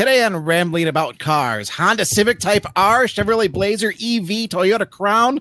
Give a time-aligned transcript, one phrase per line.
[0.00, 5.36] Today on Rambling About Cars, Honda Civic Type R, Chevrolet Blazer EV, Toyota Crown.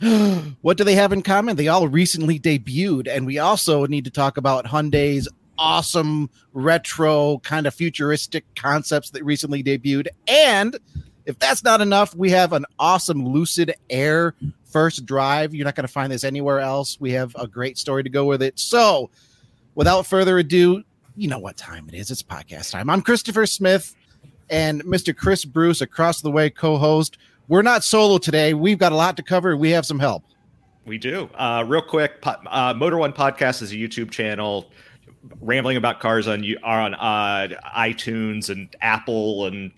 [0.61, 1.55] what do they have in common?
[1.55, 3.07] They all recently debuted.
[3.07, 9.23] And we also need to talk about Hyundai's awesome retro kind of futuristic concepts that
[9.23, 10.07] recently debuted.
[10.27, 10.77] And
[11.25, 14.35] if that's not enough, we have an awesome Lucid Air
[14.65, 15.55] first drive.
[15.55, 16.99] You're not going to find this anywhere else.
[16.99, 18.59] We have a great story to go with it.
[18.59, 19.09] So,
[19.75, 20.83] without further ado,
[21.15, 22.11] you know what time it is.
[22.11, 22.89] It's podcast time.
[22.89, 23.95] I'm Christopher Smith
[24.49, 25.15] and Mr.
[25.15, 27.17] Chris Bruce across the way co-host.
[27.47, 28.53] We're not solo today.
[28.53, 29.57] We've got a lot to cover.
[29.57, 30.23] We have some help.
[30.85, 31.29] We do.
[31.35, 34.71] Uh, real quick, uh, Motor One Podcast is a YouTube channel
[35.41, 39.71] rambling about cars on are on uh, iTunes and Apple and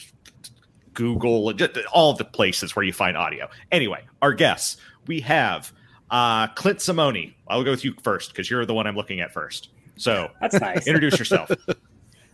[0.94, 1.54] Google,
[1.92, 3.50] all the places where you find audio.
[3.72, 4.78] Anyway, our guests
[5.08, 5.74] we have
[6.10, 7.34] uh, Clint Simone.
[7.48, 9.70] I'll go with you first because you're the one I'm looking at first.
[9.98, 10.88] So that's nice.
[10.88, 11.52] Introduce yourself.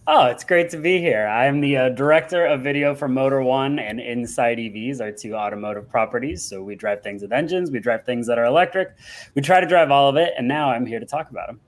[0.09, 1.27] Oh, it's great to be here.
[1.27, 5.90] I'm the uh, director of video for Motor One and Inside EVs, our two automotive
[5.90, 6.41] properties.
[6.45, 8.95] So we drive things with engines, we drive things that are electric.
[9.35, 11.59] We try to drive all of it, and now I'm here to talk about them.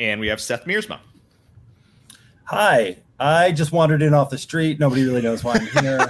[0.00, 0.98] And we have Seyth Miersma.
[2.42, 4.80] Hi, I just wandered in off the street.
[4.80, 6.08] Nobody really knows why I'm here.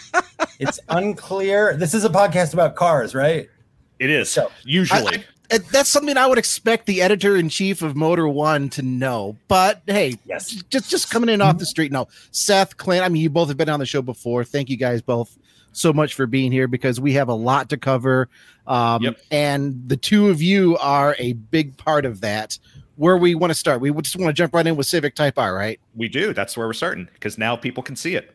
[0.60, 1.76] it's unclear.
[1.76, 3.50] This is a podcast about cars, right?
[3.98, 4.30] It is.
[4.30, 5.18] So usually.
[5.18, 5.24] I,
[5.58, 9.36] that's something I would expect the editor in chief of Motor One to know.
[9.48, 11.92] But hey, yes, just just coming in off the street.
[11.92, 13.04] No, Seyth, Clint.
[13.04, 14.44] I mean, you both have been on the show before.
[14.44, 15.36] Thank you guys both
[15.72, 18.28] so much for being here because we have a lot to cover.
[18.66, 19.18] Um, yep.
[19.30, 22.58] And the two of you are a big part of that.
[22.96, 25.38] Where we want to start, we just want to jump right in with Civic Type
[25.38, 25.80] R, right?
[25.96, 26.34] We do.
[26.34, 28.34] That's where we're starting because now people can see it.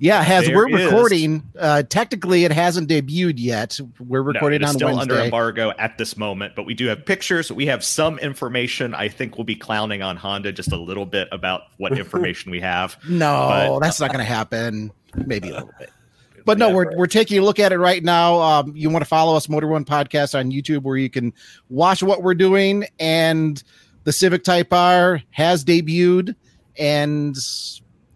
[0.00, 3.80] Yeah, as there we're recording, uh, technically it hasn't debuted yet.
[3.98, 5.02] We're recording no, on still Wednesday.
[5.14, 7.50] under embargo at this moment, but we do have pictures.
[7.50, 8.94] We have some information.
[8.94, 12.60] I think we'll be clowning on Honda just a little bit about what information we
[12.60, 12.96] have.
[13.08, 14.92] no, but, that's not going to happen.
[15.14, 15.90] Maybe a little bit.
[16.44, 18.40] But no, we're, we're taking a look at it right now.
[18.40, 21.34] Um, you want to follow us, Motor One Podcast, on YouTube, where you can
[21.68, 22.86] watch what we're doing.
[22.98, 23.62] And
[24.04, 26.34] the Civic Type R has debuted,
[26.78, 27.36] and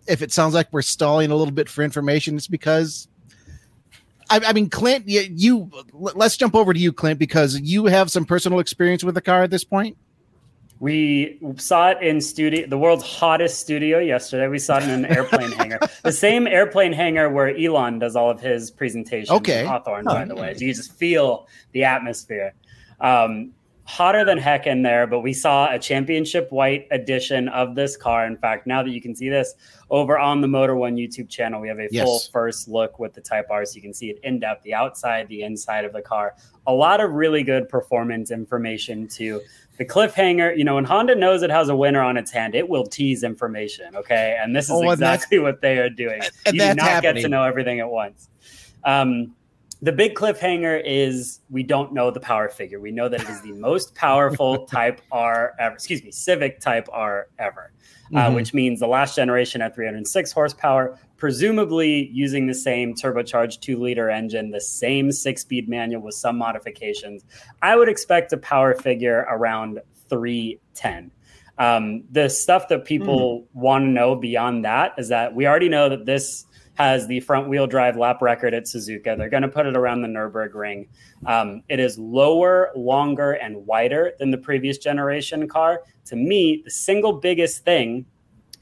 [0.07, 3.09] if it sounds like we're stalling a little bit for information, it's because
[4.31, 8.11] I, I, mean, Clint, you, you let's jump over to you, Clint, because you have
[8.11, 9.97] some personal experience with the car at this point.
[10.81, 14.49] We saw it in studio, the world's hottest studio yesterday.
[14.49, 18.31] We saw it in an airplane hangar, the same airplane hangar where Elon does all
[18.31, 19.31] of his presentations.
[19.31, 22.55] Okay, Hawthorne, oh, by the way, so you just feel the atmosphere.
[23.01, 23.53] Um,
[23.85, 28.27] hotter than heck in there, but we saw a championship white edition of this car.
[28.27, 29.55] In fact, now that you can see this
[29.91, 32.05] over on the Motor One YouTube channel, we have a yes.
[32.05, 34.75] full first look with the Type R, so you can see it in depth, the
[34.75, 36.35] outside, the inside of the car.
[36.67, 39.41] A lot of really good performance information to
[39.79, 42.69] The cliffhanger, you know, when Honda knows it has a winner on its hand, it
[42.69, 43.97] will tease information.
[43.97, 46.23] Okay, and this is oh, exactly what they are doing.
[46.47, 47.15] you do not happening.
[47.15, 48.29] get to know everything at once.
[48.85, 49.35] Um,
[49.83, 52.79] the big cliffhanger is we don't know the power figure.
[52.79, 55.75] We know that it is the most powerful Type R ever.
[55.75, 58.17] Excuse me, Civic Type R ever, uh, mm-hmm.
[58.17, 63.77] uh, which means the last generation at 306 horsepower, presumably using the same turbocharged two
[63.81, 67.25] liter engine, the same six speed manual with some modifications.
[67.61, 71.11] I would expect a power figure around 310.
[71.59, 73.47] Um, the stuff that people mm.
[73.61, 77.49] want to know beyond that is that we already know that this has the front
[77.49, 79.17] wheel drive lap record at Suzuka.
[79.17, 80.89] They're going to put it around the Nürburgring.
[81.27, 85.83] Um, it is lower, longer, and wider than the previous generation car.
[86.07, 88.07] To me, the single biggest thing,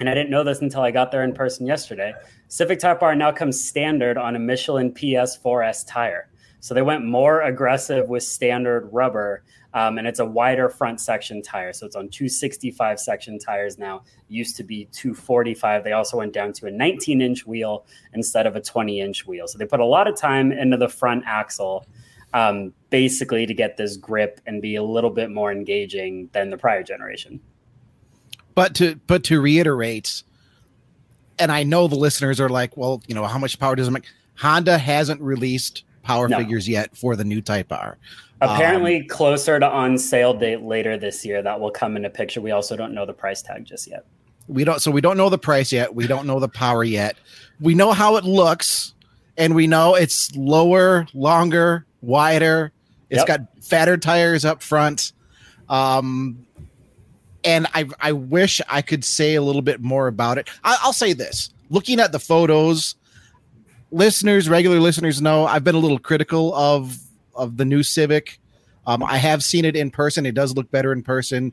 [0.01, 2.13] and I didn't know this until I got there in person yesterday,
[2.49, 6.31] Civic Type R now comes standard on a Michelin PS4S tire.
[6.59, 11.43] So they went more aggressive with standard rubber um, and it's a wider front section
[11.43, 11.73] tire.
[11.73, 14.03] So it's on 265 section tires now.
[14.29, 15.85] used to be 245.
[15.85, 19.47] They also went down to a 19 inch wheel instead of a 20 inch wheel.
[19.47, 21.87] So they put a lot of time into the front axle,
[22.35, 26.57] um, basically to get this grip and be a little bit more engaging than the
[26.57, 27.41] prior generation.
[28.55, 30.25] But to but to reiterate,
[31.39, 33.93] and I know the listeners are like, well, you know, how much power does it
[33.93, 34.05] make?
[34.37, 36.39] Honda hasn't released power no.
[36.39, 37.99] figures yet for the new Type R.
[38.41, 42.41] Apparently, um, closer to on sale date later this year, that will come into picture.
[42.41, 44.07] We also don't know the price tag just yet.
[44.49, 45.95] We don't, so we don't know the price yet.
[45.95, 47.17] We don't know the power yet.
[47.61, 48.95] We know how it looks,
[49.37, 52.73] and we know it's lower, longer, wider.
[53.11, 53.27] It's yep.
[53.27, 55.13] got fatter tires up front.
[55.69, 56.47] Um,
[57.45, 60.49] and I, I wish I could say a little bit more about it.
[60.65, 62.97] I, I'll say this: looking at the photos,
[63.91, 66.97] listeners, regular listeners know I've been a little critical of
[67.35, 68.39] of the new Civic.
[68.87, 70.27] Um, I have seen it in person.
[70.27, 71.53] It does look better in person.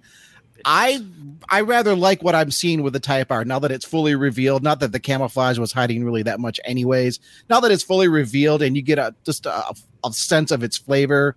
[0.66, 1.06] I
[1.50, 4.64] I rather like what I'm seeing with the Type R now that it's fully revealed.
[4.64, 7.20] Not that the camouflage was hiding really that much, anyways.
[7.50, 10.78] Now that it's fully revealed and you get a just a, a sense of its
[10.78, 11.36] flavor,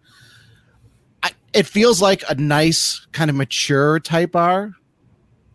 [1.22, 4.72] I, it feels like a nice kind of mature Type R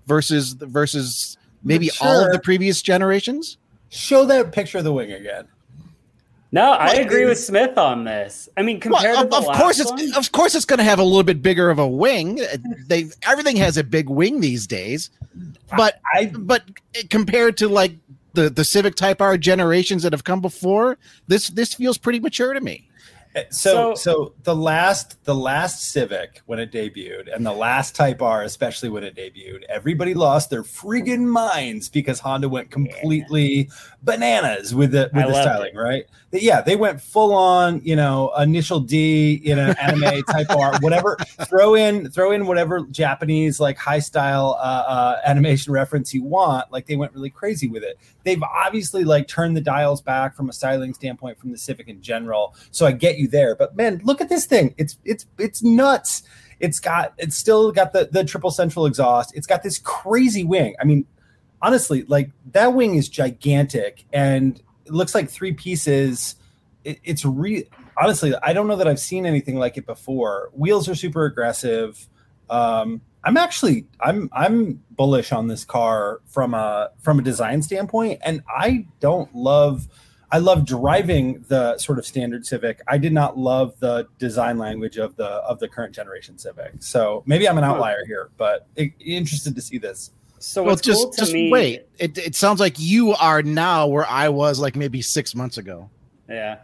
[0.06, 3.58] versus versus maybe all of the previous generations.
[3.96, 5.48] Show that picture of the wing again.
[6.52, 8.48] No, I agree with Smith on this.
[8.56, 10.66] I mean, compared Well, to the of, of last course it's one, of course it's
[10.66, 12.40] going to have a little bit bigger of a wing.
[12.42, 12.58] Uh,
[12.88, 15.10] they everything has a big wing these days,
[15.76, 16.64] but I but
[17.10, 17.98] compared to like
[18.34, 20.98] the the Civic Type R generations that have come before,
[21.28, 22.88] this this feels pretty mature to me.
[23.50, 28.22] So So- so the last the last Civic when it debuted and the last Type
[28.22, 33.70] R especially when it debuted, everybody lost their friggin' minds because Honda went completely
[34.04, 36.06] bananas with the with I the styling, right?
[36.32, 40.74] They- Yeah, they went full on, you know, initial D, you know, anime Type R,
[40.82, 41.18] whatever.
[41.46, 46.72] Throw in throw in whatever Japanese like high style uh, uh, animation reference you want.
[46.72, 47.98] Like they went really crazy with it.
[48.24, 52.02] They've obviously like turned the dials back from a styling standpoint from the Civic in
[52.02, 52.56] general.
[52.72, 54.74] So I get you there, but man, look at this thing.
[54.78, 56.24] It's it's it's nuts.
[56.60, 59.36] It's got it's still got the the triple central exhaust.
[59.36, 60.76] It's got this crazy wing.
[60.80, 61.06] I mean,
[61.62, 66.36] honestly, like that wing is gigantic and it looks like three pieces.
[66.84, 67.68] It, it's re
[67.98, 70.50] honestly, I don't know that I've seen anything like it before.
[70.54, 72.08] Wheels are super aggressive.
[72.50, 78.22] Um, I'm actually I'm I'm bullish on this car from a from a design standpoint,
[78.24, 79.88] and I don't love.
[80.32, 82.82] I love driving the sort of standard Civic.
[82.88, 86.74] I did not love the design language of the of the current generation Civic.
[86.80, 90.12] So maybe I'm an outlier here, but i interested to see this.
[90.40, 91.88] so well, just cool to just me, wait.
[92.00, 95.90] It it sounds like you are now where I was like maybe six months ago.
[96.30, 96.60] Yeah.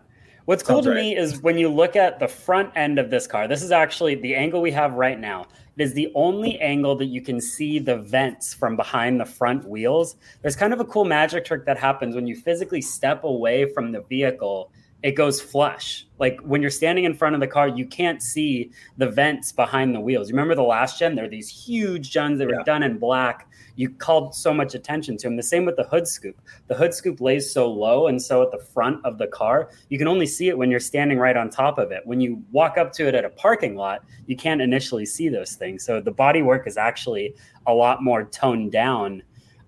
[0.45, 0.97] What's cool Sounds to right.
[0.97, 4.15] me is when you look at the front end of this car, this is actually
[4.15, 5.45] the angle we have right now.
[5.81, 9.67] It is the only angle that you can see the vents from behind the front
[9.67, 10.15] wheels.
[10.43, 13.91] There's kind of a cool magic trick that happens when you physically step away from
[13.91, 14.71] the vehicle.
[15.03, 16.05] It goes flush.
[16.19, 19.95] Like when you're standing in front of the car, you can't see the vents behind
[19.95, 20.29] the wheels.
[20.29, 21.15] You remember the last gen?
[21.15, 22.63] There are these huge gens that were Yeah.
[22.63, 23.47] done in black.
[23.75, 25.37] You called so much attention to them.
[25.37, 28.51] The same with the hood scoop the hood scoop lays so low and so at
[28.51, 31.49] the front of the car you can only see it when you're standing right on
[31.49, 34.61] top of it when you walk up to it at a parking lot you can't
[34.61, 37.33] initially see those things so the body work is actually
[37.67, 39.21] a lot more toned down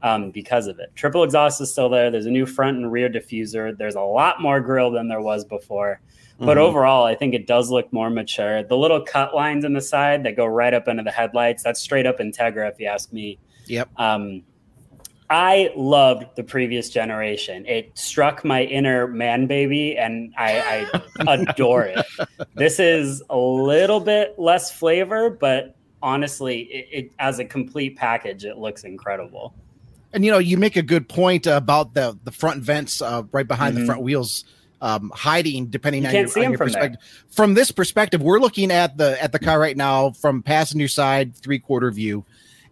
[0.03, 3.09] um, because of it triple exhaust is still there there's a new front and rear
[3.09, 5.99] diffuser there's a lot more grill than there was before
[6.39, 6.61] but Mhm.
[6.61, 10.23] overall i think it does look more mature the little cut lines in the side
[10.23, 13.39] that go right up into the headlights that's straight up integra if you ask me
[13.67, 13.89] Yep.
[13.97, 14.43] um,
[15.29, 17.65] I loved the previous generation.
[17.65, 20.85] It struck my inner man baby, and I,
[21.25, 22.05] I adore it.
[22.55, 28.45] This is a little bit less flavor, but honestly, it, it as a complete package,
[28.45, 29.55] it looks incredible.
[30.13, 33.47] And you know, you make a good point about the the front vents uh, right
[33.47, 33.85] behind the Mhm.
[33.87, 34.45] front wheels
[34.81, 36.57] um, hiding, depending You on your, on your from there.
[36.57, 36.99] perspective.
[37.29, 41.35] From this perspective, we're looking at the at the car right now from passenger side
[41.35, 42.25] three quarter view,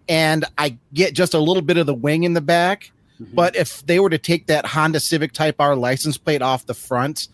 [0.07, 2.91] and I get just a little bit of the wing in the back.
[3.21, 3.33] Mm-hmm.
[3.35, 6.73] But if they were to take that Honda Civic Type R license plate off the
[6.73, 7.27] front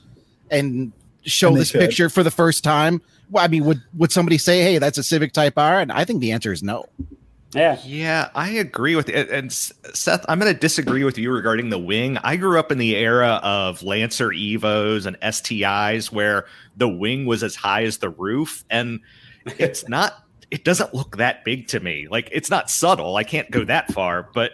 [0.52, 0.92] and
[1.26, 3.02] show And this picture for the first time,
[3.32, 5.80] well, I mean, would would somebody say, "Hey, that's a Civic Type R"?
[5.82, 6.86] And I think the answer is no.
[7.54, 9.30] Yeah, Yeah, I agree with it.
[9.30, 12.18] And Seyth, I'm going to disagree with you regarding the wing.
[12.18, 16.46] I grew up in the era of Lancer Evos and STIs where
[16.76, 18.66] the wing was as high as the roof.
[18.70, 19.00] And
[19.46, 22.08] it's not, it doesn't look that big to me.
[22.10, 23.16] Like it's not subtle.
[23.16, 24.52] I can't go that far, but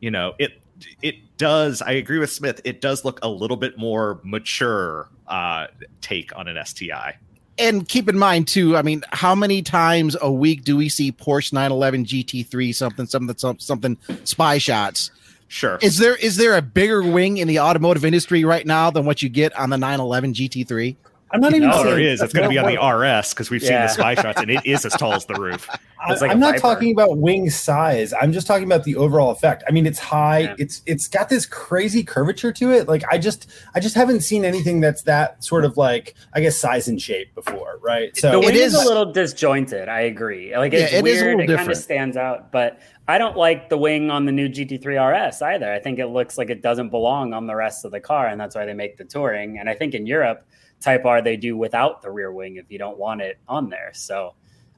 [0.00, 0.60] you know, it,
[1.02, 1.82] it does.
[1.82, 2.60] I agree with Smith.
[2.64, 5.68] It does look a little bit more mature uh,
[6.00, 7.16] take on an STI.
[7.58, 8.76] And keep in mind too.
[8.76, 13.36] I mean, how many times a week do we see Porsche 911 GT3 something something
[13.36, 15.10] something, something spy shots?
[15.48, 15.78] Sure.
[15.82, 19.22] Is there is there a bigger wing in the automotive industry right now than what
[19.22, 20.96] you get on the 911 GT3?
[21.34, 21.68] I'm not even.
[21.68, 22.22] No, saying, there is.
[22.22, 24.64] It's going to be on the RS because we've seen the spy shots, and it
[24.64, 25.68] is as tall as the roof.
[25.70, 25.78] I,
[26.12, 26.60] It's like am not Viper.
[26.60, 28.12] talking about wing size.
[28.20, 29.64] I'm just talking about the overall effect.
[29.66, 30.40] I mean, it's high.
[30.40, 30.54] Yeah.
[30.58, 32.86] It's it's got this crazy curvature to it.
[32.88, 36.58] Like I just I just haven't seen anything that's that sort of like I guess
[36.58, 38.14] size and shape before, right?
[38.18, 39.88] So the So wing It is, is- a little disjointed.
[39.88, 40.54] I agree.
[40.54, 41.38] Like it's Yeah, it is a weird.
[41.38, 44.48] little it kind of stands out, but I don't like the wing on the new
[44.50, 45.72] GT3 RS either.
[45.72, 48.38] I think it looks like it doesn't belong on the rest of the car, and
[48.38, 49.58] that's why they make the touring.
[49.58, 50.46] And I think in Europe,
[50.84, 53.90] Type R they do without the rear wing if you don't want it on there.
[53.94, 54.34] So.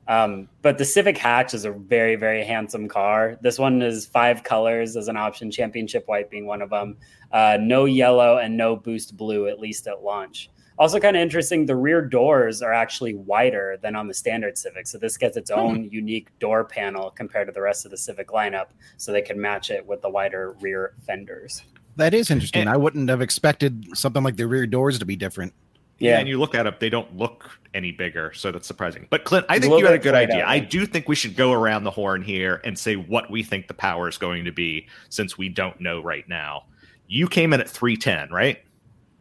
[0.08, 3.36] Um, but the Civic Hatch is a very, very handsome car.
[3.40, 6.96] This one is five colors as an option, championship white being one of them.
[7.32, 10.48] Uh, no yellow and no boost blue, at least at launch.
[10.78, 14.86] Also, kind of interesting, the rear doors are actually wider than on the standard Civic.
[14.86, 18.28] So, this gets its own unique door panel compared to the rest of the Civic
[18.28, 18.66] lineup.
[18.98, 21.62] So, they can match it with the wider rear fenders.
[21.96, 22.60] That is interesting.
[22.60, 25.52] And- I wouldn't have expected something like the rear doors to be different.
[25.99, 26.12] Yeah.
[26.12, 26.19] Yeah.
[26.19, 29.07] and you look at them, they don't look any bigger, so that's surprising.
[29.11, 30.43] But Clint, I think you had a good idea.
[30.43, 33.43] out, I do think we should go around the horn here and say what we
[33.43, 36.65] think the power is going to be, since we don't know right now.
[37.07, 38.62] You came in at 310, right?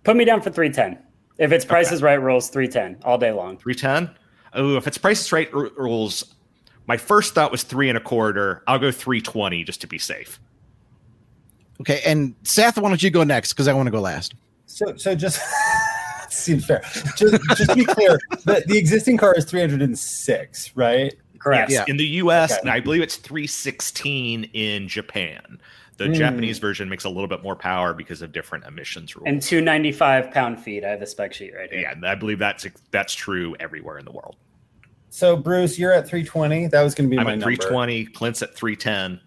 [0.03, 1.01] Put me down for 310.
[1.37, 3.57] If it's Price is Right rules, 310 all day long.
[3.57, 4.15] 310?
[4.53, 6.35] Oh, if it's Price is Right r- rules,
[6.87, 8.63] my first thought was three and a quarter.
[8.67, 10.39] I'll go 320 just to be safe.
[11.81, 13.53] Okay, and Seyth, why don't you go next?
[13.53, 14.33] Because I want to go last.
[14.65, 15.41] So, so just
[16.33, 16.81] seems fair.
[17.15, 21.13] Just, just to be clear, the, the existing car is 306, right?
[21.39, 21.69] Correct.
[21.71, 22.61] Yes, in the US, Okay.
[22.61, 25.59] and I believe it's 316 in Japan.
[25.97, 26.13] The Hmm.
[26.13, 29.27] Japanese version makes a little bit more power because of different emissions rules.
[29.27, 30.83] And 295 pound feet.
[30.83, 31.81] I have the spec sheet right here.
[31.81, 34.35] yeah, I believe that's that's true everywhere in the world.
[35.09, 36.67] So, Bruce, you're at 320.
[36.67, 37.55] That was going to be I'm my at number.
[37.55, 38.05] 320.
[38.07, 39.21] Clint's at 310.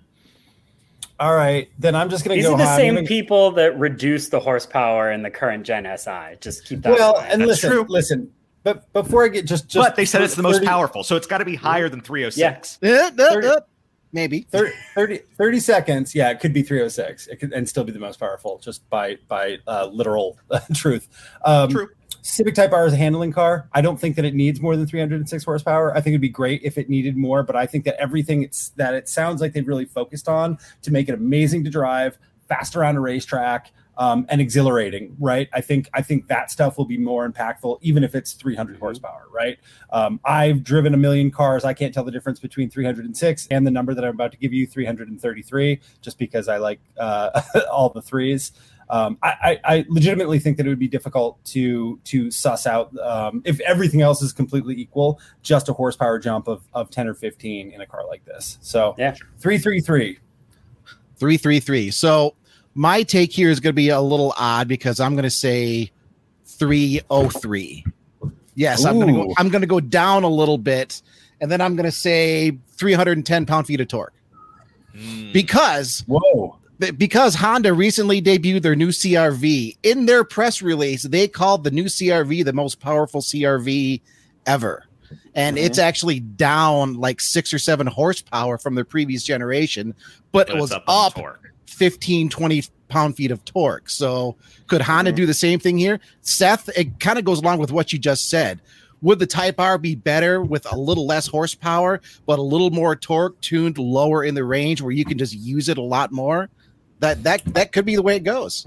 [1.20, 2.50] All right, then I'm just going to go.
[2.50, 2.76] These are the high.
[2.76, 6.37] Same gonna- people that reduce the horsepower in the current Gen SI.
[6.40, 7.87] Just keep that Well, in and That's listen, true.
[7.88, 8.30] listen.
[8.62, 11.16] But before I get just, just but they said it's the most 30 powerful, so
[11.16, 12.78] it's got to be higher than 306.
[12.82, 13.60] Uh, uh, Thirty- uh,
[14.12, 14.42] maybe.
[14.50, 17.98] 30, 30, 30 seconds yeah it could be 306 it could and still be the
[17.98, 20.38] most powerful just by by uh, literal
[20.74, 21.08] truth
[21.44, 21.88] um True.
[22.22, 24.86] civic type r is a handling car i don't think that it needs more than
[24.86, 28.00] 306 horsepower i think it'd be great if it needed more but i think that
[28.00, 31.70] everything it's that it sounds like they've really focused on to make it amazing to
[31.70, 35.49] drive fast around a racetrack um, and exhilarating, right?
[35.52, 39.26] I think I think that stuff will be more impactful, even if it's 300 horsepower,
[39.33, 39.59] right?
[39.90, 41.64] Um, I've driven a million cars.
[41.64, 44.52] I can't tell the difference between 306 and the number that I'm about to give
[44.52, 48.52] you, 333, just because I like uh, all the threes.
[48.90, 52.97] Um, I, I, I legitimately think that it would be difficult to to suss out
[53.00, 57.14] um, if everything else is completely equal, just a horsepower jump of, of 10 or
[57.14, 58.59] 15 in a car like this.
[58.62, 59.14] So Yeah.
[59.40, 60.21] 333.
[61.17, 61.90] Three three three.
[61.90, 62.37] So
[62.78, 65.90] my take here is going to be a little odd because I'm going to say
[66.47, 67.85] three oh three.
[68.54, 69.35] Yes, I'm going to go.
[69.37, 71.02] I'm going to go down a little bit,
[71.40, 74.14] and then I'm going to say 310 pound feet of torque
[74.97, 75.32] Hmm.
[75.32, 76.56] because Whoa.
[76.97, 79.76] Because Honda recently debuted their new CRV.
[79.82, 84.00] In their press release, they called the new CRV the most powerful CRV
[84.47, 84.85] ever.
[85.35, 85.66] And Mm-hmm.
[85.66, 89.92] it's actually down like six or seven horsepower from the previous generation,
[90.30, 91.52] but, But it was up, torque.
[91.68, 93.88] 15, 20 pound feet of torque.
[93.90, 95.16] So could Honda Mm-hmm.
[95.16, 96.00] do the same thing here?
[96.22, 98.60] Seyth, it kind of goes along with what you just said.
[99.02, 102.96] Would the Type R be better with a little less horsepower, but a little more
[102.96, 106.48] torque tuned lower in the range where you can just use it a lot more?
[107.00, 108.66] That that that could be the way it goes.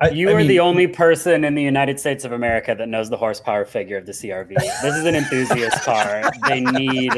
[0.00, 2.88] I- You I are mean, the only person in the United States of America that
[2.88, 4.48] knows the horsepower figure of the CRV.
[4.82, 6.28] This is an enthusiast car.
[6.48, 7.12] They need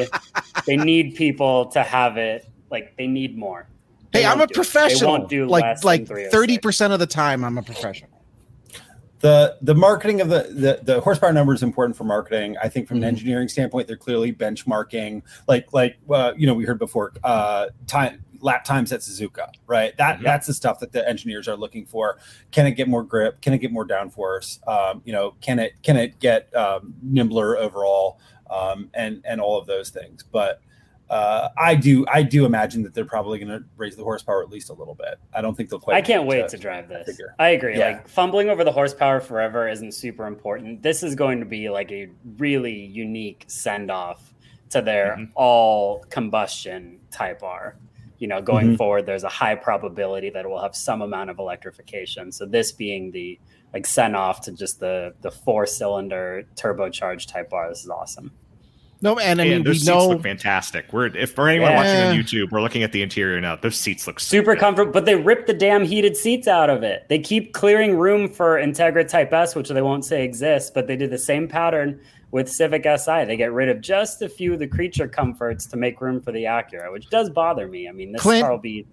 [0.66, 2.46] they need people to have it.
[2.70, 3.66] Like they need more.
[4.12, 5.12] They Hey, I'm a do professional.
[5.12, 8.10] won't do like less like thirty percent of the time, I'm a professional.
[9.20, 12.56] the the marketing of the, the the horsepower number is important for marketing.
[12.62, 13.02] I think from Mhm.
[13.02, 17.66] an engineering standpoint, they're clearly benchmarking, like like uh, you know we heard before, uh,
[17.86, 19.94] time lap times at Suzuka, right?
[19.98, 20.24] That Yeah.
[20.30, 22.18] that's the stuff that the engineers are looking for.
[22.50, 23.42] Can it get more grip?
[23.42, 24.66] Can it get more downforce?
[24.66, 28.18] Um, you know, can it can it get um, nimbler overall?
[28.50, 30.60] Um, and and all of those things, but.
[31.10, 32.06] Uh, I do.
[32.06, 34.94] I do imagine that they're probably going to raise the horsepower at least a little
[34.94, 35.18] bit.
[35.34, 35.96] I don't think they'll quite.
[35.96, 37.04] I can't wait to drive this.
[37.06, 37.34] figure.
[37.38, 37.76] I agree.
[37.76, 37.86] Yeah.
[37.88, 40.82] Like fumbling over the horsepower forever isn't super important.
[40.82, 44.32] This is going to be like a really unique send off
[44.70, 45.30] to their Mhm.
[45.34, 47.76] all combustion Type R.
[48.18, 48.76] You know, going Mhm.
[48.76, 52.30] forward, there's a high probability that it will have some amount of electrification.
[52.30, 53.36] So this being the
[53.74, 57.68] like send off to just the the four cylinder turbocharged Type R.
[57.68, 58.30] This is awesome.
[59.02, 60.92] No, and I mean and we those seats know look fantastic.
[60.92, 61.76] We're if for anyone Yeah.
[61.78, 63.56] watching on YouTube, we're looking at the interior now.
[63.56, 64.60] Those seats look so super good.
[64.60, 67.06] comfortable, but they rip the damn heated seats out of it.
[67.08, 70.96] They keep clearing room for Integra Type S, which they won't say exists, but they
[70.96, 71.98] did the same pattern
[72.30, 73.24] with Civic Si.
[73.24, 76.30] They get rid of just a few of the creature comforts to make room for
[76.32, 77.88] the Acura, which does bother me.
[77.88, 78.86] I mean, this Clint- car will be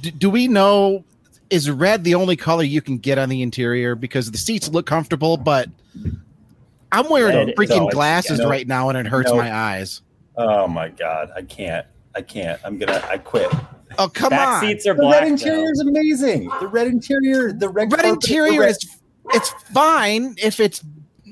[0.00, 1.04] do, do we know
[1.50, 4.86] is red the only color you can get on the interior because the seats look
[4.86, 5.68] comfortable but
[6.98, 8.48] i'm wearing Red is freaking always- glasses no.
[8.48, 9.36] right now and it hurts No.
[9.36, 10.00] my eyes
[10.36, 11.86] Oh my god, I can't.
[12.12, 12.60] I can't.
[12.64, 13.00] I'm gonna.
[13.08, 13.48] I quit.
[13.98, 15.20] oh come back on seats are The black.
[15.20, 16.50] red interior is amazing.
[16.58, 19.00] The red interior, the red, red carpet, interior red- is
[19.32, 20.82] it's fine if it's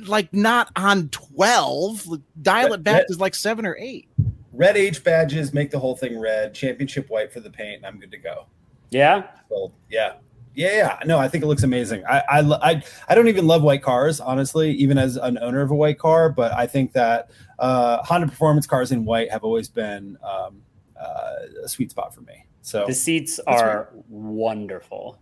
[0.07, 2.07] like not on 12
[2.43, 4.09] dial That- it back that- to like 7 or 8
[4.53, 6.55] red H badges make the whole thing red.
[6.55, 8.47] Championship white for the paint, and I'm good to go.
[8.93, 10.13] Yeah, So yeah,
[10.55, 12.05] Yeah, yeah, no, I think it looks amazing.
[12.07, 15.71] I, I, I, I don't even love white cars, honestly, even as an owner of
[15.71, 16.29] a white car.
[16.29, 20.61] But I think that uh, Honda performance cars in white have always been um,
[21.01, 22.45] uh, a sweet spot for me.
[22.61, 25.19] So the seats are wonderful.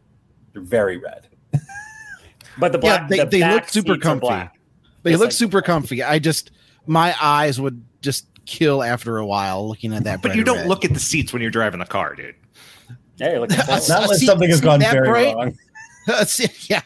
[0.52, 1.28] They're very red.
[2.58, 4.50] but the black, yeah, they, the they look super comfy.
[5.02, 6.02] They Just look like- super comfy.
[6.02, 6.50] I just
[6.86, 10.22] my eyes would just kill after a while looking at that.
[10.22, 10.66] But you don't red.
[10.66, 12.34] look at the seats when you're driving the car, dude.
[13.20, 15.34] Yeah, you're looking Not unless something has gone very bright?
[15.36, 15.58] wrong.
[16.08, 16.82] a seat, yeah,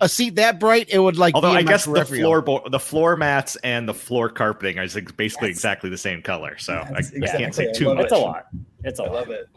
[0.00, 1.34] a seat that bright, it would like.
[1.34, 2.20] Although be I guess the peripheral.
[2.20, 6.20] floor bo- the floor mats and the floor carpeting are ex- basically exactly the same
[6.22, 6.58] color.
[6.58, 8.04] So I, That's I can't say too love much.
[8.04, 8.46] It's a lot.
[8.84, 9.14] It's a I lot.
[9.14, 9.48] love it.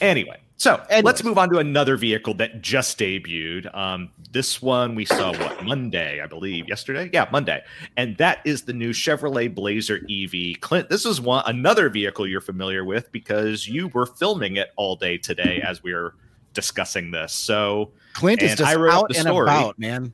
[0.00, 1.04] Anyway, so Anyways.
[1.04, 3.74] let's move on to another vehicle that just debuted.
[3.76, 7.10] Um, this one we saw what Monday, I believe, yesterday.
[7.12, 7.64] Yeah, Monday,
[7.96, 10.60] and that is the new Chevrolet Blazer EV.
[10.60, 14.94] Clint, this is one another vehicle you're familiar with because you were filming it all
[14.94, 16.14] day today as we were
[16.54, 17.32] discussing this.
[17.32, 19.42] So, Clint is just I wrote out the and story.
[19.48, 20.12] about, man.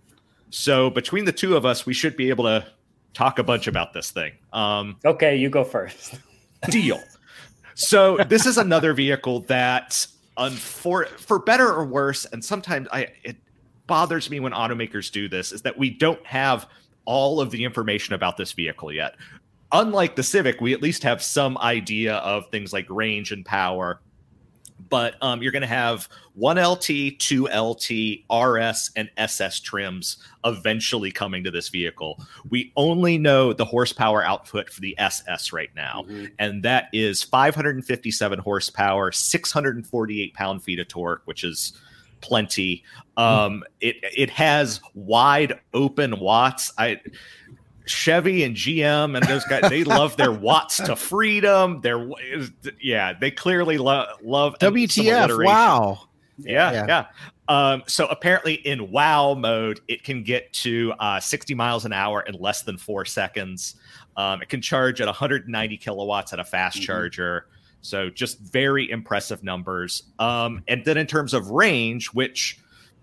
[0.48, 2.66] so between the two of us, we should be able to
[3.12, 4.32] talk a bunch about this thing.
[4.54, 6.14] Um, Okay, you go first.
[6.70, 7.02] deal.
[7.74, 10.06] So this is another vehicle that,
[10.38, 13.36] unfor- for better or worse, and sometimes I it
[13.86, 16.68] bothers me when automakers do this, is that we don't have
[17.04, 19.16] all of the information about this vehicle yet.
[19.72, 24.00] Unlike the Civic, we at least have some idea of things like range and power.
[24.88, 27.90] But um, you're going to have one LT, two LT,
[28.32, 32.20] RS, and SS trims eventually coming to this vehicle.
[32.48, 36.30] We only know the horsepower output for the SS right now Mhm.
[36.38, 41.72] and that is 557 horsepower, 648 pound feet of torque, which is
[42.20, 42.82] plenty.
[43.16, 46.72] Um, it it has wide open watts.
[46.78, 47.00] I
[47.88, 51.80] Chevy and GM and those guys they love their watts to freedom.
[51.80, 52.08] Their
[52.80, 55.44] yeah, they clearly lo- love WTF?
[55.44, 56.00] Wow.
[56.38, 56.86] Yeah, Yeah.
[56.86, 57.06] yeah.
[57.48, 62.20] Um, so apparently in WoW mode, it can get to uh, 60 miles an hour
[62.20, 63.74] in less than four seconds.
[64.16, 66.82] Um, it can charge at 190 kilowatts at a fast Mhm.
[66.82, 67.46] charger.
[67.80, 70.02] So just very impressive numbers.
[70.18, 72.58] Um, and then in terms of range, which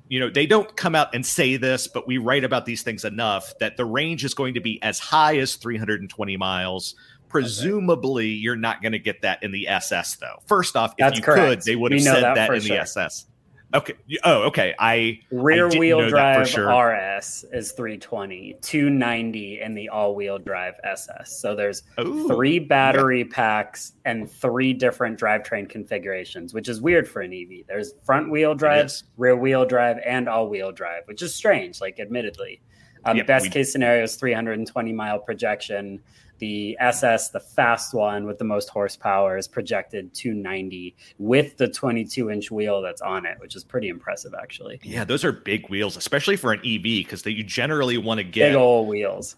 [0.07, 3.05] you know they don't come out and say this, but we write about these things
[3.05, 6.95] enough that the range is going to be as high as 320 miles.
[7.27, 10.41] Presumably, you're not going to get that in the SS though.
[10.45, 11.39] First off, if That's you correct.
[11.41, 12.77] could, they would have said that that, in sure.
[12.77, 13.25] the SS.
[13.73, 13.93] Okay.
[14.23, 14.73] Oh, okay.
[14.79, 17.17] I Rear didn't wheel know that for drive sure.
[17.17, 21.37] RS is 320, 290 in the all wheel drive SS.
[21.41, 21.83] So there's
[22.27, 27.65] three battery packs and three different drivetrain configurations, which is weird for an EV.
[27.67, 29.03] There's front wheel drive, is.
[29.17, 32.61] rear wheel drive, and all wheel drive, which is strange, like admittedly.
[33.03, 36.01] Um, Yep, best we- case scenario is 320 mile projection.
[36.39, 42.29] The SS, the fast one with the most horsepower, is projected 290 with the 22
[42.29, 44.79] inch wheel that's on it, which is pretty impressive, actually.
[44.83, 48.49] Yeah, those are big wheels, especially for an EV, because you generally want to get
[48.49, 49.37] Big old wheels.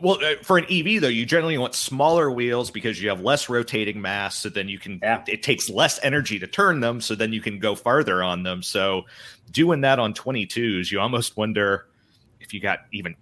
[0.00, 1.08] well uh, for an EV though.
[1.08, 5.00] You generally want smaller wheels because you have less rotating mass, so then you can.
[5.02, 5.22] Yeah.
[5.28, 8.62] It takes less energy to turn them, so then you can go farther on them.
[8.62, 9.02] So
[9.50, 11.86] doing that on 22s, you almost wonder
[12.40, 13.14] if you got even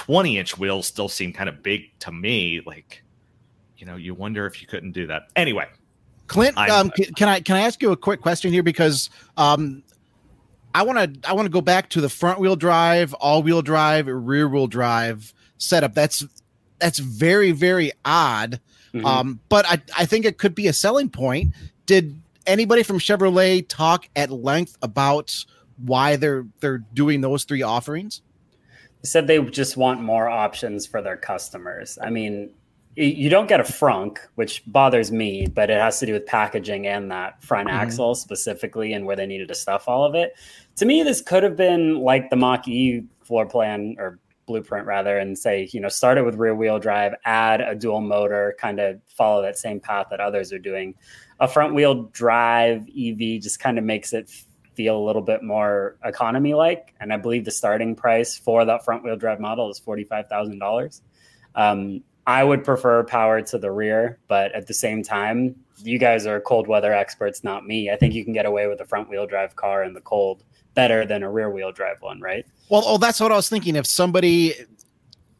[0.00, 0.86] 20 inch wheels.
[0.86, 2.62] Still seem kind of big to me.
[2.64, 3.02] Like,
[3.76, 5.24] you know, you wonder if you couldn't do that.
[5.36, 5.66] Anyway,
[6.26, 9.10] Clint, I'm- um, can, can I can I ask you a quick question here because
[9.36, 9.82] um,
[10.74, 13.60] I want to I want to go back to the front wheel drive, all wheel
[13.60, 15.92] drive, rear wheel drive setup.
[15.94, 16.24] That's
[16.78, 18.58] that's very very odd,
[18.94, 19.04] Mhm.
[19.04, 21.54] um, but I I think it could be a selling point.
[21.84, 25.44] Did anybody from Chevrolet talk at length about
[25.76, 28.22] why they're they're doing those three offerings?
[29.02, 31.98] Said they just want more options for their customers.
[32.02, 32.50] I mean,
[32.96, 36.86] you don't get a frunk, which bothers me, but it has to do with packaging
[36.86, 37.72] and that front Mhm.
[37.72, 40.34] axle specifically and where they needed to stuff all of it.
[40.76, 45.16] To me, this could have been like the Mach E floor plan or blueprint rather,
[45.18, 48.80] and say, you know, start it with rear wheel drive, add a dual motor, kind
[48.80, 50.92] of follow that same path that others are doing.
[51.38, 54.28] A front wheel drive EV just kind of makes it
[54.74, 56.94] feel a little bit more economy like.
[57.00, 61.00] And I believe the starting price for that front wheel drive model is $45,000.
[61.54, 66.26] Um, I would prefer power to the rear, but at the same time, you guys
[66.26, 67.90] are cold weather experts, not me.
[67.90, 70.44] I think you can get away with a front wheel drive car in the cold
[70.74, 72.46] better than a rear wheel drive one, right?
[72.68, 73.74] Well, oh, that's what I was thinking.
[73.74, 74.54] If somebody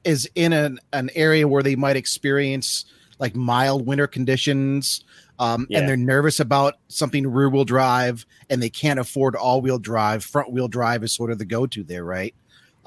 [0.05, 2.87] is in an, an area where they might experience
[3.21, 5.05] like mild winter conditions,
[5.39, 5.79] um, Yeah.
[5.79, 10.25] and they're nervous about something rear wheel drive and they can't afford all wheel drive,
[10.25, 12.35] front wheel drive is sort of the go to there, right?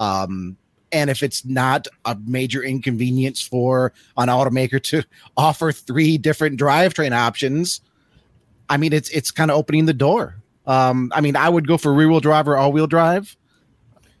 [0.00, 0.56] Um,
[0.92, 5.02] and if it's not a major inconvenience for an automaker to
[5.36, 7.80] offer three different drivetrain options,
[8.68, 10.36] I mean, it's it's kind of opening the door.
[10.66, 13.36] Um, I mean, I would go for rear wheel drive or all wheel drive,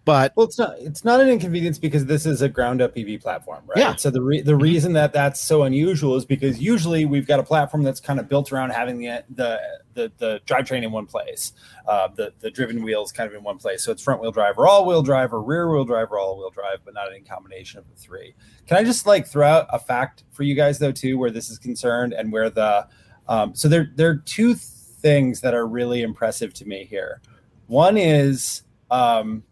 [0.04, 0.76] but Well, it's not.
[0.78, 3.78] It's not an inconvenience because this is a ground up EV platform, right?
[3.78, 3.96] Yeah.
[3.96, 7.42] So the re- the reason that that's so unusual is because usually we've got a
[7.42, 9.60] platform that's kind of built around having the the
[9.94, 11.54] the, the drivetrain in one place,
[11.88, 13.82] uh, the the driven wheels kind of in one place.
[13.82, 16.36] So it's front wheel drive or all wheel drive or rear wheel drive or all
[16.36, 18.34] wheel drive, but not any combination of the three.
[18.66, 21.48] Can I just like throw out a fact for you guys though too, where this
[21.48, 22.86] is concerned and where the
[23.26, 27.22] um, so there there are two things that are really impressive to me here.
[27.68, 29.42] One is um,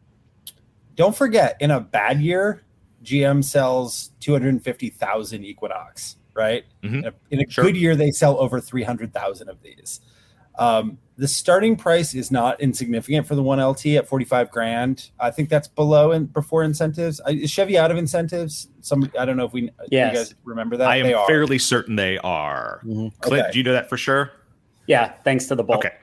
[0.97, 2.63] don't forget, in a bad year,
[3.05, 6.65] GM sells 250,000 Equinox, right?
[6.83, 6.99] Mhm.
[6.99, 7.65] In a, in a Sure.
[7.65, 10.01] good year, they sell over 300,000 of these.
[10.59, 15.11] Um, the starting price is not insignificant for the 1LT at 45 grand.
[15.19, 17.21] I think that's below and before incentives.
[17.27, 18.69] Is Chevy out of incentives?
[18.83, 20.13] Some I don't know if we Yes.
[20.13, 20.89] you guys remember that.
[20.89, 21.27] I They am are.
[21.27, 22.83] fairly certain they are.
[22.85, 23.13] Mhm.
[23.21, 23.53] Clint, Okay.
[23.53, 24.31] do you know that for sure?
[24.87, 25.79] Yeah, thanks to the Bolt.
[25.87, 25.95] Okay.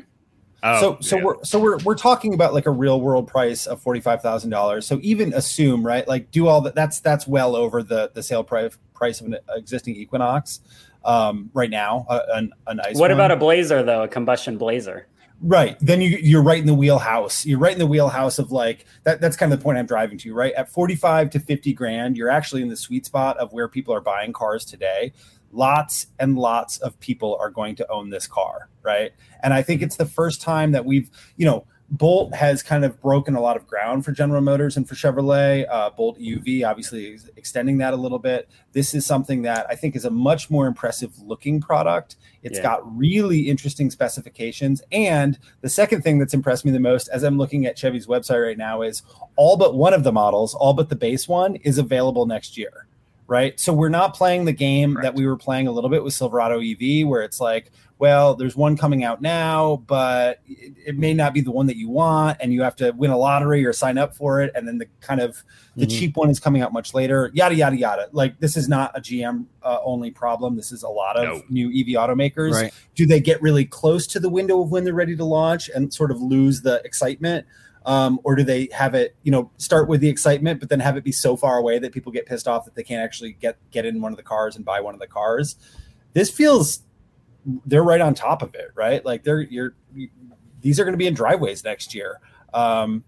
[0.61, 1.23] Oh, so so yeah.
[1.23, 4.49] we're so we're we're talking about like a real world price of forty five thousand
[4.49, 4.85] dollars.
[4.85, 6.75] So even assume right, like do all that.
[6.75, 10.59] That's that's well over the the sale price price of an existing Equinox
[11.05, 12.05] um, right now.
[12.09, 12.95] A, an, a nice.
[12.95, 13.11] What one.
[13.11, 14.03] about a Blazer though?
[14.03, 15.07] A combustion Blazer?
[15.41, 15.77] right?
[15.79, 17.45] Then you you're right in the wheelhouse.
[17.45, 19.21] You're right in the wheelhouse of like that.
[19.21, 20.33] That's kind of the point I'm driving to.
[20.33, 23.67] Right at forty five to fifty grand, you're actually in the sweet spot of where
[23.67, 25.13] people are buying cars today.
[25.51, 29.11] Lots and lots of people are going to own this car, right?
[29.41, 33.01] And I think it's the first time that we've, you know, Bolt has kind of
[33.01, 35.65] broken a lot of ground for General Motors and for Chevrolet.
[35.67, 38.47] Uh, Bolt EUV, obviously, is extending that a little bit.
[38.73, 42.17] This is something that I think is a much more impressive looking product.
[42.43, 42.63] It's Yeah.
[42.63, 44.83] got really interesting specifications.
[44.91, 48.45] And the second thing that's impressed me the most as I'm looking at Chevy's website
[48.45, 49.01] right now is
[49.35, 52.85] all but one of the models, all but the base one, is available next year.
[53.29, 53.59] Right.
[53.59, 55.03] So we're not playing the game Correct.
[55.03, 58.55] that we were playing a little bit with Silverado EV, where it's like, well, there's
[58.55, 62.37] one coming out now, but it, it may not be the one that you want,
[62.41, 64.87] and you have to win a lottery or sign up for it, and then the
[65.01, 65.43] kind of
[65.75, 65.91] the Mhm.
[65.99, 67.29] cheap one is coming out much later.
[67.33, 68.07] Yada yada yada.
[68.13, 70.55] Like this is not a GM uh, only problem.
[70.55, 71.43] This is a lot of No.
[71.49, 72.53] new EV automakers.
[72.53, 72.73] right.
[72.95, 75.93] Do they get really close to the window of when they're ready to launch and
[75.93, 77.45] sort of lose the excitement?
[77.85, 80.97] Um, or do they have it, you know, start with the excitement, but then have
[80.97, 83.57] it be so far away that people get pissed off that they can't actually get
[83.71, 85.55] get in one of the cars and buy one of the cars?
[86.13, 86.83] This feels
[87.65, 89.03] they're right on top of it, right?
[89.05, 89.75] Like they're you're
[90.61, 92.19] these are going to be in driveways next year.
[92.53, 93.03] Um,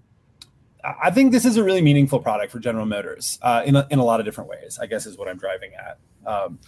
[0.84, 4.00] I think this is a really meaningful product for General Motors uh, in a, in
[4.00, 4.80] a lot of different ways.
[4.82, 6.00] I guess is what I'm driving at.
[6.26, 6.60] Um,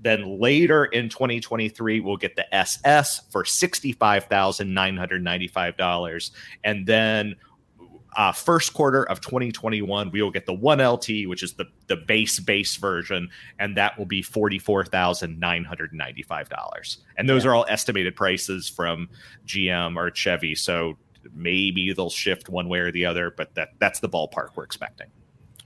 [0.03, 6.31] Then later in 2023, we'll get the SS for $65,995.
[6.65, 7.37] And then
[8.17, 12.39] uh, first quarter of 2021, we will get the 1LT, which is the, the base
[12.41, 16.97] base version, and that will be $44,995.
[17.17, 19.09] And those are all estimated prices from
[19.47, 20.55] GM or Chevy.
[20.55, 20.99] So
[21.35, 25.07] maybe they'll shift one way or the other, but that that's the ballpark we're expecting.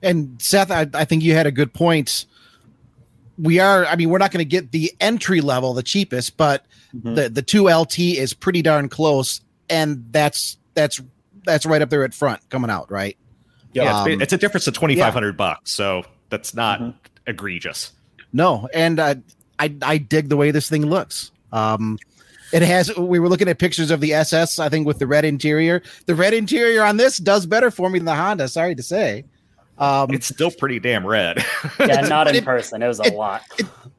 [0.02, 2.26] And Seyth, I, I think you had a good point.
[3.38, 6.64] We are, I mean, we're not going to get the entry level, the cheapest, but
[6.94, 11.00] the the two LT is pretty darn close, and that's that's
[11.44, 13.16] that's right up there at front coming out, right?
[13.72, 15.70] Yeah, Um, it's, it's a difference of 2500 bucks.
[15.72, 16.80] So that's not
[17.26, 17.92] egregious.
[18.32, 19.16] No, and uh,
[19.58, 21.30] I I dig the way this thing looks.
[21.52, 21.98] Um,
[22.52, 22.96] it has.
[22.96, 24.58] We were looking at pictures of the SS.
[24.58, 25.82] I think with the red interior.
[26.06, 28.48] The red interior on this does better for me than the Honda.
[28.48, 29.24] Sorry to say.
[29.78, 31.44] Um, It's still pretty damn red.
[31.78, 32.82] Yeah, not in it- person.
[32.82, 33.42] It was a it- lot.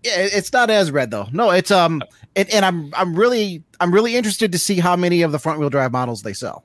[0.04, 1.28] yeah, it's not as red though.
[1.32, 2.02] No, it's um,
[2.36, 5.60] and, and I'm I'm really I'm really interested to see how many of the front
[5.60, 6.64] wheel drive models they sell.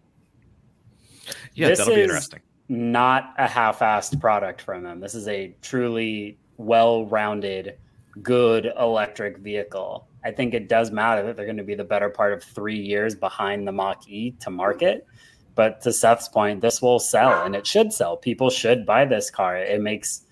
[1.55, 2.41] yeah, This that'll be interesting.
[2.69, 5.01] not a half-assed product from them.
[5.01, 7.77] This is a truly well-rounded,
[8.23, 10.07] good electric vehicle.
[10.25, 12.79] I think it does matter that they're going to be the better part of three
[12.79, 15.07] years behind the Mach E to market.
[15.55, 18.17] But to Seyth's point, this will sell and it should sell.
[18.17, 19.57] People should buy this car.
[19.57, 20.23] It makes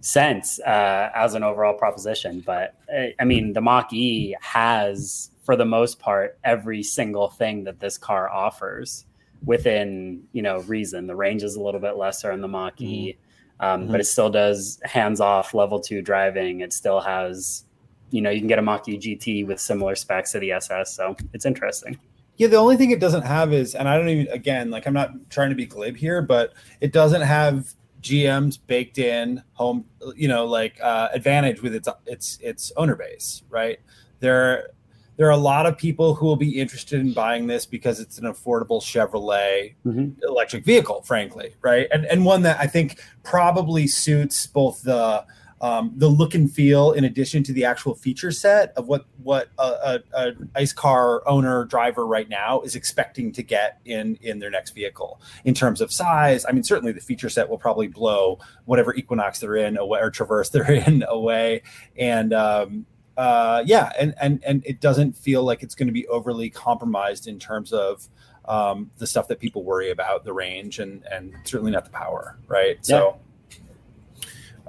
[0.00, 2.42] sense uh, as an overall proposition.
[2.44, 7.64] But uh, I mean, the Mach E has, for the most part, every single thing
[7.64, 9.04] that this car offers
[9.44, 11.06] within you know reason.
[11.06, 13.16] The range is a little bit lesser in the Mach E,
[13.60, 16.60] um, but it still does hands off level two driving.
[16.60, 17.64] It still has,
[18.10, 20.94] you know, you can get a Mach E GT with similar specs to the SS.
[20.94, 21.98] So it's interesting.
[22.36, 24.94] Yeah, the only thing it doesn't have is, and I don't even, again, like I'm
[24.94, 27.72] not trying to be glib here, but it doesn't have
[28.02, 33.42] GM's baked in home, you know, like uh, advantage with its its its owner base,
[33.48, 33.78] right?
[34.20, 34.68] There
[35.16, 38.18] there are a lot of people who will be interested in buying this because it's
[38.18, 40.22] an affordable Chevrolet mm-hmm.
[40.22, 41.88] electric vehicle, frankly, right?
[41.90, 45.24] And and one that I think probably suits both the
[45.66, 49.48] um, the look and feel in addition to the actual feature set of what what
[49.58, 54.38] a, a, a, ice car owner driver right now is expecting to get in in
[54.38, 56.46] their next vehicle in terms of size.
[56.48, 60.10] I mean certainly the feature set will probably blow whatever equinox they're in away or
[60.10, 61.62] traverse they're in away.
[61.96, 66.06] And um, uh, yeah and and and it doesn't feel like it's going to be
[66.06, 68.08] overly compromised in terms of
[68.44, 72.38] um, the stuff that people worry about the range and and certainly not the power
[72.46, 72.76] right?
[72.84, 72.98] Yeah.
[73.00, 73.20] so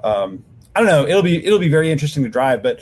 [0.02, 1.06] um, I don't know.
[1.06, 2.80] It'll be it'll be very interesting to drive, but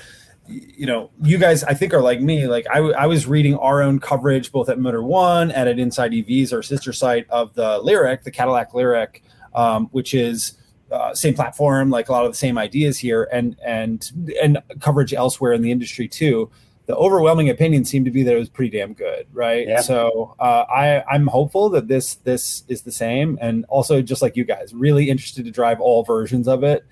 [0.48, 2.46] you know, you guys, I think are like me.
[2.46, 6.12] Like I, I was reading our own coverage both at Motor One and at Inside
[6.12, 9.20] EVs, our sister site of the Lyriq, the Cadillac Lyriq,
[9.54, 10.58] um, which is
[10.90, 15.12] uh, same platform, like a lot of the same ideas here, and and and coverage
[15.12, 16.50] elsewhere in the industry too.
[16.86, 19.66] The overwhelming opinion seemed to be that it was pretty damn good, right?
[19.66, 19.80] Yeah.
[19.80, 24.36] So uh, I I'm hopeful that this this is the same, and also just like
[24.36, 26.86] you guys, really interested to drive all versions of it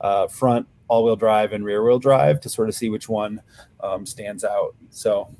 [0.00, 3.40] uh, front all-wheel drive and rear-wheel drive to sort of see which one
[3.80, 4.74] um, stands out.
[4.90, 5.34] So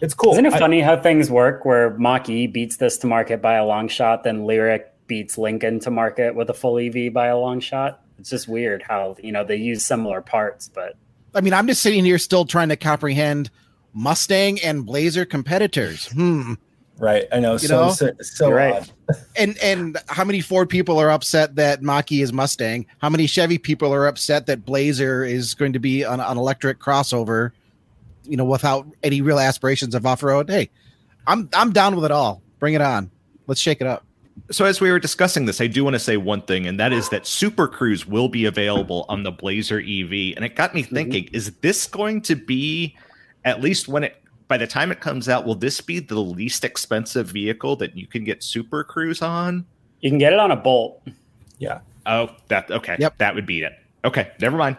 [0.00, 0.32] it's cool.
[0.32, 1.64] Isn't it funny I, how things work?
[1.64, 5.80] Where Mach E beats this to market by a long shot, then Lyriq beats Lincoln
[5.80, 8.02] to market with a full EV by a long shot.
[8.18, 10.96] It's just weird how you know they use similar parts, but
[11.34, 13.50] I mean, I'm just sitting here still trying to comprehend
[13.92, 16.06] Mustang and Blazer competitors.
[16.12, 16.54] Hmm.
[16.98, 17.24] Right.
[17.32, 17.52] I know.
[17.52, 17.92] You so, know?
[17.92, 18.90] so, so right.
[19.36, 22.86] and and how many Ford people are upset that Mach-E is Mustang?
[22.98, 26.78] How many Chevy people are upset that Blazer is going to be an, an electric
[26.78, 27.50] crossover,
[28.22, 30.48] you know, without any real aspirations of off-road?
[30.48, 30.70] Hey,
[31.26, 32.42] I'm I'm down with it all.
[32.60, 33.10] Bring it on.
[33.46, 34.06] Let's shake it up.
[34.50, 36.92] So as we were discussing this, I do want to say one thing, and that
[36.92, 40.34] is that Super Cruise will be available on the Blazer EV.
[40.36, 40.94] And it got me mm-hmm.
[40.94, 41.36] thinking, mm-hmm.
[41.36, 42.96] is this going to be
[43.44, 46.64] at least when it by the time it comes out, will this be the least
[46.64, 49.66] expensive vehicle that you can get Super Cruise on?
[50.00, 51.02] You can get it on a Bolt.
[51.58, 51.80] Yeah.
[52.06, 52.96] Oh, that okay.
[52.98, 53.18] Yep.
[53.18, 53.72] That would beat it.
[54.04, 54.76] Okay, never mind.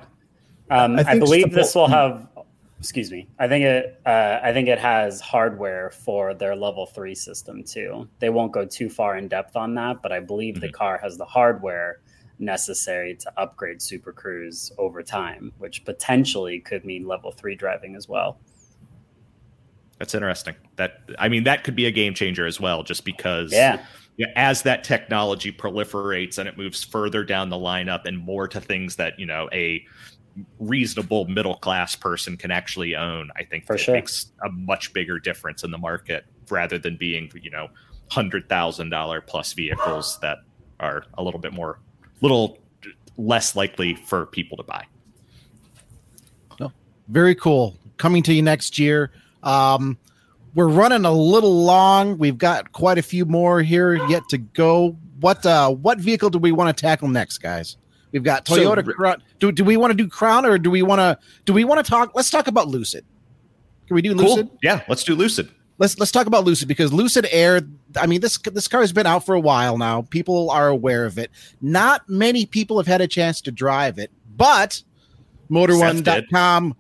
[0.69, 2.28] Um, I, I, believe this will have.
[2.80, 3.28] Excuse me.
[3.39, 3.99] I think it.
[4.06, 8.08] Uh, I think it has hardware for their level three system too.
[8.19, 10.62] They won't go too far in depth on that, but I believe mm-hmm.
[10.62, 12.01] the car has the hardware
[12.38, 18.08] necessary to upgrade Super Cruise over time, which potentially could mean level three driving as
[18.08, 18.38] well.
[20.06, 20.54] That's interesting.
[20.76, 23.82] That I mean, that could be a game changer as well, just because yeah.
[24.36, 28.98] as that technology proliferates and it moves further down the lineup and more to things
[28.98, 29.84] that you know a
[30.60, 33.96] reasonable middle class person can actually own, I think For sure.
[33.96, 37.70] makes a much bigger difference in the market rather than being you know
[38.12, 40.38] hundred thousand dollar plus vehicles that
[40.80, 41.80] are a little bit more
[42.22, 42.60] little
[43.18, 44.86] less likely for people to buy.
[46.60, 46.72] No,
[47.08, 47.76] very cool.
[47.98, 49.12] Coming to you next year.
[49.45, 49.97] Um,
[50.55, 52.17] we're running a little long.
[52.17, 54.97] We've got quite a few more here yet to go.
[55.19, 57.77] What uh, what vehicle do we want to tackle next, guys?
[58.12, 58.86] We've got Toyota.
[58.86, 59.23] So, Crown.
[59.39, 61.86] Do, do we want to do Crown or do we want to do we want
[61.86, 62.12] to talk?
[62.15, 63.05] Let's talk about Lucid.
[63.88, 64.36] Can we do cool.
[64.36, 64.49] Lucid?
[64.63, 65.49] Yeah, let's do Lucid.
[65.77, 67.62] Let's let's talk about Lucid because Lucid Air.
[67.97, 70.03] I mean this this car has been out for a while now.
[70.03, 71.29] People are aware of it.
[71.62, 74.81] Not many people have had a chance to drive it, but
[75.51, 76.75] Motor1.com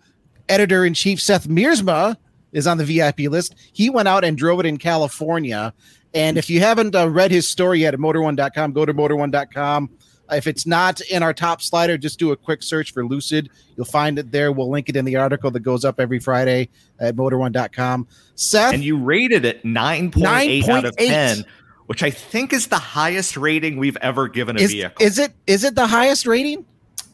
[0.47, 2.15] editor in chief Seyth Miersma
[2.55, 3.53] is on the VIP list.
[3.73, 5.73] He went out and drove it in California.
[6.13, 9.89] And if you haven't uh, read his story yet at motor1.com, go to motor1.com.
[10.31, 13.49] If it's not in our top slider, just do a quick search for Lucid.
[13.75, 14.51] You'll find it there.
[14.51, 18.07] We'll link it in the article that goes up every Friday at motor1.com.
[18.35, 18.73] Seyth.
[18.73, 21.45] And you rated it 9.8 out of 10,
[21.85, 25.05] which I think is the highest rating we've ever given a is, vehicle.
[25.05, 26.65] Is it is it the highest rating?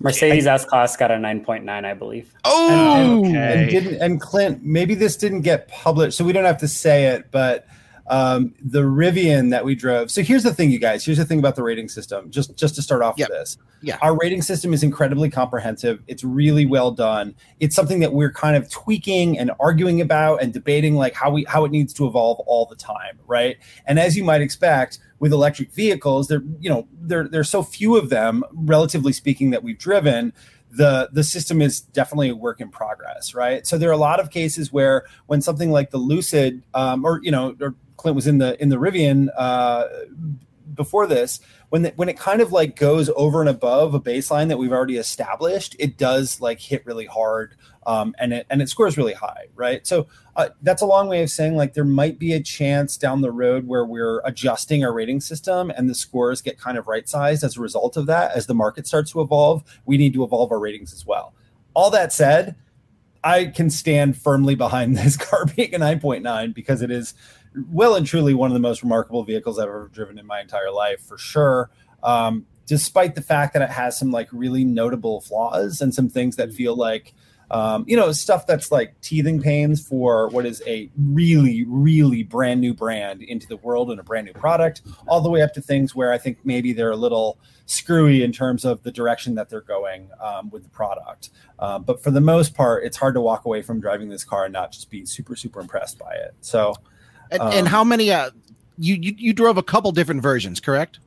[0.01, 2.33] Mercedes S Class got a 9.9, I believe.
[2.43, 6.59] Oh, and, and, didn't and Clint, maybe this didn't get published, so we don't have
[6.59, 7.67] to say it, but
[8.11, 10.11] um, the Rivian that we drove.
[10.11, 11.05] So here's the thing, you guys.
[11.05, 12.29] Here's the thing about the rating system.
[12.29, 13.29] Just just to start off yep.
[13.29, 13.57] with this.
[13.81, 13.97] Yeah.
[14.01, 16.03] Our rating system is incredibly comprehensive.
[16.07, 17.33] It's really well done.
[17.61, 21.45] It's something that we're kind of tweaking and arguing about and debating like how we
[21.45, 23.57] how it needs to evolve all the time, right?
[23.85, 27.95] And as you might expect, with electric vehicles, there you know there there's so few
[27.95, 30.33] of them, relatively speaking, that we've driven.
[30.71, 33.65] The the system is definitely a work in progress, right?
[33.67, 37.21] So there are a lot of cases where when something like the Lucid, um, or
[37.21, 39.29] you know, or Clint was in the in the Rivian.
[39.37, 39.85] Uh,
[40.73, 44.47] before this when the, when it kind of like goes over and above a baseline
[44.47, 47.55] that we've already established, it does like hit really hard
[47.85, 49.85] um, and it and it scores really high, right?
[49.85, 53.21] So uh, that's a long way of saying like there might be a chance down
[53.21, 57.07] the road where we're adjusting our rating system and the scores get kind of right
[57.09, 58.31] sized as a result of that.
[58.35, 61.33] As the market starts to evolve, we need to evolve our ratings as well.
[61.73, 62.55] All that said,
[63.23, 67.13] I can stand firmly behind this car being a 9.9 because it is
[67.69, 70.71] well and truly one of the most remarkable vehicles I've ever driven in my entire
[70.71, 71.69] life, for sure.
[72.03, 76.37] Um, despite the fact that it has some like really notable flaws and some things
[76.37, 77.13] that feel like
[77.51, 82.61] um, you know, stuff that's like teething pains for what is a really, really brand
[82.61, 85.61] new brand into the world and a brand new product, all the way up to
[85.61, 89.49] things where I think maybe they're a little screwy in terms of the direction that
[89.49, 91.29] they're going um, with the product.
[91.59, 94.45] Uh, but for the most part, it's hard to walk away from driving this car
[94.45, 96.33] and not just be super, super impressed by it.
[96.39, 96.73] So,
[97.31, 98.11] and, um, and how many?
[98.11, 98.31] Uh,
[98.77, 100.99] you, you you drove a couple different versions, correct?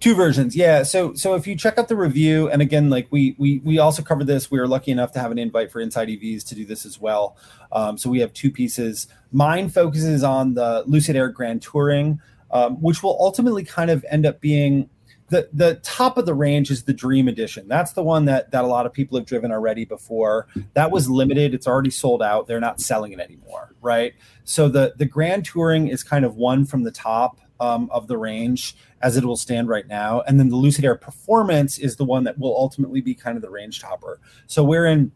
[0.00, 0.54] Two versions.
[0.56, 3.78] Yeah so so if you check out the review and again like we we we
[3.78, 6.54] also covered this we were lucky enough to have an invite for inside evs to
[6.54, 7.36] do this as well.
[7.70, 9.08] Um, so we have two pieces.
[9.32, 14.26] Mine focuses on the lucid air grand touring um, which will ultimately kind of end
[14.26, 14.88] up being
[15.28, 17.66] the the top of the range is the dream edition.
[17.66, 20.46] That's the one that that a lot of people have driven already before.
[20.74, 21.54] That was limited.
[21.54, 22.46] It's already sold out.
[22.46, 24.14] They're not selling it anymore right?
[24.44, 28.18] So the the grand touring is kind of one from the top um, of the
[28.18, 30.20] range as it will stand right now.
[30.22, 33.42] And then the Lucid Air Performance is the one that will ultimately be kind of
[33.42, 34.20] the range topper.
[34.46, 35.12] So we're in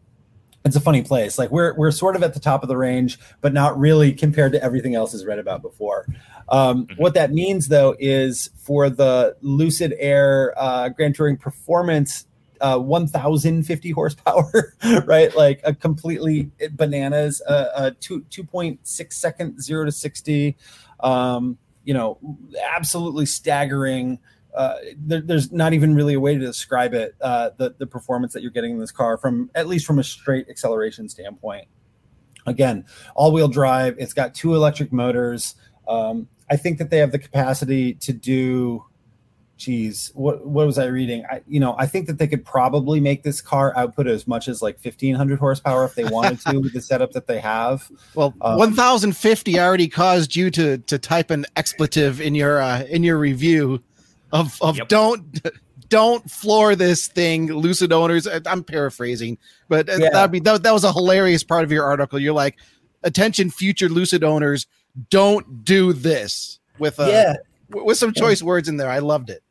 [0.63, 1.37] it's a funny place.
[1.37, 4.51] Like we're we're sort of at the top of the range, but not really compared
[4.53, 6.07] to everything else is read about before.
[6.49, 7.01] Um, mm-hmm.
[7.01, 12.25] What that means though is for the Lucid Air uh, Grand Touring Performance.
[12.59, 14.73] Uh, 1050 horsepower
[15.05, 20.57] right like a completely bananas uh, a two 2.6 second 0 to 60
[21.01, 22.19] um you know,
[22.75, 24.19] absolutely staggering.
[24.53, 27.15] Uh, there, there's not even really a way to describe it.
[27.21, 30.03] Uh, the the performance that you're getting in this car, from at least from a
[30.03, 31.65] straight acceleration standpoint.
[32.45, 33.95] Again, all wheel drive.
[33.99, 35.55] It's got two electric motors.
[35.87, 38.83] Um, I think that they have the capacity to do
[39.57, 41.25] geez, what what was I reading?
[41.29, 44.47] I you know, I think that they could probably make this car output as much
[44.47, 47.91] as like fifteen hundred horsepower if they wanted to with the setup that they have.
[48.15, 52.61] Well, um, one thousand fifty already caused you to to type an expletive in your
[52.61, 53.83] uh, in your review
[54.31, 54.87] of of yep.
[54.87, 55.41] don't
[55.89, 58.27] don't floor this thing, lucid owners.
[58.45, 59.37] I'm paraphrasing,
[59.69, 60.09] but yeah.
[60.11, 62.19] that'd be that, that was a hilarious part of your article.
[62.19, 62.57] You're like,
[63.03, 64.67] attention, future lucid owners,
[65.09, 67.09] don't do this with a.
[67.09, 67.33] Yeah.
[67.69, 69.43] With some choice words in there, I loved it.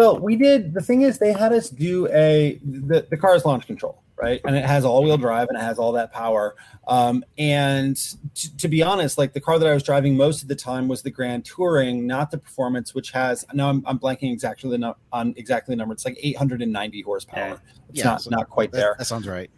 [0.00, 0.72] Well, we did.
[0.72, 4.40] The thing is, they had us do a the, the car is launch control, right?
[4.46, 6.56] And it has all wheel drive and it has all that power.
[6.88, 7.98] Um, and
[8.34, 10.88] t- to be honest, like the car that I was driving most of the time
[10.88, 14.96] was the Grand Touring, not the Performance, which has now I'm, I'm blanking exactly the
[15.12, 15.92] on exactly the number.
[15.92, 17.60] It's like 890 horsepower.
[17.90, 18.94] It's yeah, not so not quite that, there.
[18.96, 19.50] That sounds right.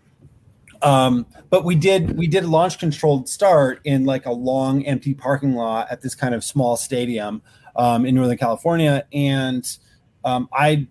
[0.82, 5.14] Um, but we did we did a launch controlled start in like a long empty
[5.14, 7.42] parking lot at this kind of small stadium
[7.76, 9.78] um, in Northern California, and
[10.24, 10.86] um, I,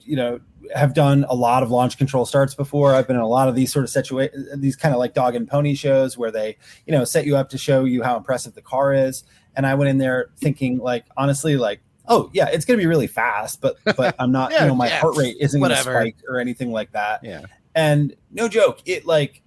[0.00, 0.40] you know,
[0.74, 2.94] have done a lot of launch control starts before.
[2.94, 5.34] I've been in a lot of these sort of situations, these kind of like dog
[5.34, 8.54] and pony shows where they, you know, set you up to show you how impressive
[8.54, 9.24] the car is.
[9.54, 12.86] And I went in there thinking, like, honestly, like, oh yeah, it's going to be
[12.86, 15.70] really fast, but but I'm not, yeah, you know, my yeah, heart rate isn't going
[15.70, 17.20] to spike or anything like that.
[17.22, 17.42] Yeah.
[17.74, 19.42] And no joke, it like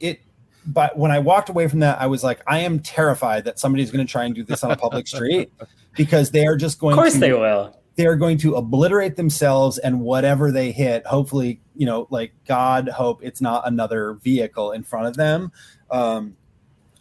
[0.00, 0.20] it.
[0.64, 3.90] But when I walked away from that, I was like, I am terrified that somebody's
[3.90, 5.52] going to try and do this on a public street
[5.96, 6.92] because they are just going.
[6.92, 11.60] Of course, to, they will they're going to obliterate themselves and whatever they hit hopefully
[11.74, 15.52] you know like god hope it's not another vehicle in front of them
[15.90, 16.36] um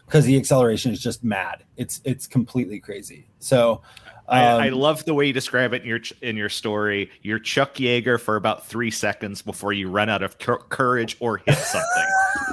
[0.06, 3.82] because the acceleration is just mad it's it's completely crazy so
[4.28, 7.12] um, I, I, um, love the way you describe it in your in your story.
[7.22, 11.58] You're Chuck Yeager for about three seconds before you run out of courage or hit
[11.58, 12.06] something.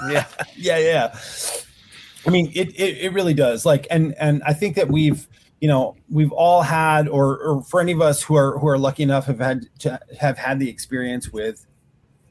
[0.10, 0.24] yeah,
[0.56, 1.18] yeah, yeah.
[2.26, 3.64] I mean, it, it it really does.
[3.64, 5.28] Like, and and I think that we've
[5.60, 8.78] you know we've all had or, or for any of us who are who are
[8.78, 11.66] lucky enough have had to have had the experience with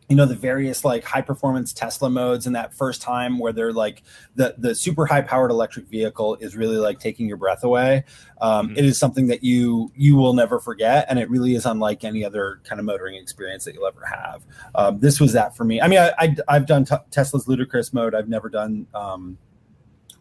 [0.10, 3.74] you know the various like high performance tesla modes and that first time where they're
[3.74, 4.04] like
[4.36, 8.04] the the super high powered electric vehicle is really like taking your breath away.
[8.40, 8.78] Um, mm-hmm.
[8.78, 12.24] it is something that you you will never forget and it really is unlike any
[12.24, 14.44] other kind of motoring experience that you'll ever have.
[14.76, 15.82] Um, this was that for me.
[15.82, 18.16] I mean I, I have done t- tesla's ludicrous mode.
[18.16, 19.38] I've never done um,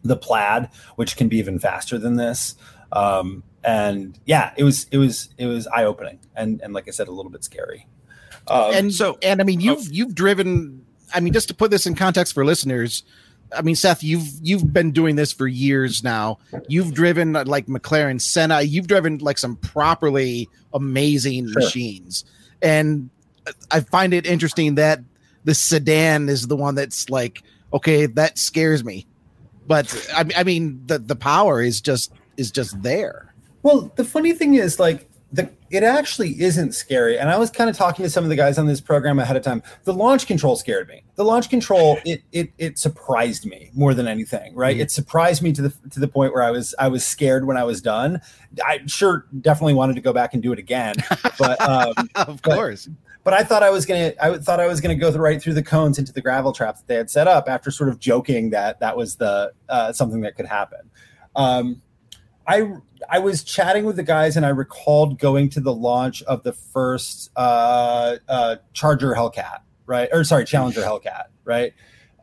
[0.03, 2.55] the plaid which can be even faster than this
[2.91, 6.91] um, and yeah, it was it was it was eye opening and and like I
[6.91, 7.87] said, a little bit scary.
[8.47, 9.91] Um, and so and I mean you've oh.
[9.91, 10.85] you've driven.
[11.13, 13.03] I mean, just to put this in context for listeners,
[13.55, 16.39] I mean, Seyth, you've you've been doing this for years now.
[16.67, 18.61] You've driven uh, like McLaren Senna.
[18.61, 21.61] You've driven like some properly amazing sure.
[21.61, 22.25] machines,
[22.61, 23.09] and
[23.71, 24.99] I find it interesting that
[25.45, 27.41] the sedan is the one that's like,
[27.73, 29.05] okay, that scares me.
[29.65, 33.33] But I, I mean, the the power is just is just there.
[33.63, 37.19] Well, the funny thing is, like, the it actually isn't scary.
[37.19, 39.35] And I was kind of talking to some of the guys on this program ahead
[39.35, 39.61] of time.
[39.83, 41.03] The launch control scared me.
[41.15, 44.75] The launch control it it it surprised me more than anything, right?
[44.75, 44.83] Mm-hmm.
[44.83, 47.57] It surprised me to the to the point where I was I was scared when
[47.57, 48.21] I was done.
[48.65, 50.95] I sure definitely wanted to go back and do it again,
[51.37, 52.85] but um, of course.
[52.85, 55.55] But, but I thought I was gonna I thought I was gonna go right through
[55.55, 58.51] the cones into the gravel trap that they had set up after sort of joking
[58.51, 60.89] that that was the uh, something that could happen.
[61.35, 61.81] Um,
[62.47, 62.71] I
[63.09, 66.53] I was chatting with the guys and I recalled going to the launch of the
[66.53, 70.09] first uh, uh, Charger Hellcat, right?
[70.11, 71.73] Or sorry, Challenger Hellcat, right?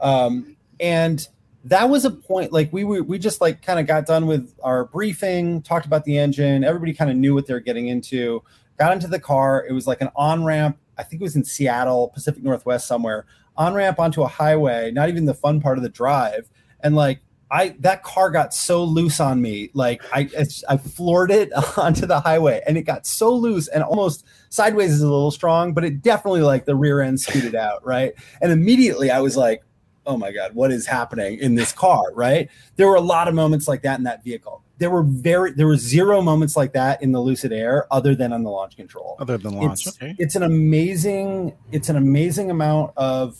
[0.00, 1.26] Um, and
[1.64, 4.54] that was a point like we were we just like kind of got done with
[4.62, 8.42] our briefing, talked about the engine, everybody kind of knew what they were getting into.
[8.76, 9.64] Got into the car.
[9.68, 10.78] It was like an on ramp.
[10.98, 13.24] I think it was in Seattle, Pacific Northwest somewhere.
[13.56, 16.50] On ramp onto a highway, not even the fun part of the drive.
[16.80, 17.20] And like
[17.54, 20.28] I that car got so loose on me, like I
[20.68, 25.02] I floored it onto the highway, and it got so loose and almost sideways is
[25.02, 28.12] a little strong, but it definitely like the rear end scooted out, right?
[28.42, 29.62] And immediately I was like,
[30.04, 32.50] oh my god, what is happening in this car, right?
[32.74, 34.64] There were a lot of moments like that in that vehicle.
[34.78, 38.32] There were very there were zero moments like that in the Lucid Air, other than
[38.32, 39.14] on the launch control.
[39.20, 40.16] Other than launch, it's, okay.
[40.18, 43.38] It's an amazing it's an amazing amount of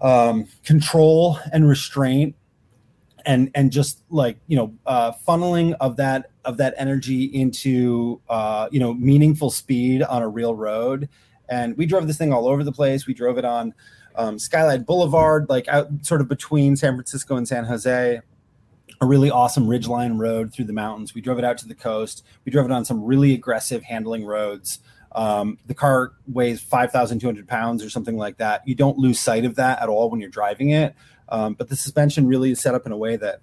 [0.00, 2.36] um, control and restraint
[3.26, 8.68] and and just like you know uh, funneling of that of that energy into uh,
[8.70, 11.08] you know meaningful speed on a real road.
[11.48, 13.06] And we drove this thing all over the place.
[13.06, 13.74] We drove it on
[14.16, 18.20] um, skyline boulevard like out sort of between san francisco and san jose.
[19.00, 21.14] A really awesome ridgeline road through the mountains.
[21.14, 22.24] We drove it out to the coast.
[22.44, 24.78] We drove it on some really aggressive handling roads.
[25.14, 28.66] Um, the car weighs 5,200 pounds or something like that.
[28.66, 30.94] You don't lose sight of that at all when you're driving it.
[31.28, 33.40] Um, but the suspension really is set up in a way that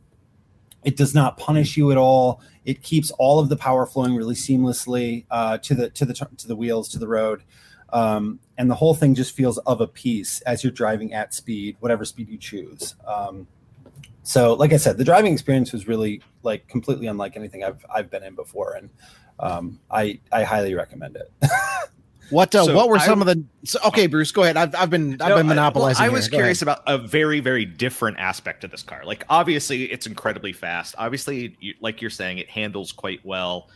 [0.84, 2.42] it does not punish you at all.
[2.66, 6.48] It keeps all of the power flowing really seamlessly uh, to the to the to
[6.48, 7.44] the wheels to the road,
[7.92, 11.78] um, and the whole thing just feels of a piece as you're driving at speed,
[11.80, 12.96] whatever speed you choose.
[13.06, 13.48] Um,
[14.24, 18.10] so, like I said, the driving experience was really like completely unlike anything I've I've
[18.10, 18.90] been in before, and
[19.40, 21.32] um, I I highly recommend it.
[22.32, 23.44] What uh, so what were some I, of the?
[23.66, 24.58] So, okay, Bruce, go ahead.
[24.58, 26.04] I've, I've been I've no, been monopolizing.
[26.04, 29.04] I, well, I was curious about a very very different aspect of this car.
[29.06, 30.96] Like obviously, it's incredibly fast.
[30.98, 33.70] Obviously, you, like you're saying, it handles quite well.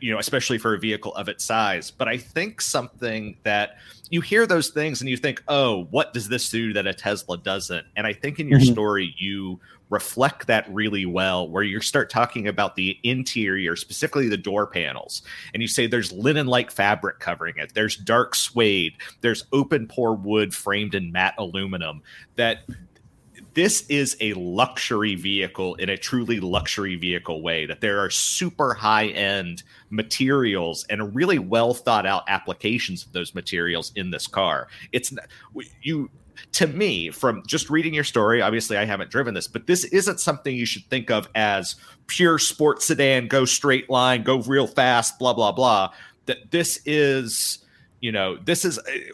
[0.00, 1.90] You, know, especially for a vehicle of its size.
[1.90, 3.78] But I think something that
[4.10, 7.36] you hear those things and you think, oh, what does this do that a Tesla
[7.38, 7.84] doesn't?
[7.96, 8.72] And I think in your mm-hmm.
[8.72, 9.58] story you
[9.90, 15.22] reflect that really well, where you start talking about the interior, specifically the door panels,
[15.52, 20.14] and you say there's linen like fabric covering it, there's dark suede, there's open pore
[20.14, 22.02] wood framed in matte aluminum.
[22.36, 22.60] That
[23.54, 28.74] this is a luxury vehicle in a truly luxury vehicle way that there are super
[28.74, 34.68] high end materials and really well thought out applications of those materials in this car
[34.92, 35.12] it's
[35.82, 36.10] you
[36.52, 40.20] to me, from just reading your story, obviously I haven't driven this, but this isn't
[40.20, 41.76] something you should think of as
[42.06, 45.92] pure sports sedan, go straight line, go real fast, blah, blah, blah.
[46.26, 47.64] That this is,
[48.00, 49.10] you know, this is, eh,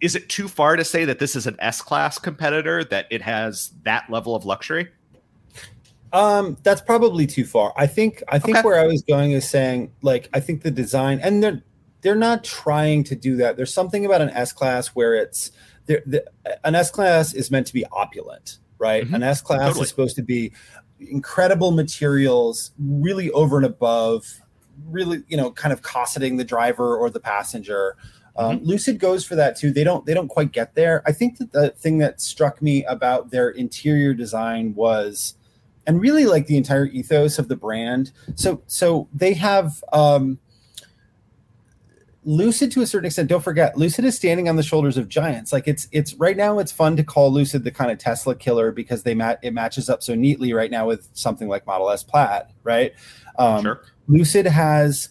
[0.00, 3.22] is it too far to say that this is an S class competitor, that it
[3.22, 4.88] has that level of luxury?
[6.12, 7.72] Um, that's probably too far.
[7.76, 8.66] I think I think okay.
[8.66, 11.62] where I was going is saying like I think the design and they're
[12.00, 13.56] they're not trying to do that.
[13.56, 15.52] There's something about an S class where it's
[15.86, 16.24] the,
[16.64, 19.04] an S class is meant to be opulent, right?
[19.04, 19.14] Mm-hmm.
[19.14, 19.82] An S class totally.
[19.82, 20.52] is supposed to be
[20.98, 24.26] incredible materials, really over and above,
[24.86, 27.96] really you know, kind of cosseting the driver or the passenger.
[28.36, 28.66] Um, mm-hmm.
[28.66, 29.72] Lucid goes for that too.
[29.72, 31.02] They don't they don't quite get there.
[31.06, 35.34] I think that the thing that struck me about their interior design was,
[35.86, 38.12] and really like the entire ethos of the brand.
[38.34, 39.82] So so they have.
[39.92, 40.38] Um,
[42.24, 45.54] Lucid to a certain extent, don't forget, Lucid is standing on the shoulders of giants.
[45.54, 48.72] Like it's it's right now it's fun to call Lucid the kind of Tesla killer
[48.72, 52.02] because they mat it matches up so neatly right now with something like Model S
[52.02, 52.92] Plaid, right?
[53.38, 53.84] Um, sure.
[54.06, 55.08] Lucid has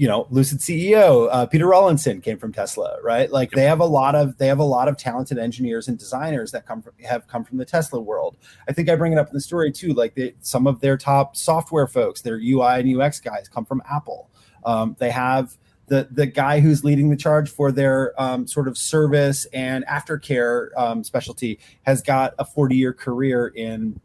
[0.00, 3.30] you know lucid ceo uh, peter rawlinson came from tesla right?
[3.30, 6.52] Like they have a lot of they have a lot of talented engineers and designers
[6.52, 8.36] that come from have come from the tesla world.
[8.68, 10.96] I think i bring it up in the story too like they, some of their
[10.96, 14.30] top software folks their ui and ux guys come from apple.
[14.64, 18.78] Um, they have the the guy who's leading the charge for their um, sort of
[18.78, 24.00] service and aftercare um, specialty has got a 40 year career in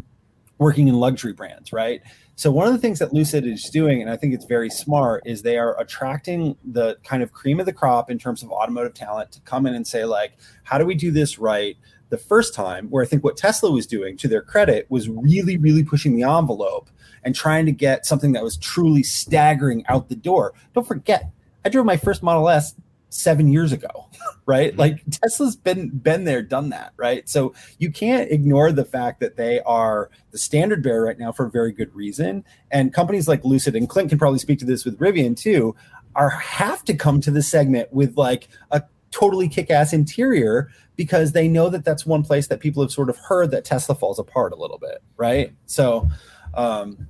[0.57, 2.01] working in luxury brands, right?
[2.37, 5.23] So one of the things that Lucid is doing, and I think it's very smart,
[5.25, 8.93] is they are attracting the kind of cream of the crop in terms of automotive
[8.93, 10.33] talent to come in and say, like,
[10.63, 11.77] how do we do this right?
[12.09, 15.55] The first time, where I think what Tesla was doing, to their credit, was really,
[15.55, 16.89] really pushing the envelope
[17.23, 20.53] and trying to get something that was truly staggering out the door.
[20.73, 21.31] Don't forget,
[21.63, 22.75] I drove my first Model S
[23.15, 24.07] seven years ago,
[24.45, 24.71] right?
[24.71, 24.79] Mm-hmm.
[24.79, 27.27] Like Tesla's been been there, done that, right?
[27.27, 31.45] So you can't ignore the fact that they are the standard bearer right now for
[31.45, 32.43] a very good reason.
[32.71, 35.75] And companies like Lucid and Clint can probably speak to this with Rivian too,
[36.15, 41.47] are have to come to the segment with like a totally kick-ass interior because they
[41.47, 44.51] know that that's one place that people have sort of heard that Tesla falls apart
[44.53, 45.53] a little bit, right?
[45.65, 46.09] So
[46.53, 47.07] um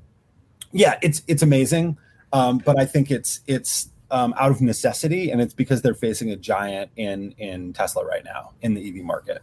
[0.72, 1.98] yeah, it's it's amazing.
[2.34, 6.32] Um, but I think it's it's um, out of necessity, and it's because they're facing
[6.32, 9.42] a giant in in Tesla right now in the EV market.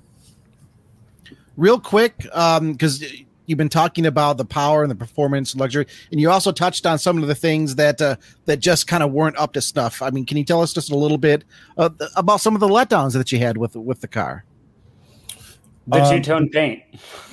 [1.57, 3.09] Real quick, because um,
[3.47, 6.99] you've been talking about the power and the performance, luxury, and you also touched on
[6.99, 10.01] some of the things that uh, that just kind of weren't up to snuff.
[10.03, 11.45] I mean, can you tell us just a little bit
[11.77, 14.45] uh, about some of the letdowns that you had with with the car?
[15.87, 16.83] The um, two tone paint.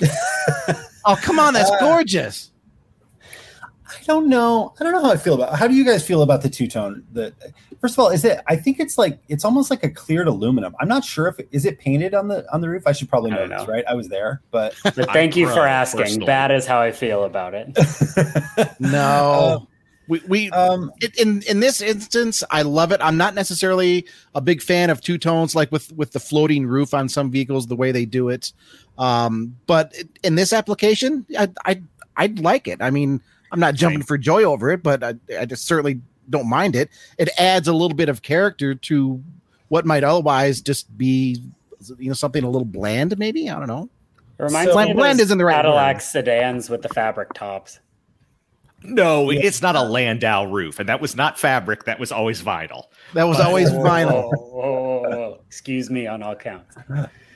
[1.06, 2.50] oh come on, that's uh, gorgeous.
[3.98, 4.74] I don't know.
[4.78, 5.58] I don't know how I feel about.
[5.58, 7.04] How do you guys feel about the two tone?
[7.12, 7.32] The
[7.80, 8.40] first of all, is it?
[8.46, 10.74] I think it's like it's almost like a cleared aluminum.
[10.80, 12.84] I'm not sure if it, is it painted on the on the roof.
[12.86, 13.58] I should probably know, know.
[13.58, 13.84] this, right?
[13.88, 16.02] I was there, but, but thank you for asking.
[16.02, 16.26] Personally.
[16.26, 17.76] Bad is how I feel about it.
[18.80, 18.98] no.
[18.98, 19.58] Uh,
[20.08, 23.00] we, we um, in in this instance, I love it.
[23.00, 26.94] I'm not necessarily a big fan of two tones, like with with the floating roof
[26.94, 28.52] on some vehicles, the way they do it.
[28.98, 31.82] Um, but in this application, I I
[32.16, 32.82] I'd like it.
[32.82, 33.22] I mean,
[33.52, 34.08] I'm not jumping right.
[34.08, 36.90] for joy over it, but I, I just certainly don't mind it.
[37.18, 39.22] It adds a little bit of character to
[39.68, 41.42] what might otherwise just be,
[41.98, 43.18] you know, something a little bland.
[43.18, 43.88] Maybe I don't know.
[44.38, 46.02] It reminds so, me bland isn't the right Cadillac word.
[46.02, 47.80] sedans with the fabric tops.
[48.82, 49.40] No, yeah.
[49.42, 51.84] it's not a Landau roof, and that was not fabric.
[51.84, 52.84] That was always vinyl.
[53.12, 54.30] That was always vinyl.
[54.32, 56.76] Oh, excuse me on all counts.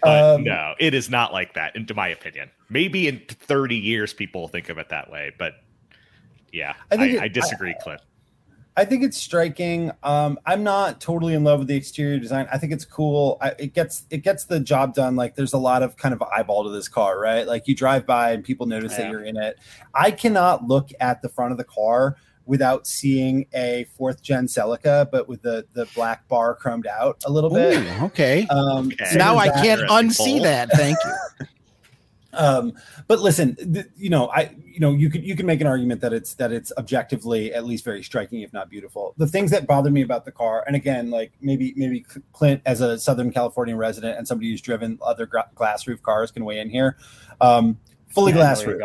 [0.03, 2.51] Um, no, it is not like that, into my opinion.
[2.69, 5.55] Maybe in 30 years, people will think of it that way, but
[6.55, 8.01] yeah, I, think I, it, I disagree, I, Clint.
[8.77, 9.91] I think it's striking.
[10.03, 12.49] Um, I'm not totally in love with the exterior design.
[12.53, 13.39] I think it's cool.
[13.41, 15.17] I, it gets it gets the job done.
[15.17, 17.47] Like there's a lot of kind of eyeball to this car, right?
[17.47, 19.03] Like you drive by and people notice yeah.
[19.03, 19.59] that you're in it.
[19.95, 25.09] I cannot look at the front of the car without seeing a fourth gen Celica,
[25.11, 27.79] but with the the black bar chromed out a little bit.
[27.79, 28.47] Ooh, okay.
[28.49, 29.17] Um, okay.
[29.17, 30.71] Now I can't unsee that.
[30.73, 31.47] Thank you.
[32.37, 32.73] um,
[33.07, 36.01] but listen, th- you know, I you know you could you can make an argument
[36.01, 39.15] that it's that it's objectively at least very striking, if not beautiful.
[39.17, 42.81] The things that bother me about the car, and again, like maybe maybe Clint as
[42.81, 46.61] a Southern California resident and somebody who's driven other gra- glass roof cars can weigh
[46.61, 46.97] in here.
[47.41, 47.79] Um,
[48.09, 48.81] fully yeah, glass roof.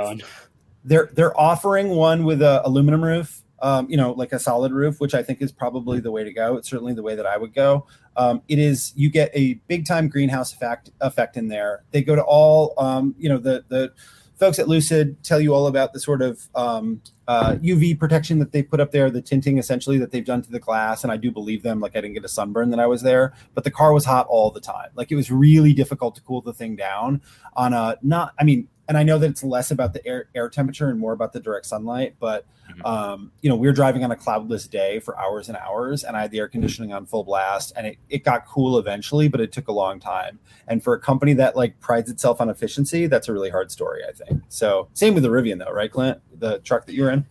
[0.83, 4.99] They're they're offering one with a aluminum roof um, you know, like a solid roof,
[4.99, 6.57] which I think is probably the way to go.
[6.57, 7.85] It's certainly the way that I would go.
[8.19, 11.83] Um, it is you get a big time greenhouse effect effect in there.
[11.91, 13.93] They go to all, um, you know, the the
[14.35, 18.51] folks at Lucid tell you all about the sort of um, uh, UV protection that
[18.51, 21.17] they put up there, the tinting essentially that they've done to the glass, and I
[21.17, 21.79] do believe them.
[21.79, 24.27] Like I didn't get a sunburn that I was there, but the car was hot
[24.27, 24.89] all the time.
[24.95, 27.21] Like it was really difficult to cool the thing down
[27.53, 28.33] on a not.
[28.37, 31.13] I mean, and I know that it's less about the air air temperature and more
[31.13, 32.85] about the direct sunlight, but Mm-hmm.
[32.85, 36.15] Um, you know, we were driving on a cloudless day for hours and hours, and
[36.15, 39.41] I had the air conditioning on full blast, and it, it got cool eventually, but
[39.41, 40.39] it took a long time.
[40.67, 44.01] And for a company that like prides itself on efficiency, that's a really hard story,
[44.07, 44.43] I think.
[44.49, 46.19] So same with the Rivian though, right, Clint?
[46.37, 47.25] The truck that you're in.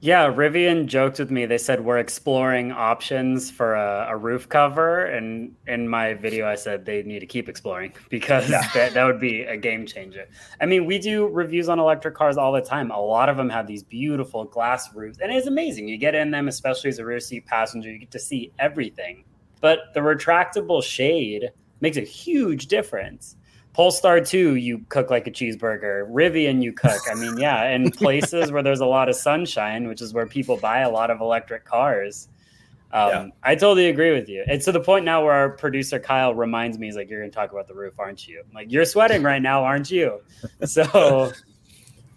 [0.00, 1.46] Yeah, Rivian joked with me.
[1.46, 6.54] They said we're exploring options for a, a, roof cover, and in my video, I
[6.56, 8.68] said they need to keep exploring because yeah.
[8.74, 10.26] that, that would be a game changer.
[10.60, 12.90] I mean, we do reviews on electric cars all the time.
[12.90, 15.88] A lot of them have these beautiful glass roofs, and it's amazing.
[15.88, 19.24] You get in them, especially as a rear seat passenger, you get to see everything.
[19.62, 23.36] But the retractable shade makes a huge difference.
[23.76, 26.10] Polestar 2, you cook like a cheeseburger.
[26.10, 26.98] Rivian, you cook.
[27.10, 30.56] I mean, yeah, in places where there's a lot of sunshine, which is where people
[30.56, 32.28] buy a lot of electric cars.
[32.90, 33.26] Um, yeah.
[33.42, 34.44] I totally agree with you.
[34.46, 37.30] It's to the point now where our producer Kyle reminds me, he's like, "You're going
[37.30, 40.22] to talk about the roof, aren't you?" I'm like, "You're sweating right now, aren't you?"
[40.64, 41.32] So,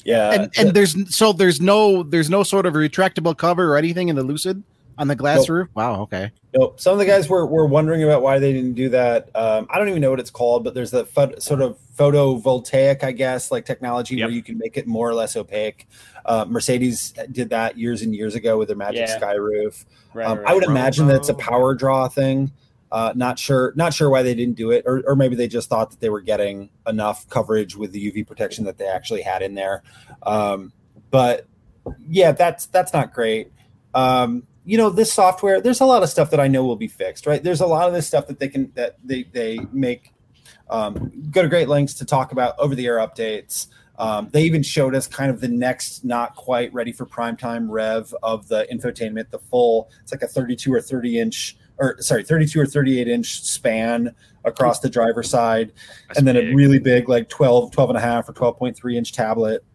[0.06, 0.32] yeah.
[0.32, 4.16] And and there's so there's no there's no sort of retractable cover or anything in
[4.16, 4.64] the Lucid
[4.98, 5.50] on the glass nope.
[5.50, 5.68] roof.
[5.74, 6.04] Wow.
[6.04, 6.32] Okay.
[6.58, 6.80] Nope.
[6.80, 9.30] Some of the guys were, were wondering about why they didn't do that.
[9.36, 13.04] Um, I don't even know what it's called, but there's the pho- sort of photovoltaic,
[13.04, 14.28] I guess, like technology Yep.
[14.28, 15.88] where you can make it more or less opaque.
[16.26, 19.18] Uh, Mercedes did that years and years ago with their Magic Yeah.
[19.18, 19.86] Sky roof.
[20.14, 20.48] Right, Um, right.
[20.48, 22.52] I would imagine that it's a power draw thing.
[22.92, 25.70] Uh, not sure, not sure why they didn't do it, or, or maybe they just
[25.70, 29.44] thought that they were getting enough coverage with the UV protection that they actually had
[29.44, 29.84] in there.
[30.24, 30.74] Um,
[31.12, 31.46] but
[32.08, 33.52] yeah, that's that's not great.
[33.94, 36.88] Um, you know, this software, there's a lot of stuff that I know will be
[36.88, 37.42] fixed, right?
[37.42, 40.14] There's a lot of this stuff that they can that they they make
[40.70, 43.68] um, go to great lengths to talk about over the air updates.
[43.98, 48.14] Um, they even showed us kind of the next, not quite ready for primetime rev
[48.22, 52.62] of the infotainment, the full, it's like a 32 or 30 inch, or sorry, 32
[52.62, 54.14] or 38 inch span
[54.46, 55.74] across the driver's side
[56.08, 59.12] That's and then a really big like 12 12 and a half or 12.3 inch
[59.12, 59.66] tablet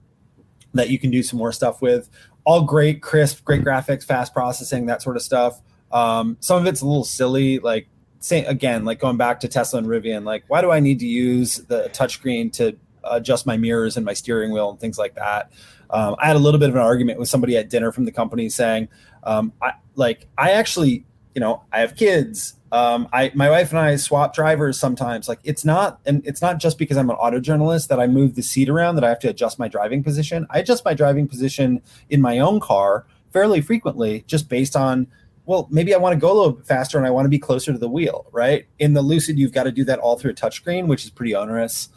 [0.72, 2.08] that you can do some more stuff with
[2.44, 5.60] all great crisp great graphics fast processing that sort of stuff.
[5.92, 7.88] Um, some of it's a little silly like
[8.20, 11.06] say again like going back to tesla and rivian like why do i need to
[11.06, 12.74] use the touchscreen to
[13.04, 15.52] adjust my mirrors and my steering wheel and things like that?
[15.90, 18.12] Um, i had a little bit of an argument with somebody at dinner from the
[18.12, 18.88] company saying
[19.24, 21.04] um, i like i actually
[21.34, 25.28] you know i have kids um, I my wife and I swap drivers sometimes.
[25.28, 28.34] Like it's not, and it's not just because I'm an auto journalist that I move
[28.34, 30.44] the seat around that I have to adjust my driving position.
[30.50, 31.80] I adjust my driving position
[32.10, 35.06] in my own car fairly frequently, just based on
[35.46, 37.38] well, maybe I want to go a little bit faster and I want to be
[37.38, 38.26] closer to the wheel.
[38.32, 41.10] Right in the Lucid, you've got to do that all through a touchscreen, which is
[41.10, 41.90] pretty onerous.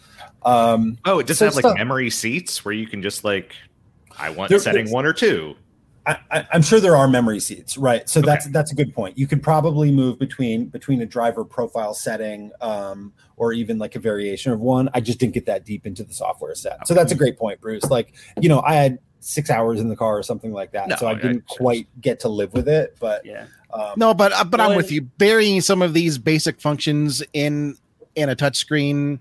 [0.44, 3.56] Um, Oh, it doesn't So have like stuff- memory seats where you can just like,
[4.20, 5.56] I want There- setting one or two.
[6.08, 8.08] I, I, I'm sure there are memory seats, right?
[8.10, 8.28] So Okay.
[8.28, 9.18] that's that's a good point.
[9.18, 14.00] You could probably move between between a driver profile setting, um, or even like a
[14.00, 14.90] variation of one.
[14.94, 16.88] I just didn't get that deep into the software set.
[16.88, 17.84] So that's a great point, Bruce.
[17.86, 20.96] Like you know, I had six hours in the car or something like that, No,
[20.96, 22.96] so I I- didn't quite get to live with it.
[23.00, 23.48] But yeah.
[23.74, 25.02] um, No, but uh, but I'm with you.
[25.02, 27.76] Burying some of these basic functions in
[28.16, 29.20] in a touchscreen.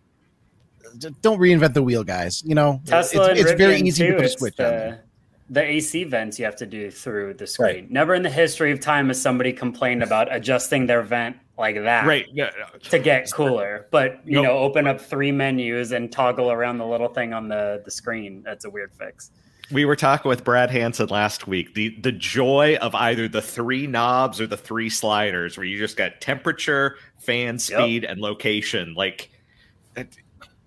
[1.21, 2.43] Don't reinvent the wheel, guys.
[2.47, 4.67] You know, Tesla it's, it's very easy too, to put a it's switch on.
[4.71, 4.91] there.
[4.91, 5.06] the,
[5.49, 7.67] the AC vents you have to do through the screen.
[7.75, 7.91] Right.
[7.91, 12.05] Never in the history of time has somebody complained about adjusting their vent like that
[12.07, 12.27] Right.
[12.33, 12.51] Yeah.
[12.91, 13.87] to get cooler.
[13.91, 14.45] But you Nope.
[14.45, 18.43] know, open up three menus and toggle around the little thing on the, the screen.
[18.45, 19.31] That's a weird fix.
[19.71, 21.75] We were talking with Brad Hansen last week.
[21.75, 25.97] The the joy of either the three knobs or the three sliders, where you just
[25.97, 28.95] got temperature, fan speed, and location.
[28.95, 29.29] Like
[29.97, 30.17] it,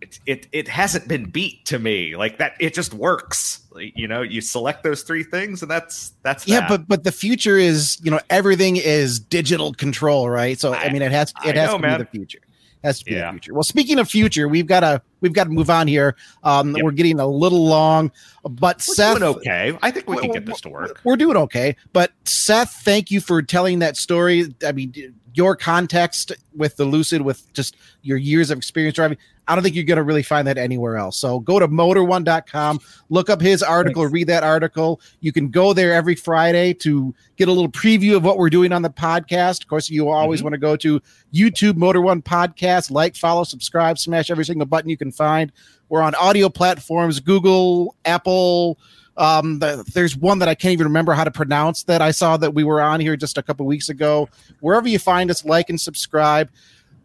[0.01, 2.15] it, it, it hasn't been beat to me.
[2.15, 3.61] Like that, it just works.
[3.77, 6.69] You know, you select those three things, and that's that's Yeah, that.
[6.69, 10.59] but but the future is you know everything is digital control, right?
[10.59, 11.97] So I, I- mean, it has it I has know, to man.
[11.99, 12.39] be the future.
[12.83, 13.25] Has to be Yeah.
[13.27, 13.53] the future.
[13.53, 16.15] Well, speaking of future, we've got to we've got to move on here.
[16.43, 16.83] Um, Yep.
[16.83, 18.11] We're getting a little long,
[18.43, 19.77] but we're Seyth, doing okay.
[19.81, 21.01] I think we can get this to work.
[21.03, 21.75] we're doing okay.
[21.93, 24.53] But Seyth, thank you for telling that story.
[24.65, 24.93] I mean,
[25.33, 29.17] your context with the Lucid, with just your years of experience driving,
[29.47, 31.17] I don't think you're going to really find that anywhere else.
[31.17, 34.13] So go to motor1.com, look up his article, Thanks.
[34.13, 35.01] read that article.
[35.21, 38.71] You can go there every Friday to get a little preview of what we're doing
[38.71, 39.63] on the podcast.
[39.63, 40.43] Of course, you always Mhm.
[40.43, 41.01] want to go to
[41.33, 45.51] YouTube Motor One Podcast, like, follow, subscribe, smash every single button you can find.
[45.89, 48.77] We're on audio platforms, Google, Apple.
[49.17, 52.37] Um, the, there's one that I can't even remember how to pronounce that I saw
[52.37, 54.29] that we were on here just a couple weeks ago.
[54.61, 56.49] Wherever you find us, like and subscribe.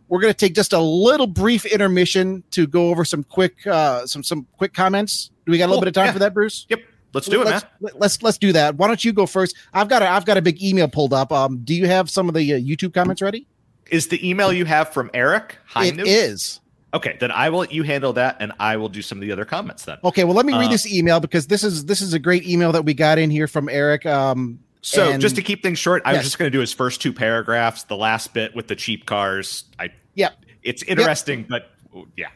[0.08, 4.06] We're going to take just a little brief intermission to go over some quick, uh,
[4.06, 5.30] some some quick comments.
[5.46, 5.86] Do we got a little Cool.
[5.86, 6.12] bit of time Yeah.
[6.12, 6.66] for that, Bruce?
[6.68, 6.80] Yep,
[7.14, 7.70] let's do it, let's, man.
[7.80, 8.76] let- Let's let's do that.
[8.76, 9.56] Why don't you go first?
[9.72, 11.32] I've got a I've got a big email pulled up.
[11.32, 13.48] Um, do you have some of the uh, YouTube comments ready?
[13.90, 15.56] Is the email you have from Eric?
[15.76, 16.04] It Heinu?
[16.06, 16.60] is.
[16.94, 19.32] Okay, then I will let you handle that, and I will do some of the
[19.32, 19.98] other comments then.
[20.04, 22.46] Okay, well, let me read Uh, this email because this is this is a great
[22.48, 24.06] email that we got in here from Eric.
[24.06, 26.72] Um, So and- just to keep things short, I was just going to do his
[26.72, 27.82] first two paragraphs.
[27.84, 30.30] The last bit with the cheap cars, I Yeah.
[30.62, 31.70] it's interesting, but
[32.16, 32.26] yeah,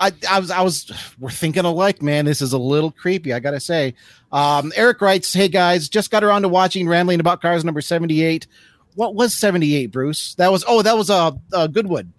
[0.00, 0.90] I, I was I was
[1.20, 2.24] we're thinking alike, man.
[2.24, 3.94] This is a little creepy, I gotta say.
[4.32, 8.22] Um, Eric writes, "Hey guys, just got around to watching Rambling About Cars number seventy
[8.22, 8.46] eight.
[8.94, 10.34] What was seventy eight, Bruce?
[10.36, 12.10] That was oh, that was a uh, uh, Goodwood.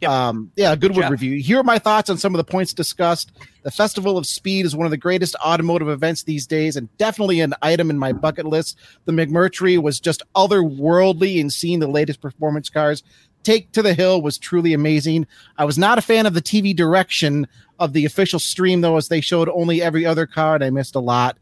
[0.00, 0.10] Yep.
[0.10, 1.12] Um, yeah, Goodwood job.
[1.12, 1.38] review.
[1.40, 3.32] Here are my thoughts on some of the points discussed.
[3.62, 7.40] The Festival of Speed is one of the greatest automotive events these days, and definitely
[7.40, 8.78] an item in my bucket list.
[9.04, 13.02] The McMurtry was just otherworldly in seeing the latest performance cars.
[13.42, 15.26] Take to the Hill was truly amazing.
[15.58, 17.46] I was not a fan of the TV direction
[17.78, 20.94] of the official stream, though, as they showed only every other car, and I missed
[20.94, 21.36] a lot,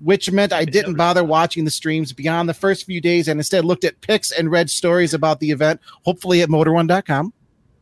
[0.00, 3.64] which meant I didn't bother watching the streams beyond the first few days and instead
[3.64, 7.32] looked at pics and read stories about the event, hopefully at motor1.com.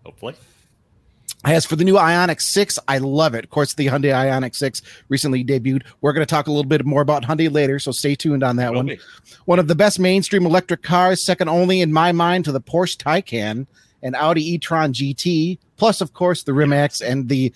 [0.04, 0.34] hopefully.
[1.44, 3.44] As for the new Ioniq 6, I love it.
[3.44, 5.84] Of course, the Hyundai Ioniq 6 recently debuted.
[6.02, 8.56] We're going to talk a little bit more about Hyundai later, so stay tuned on
[8.56, 8.86] that Will one.
[8.86, 9.00] be.
[9.46, 12.98] One of the best mainstream electric cars, second only in my mind to the Porsche
[12.98, 13.66] Taycan
[14.02, 17.54] and Audi e-tron GT, plus of course the Rimac and the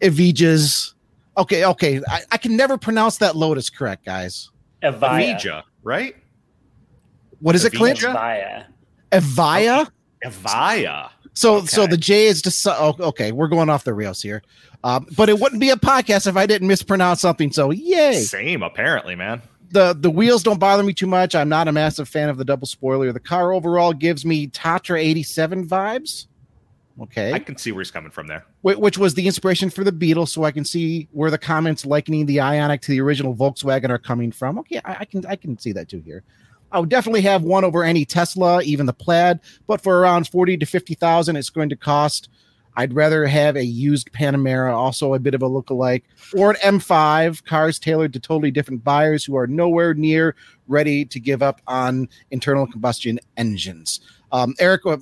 [0.00, 0.92] Evijas.
[1.38, 4.50] Okay, okay, I, I can never pronounce that Lotus correct, guys.
[4.82, 5.36] Avaya.
[5.36, 6.16] Evija, right?
[7.40, 8.00] What is it, Clint?
[8.00, 8.66] Evija?
[9.10, 9.90] Avaya.
[10.22, 11.10] Evaya.
[11.34, 13.32] So, so the J is just oh, okay.
[13.32, 14.42] We're going off the rails here,
[14.84, 17.50] um, but it wouldn't be a podcast if I didn't mispronounce something.
[17.52, 18.20] So, yay!
[18.20, 19.40] Same, apparently, man.
[19.70, 21.34] the the wheels don't bother me too much.
[21.34, 23.12] I'm not a massive fan of the double spoiler.
[23.12, 26.26] The car overall gives me Tatra 87 vibes.
[27.00, 28.44] Okay, I can see where he's coming from there.
[28.60, 31.86] Wh- which was the inspiration for the Beetle, so I can see where the comments
[31.86, 34.58] likening the Ioniq to the original Volkswagen are coming from.
[34.58, 36.22] Okay, I, I can I can see that too here.
[36.72, 40.56] I would definitely have one over any Tesla, even the Plaid, but for around forty
[40.56, 42.28] to fifty thousand, it's going to cost.
[42.74, 46.04] I'd rather have a used Panamera, also a bit of a lookalike,
[46.34, 50.34] or an M5, cars tailored to totally different buyers who are nowhere near
[50.68, 54.00] ready to give up on internal combustion engines.
[54.32, 54.96] Um, Eric, uh,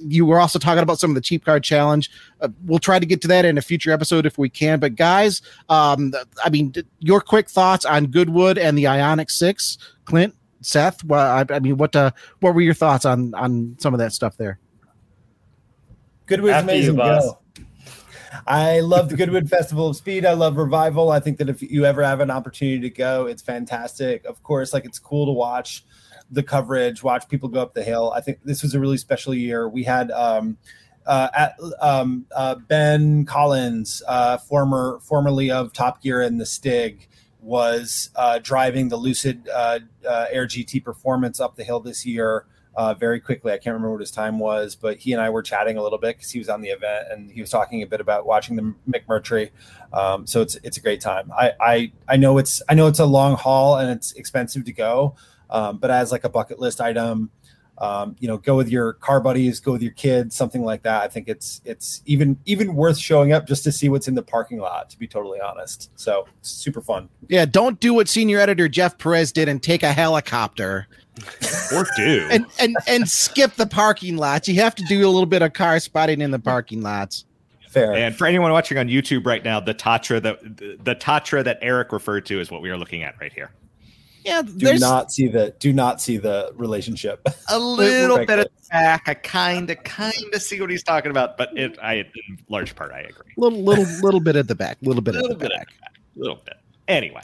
[0.00, 2.10] you were also talking about some of the cheap car challenge.
[2.42, 4.78] Uh, we'll try to get to that in a future episode if we can.
[4.78, 6.12] But guys, um,
[6.44, 10.34] I mean, your quick thoughts on Goodwood and the Ioniq Six, Clint,
[10.64, 11.04] Seyth.
[11.04, 12.10] Well, I, I mean, what uh,
[12.40, 14.58] what were your thoughts on on some of that stuff there?
[16.26, 16.96] Goodwood's After you, amazing.
[16.96, 17.34] boss.
[18.46, 20.26] I love the Goodwood Festival of Speed.
[20.26, 21.10] I love Revival.
[21.10, 24.24] I think that if you ever have an opportunity to go, it's fantastic.
[24.24, 25.84] Of course, like it's cool to watch
[26.30, 28.12] the coverage, watch people go up the hill.
[28.14, 29.68] I think this was a really special year.
[29.68, 30.56] We had um,
[31.06, 37.08] uh, at, um, uh, Ben Collins, uh, former formerly of Top Gear and the Stig,
[37.44, 42.46] was uh, driving the Lucid uh, uh, Air GT Performance up the hill this year
[42.74, 43.52] uh, very quickly.
[43.52, 45.98] I can't remember what his time was, but he and I were chatting a little
[45.98, 48.56] bit because he was on the event and he was talking a bit about watching
[48.56, 49.50] the McMurtry.
[49.92, 51.30] Um, so it's it's a great time.
[51.32, 54.72] I, I I know it's I know it's a long haul and it's expensive to
[54.72, 55.14] go,
[55.50, 57.30] um, but as like a bucket list item,
[57.78, 61.02] um, you know, go with your car buddies, go with your kids, something like that.
[61.02, 64.22] I think it's it's even even worth showing up just to see what's in the
[64.22, 64.90] parking lot.
[64.90, 67.08] To be totally honest, so it's super fun.
[67.28, 70.86] Yeah, don't do what senior editor Jeff Perez did and take a helicopter
[71.74, 72.28] Or do.
[72.30, 74.48] and and and skip the parking lots.
[74.48, 77.24] You have to do a little bit of car spotting in the parking lots.
[77.68, 77.92] Fair.
[77.92, 81.58] And for anyone watching on YouTube right now, the Tatra that the, the Tatra that
[81.60, 83.50] Eric referred to is what we are looking at right here.
[84.24, 87.26] Yeah, do not see the do not see the relationship.
[87.50, 89.02] A little bit of back.
[89.06, 92.74] I kind of kind of see what he's talking about, but it I in large
[92.74, 93.32] part I agree.
[93.36, 95.68] little little little bit at the back, little bit at Little the bit back.
[95.84, 96.54] A little bit.
[96.88, 97.20] Anyway,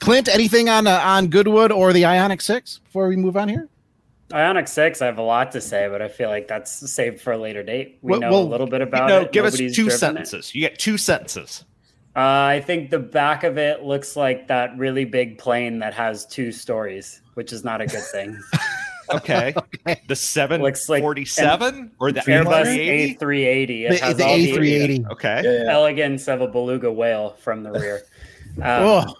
[0.00, 3.68] Clint, anything on uh, on Goodwood or the Ioniq Six before we move on here?
[4.30, 5.00] Ioniq Six.
[5.00, 7.62] I have a lot to say, but I feel like that's saved for a later
[7.62, 7.98] date.
[8.02, 9.32] We Well- know well, a little bit you about know, it.
[9.32, 9.98] give us two driven it.
[9.98, 10.54] sentences.
[10.54, 11.64] You get two sentences.
[12.16, 16.24] Uh, I think the back of it looks like that really big plane that has
[16.26, 18.40] two stories, which is not a good thing.
[19.12, 19.54] Okay.
[20.08, 23.18] The seven Looks like forty seven or the Airbus A380?
[23.18, 23.70] A380.
[23.84, 25.10] It The, has the all A380.
[25.12, 25.42] Okay.
[25.44, 25.70] Yeah, yeah.
[25.72, 28.02] elegance of a beluga whale from the rear.
[28.56, 29.14] Um, Oh,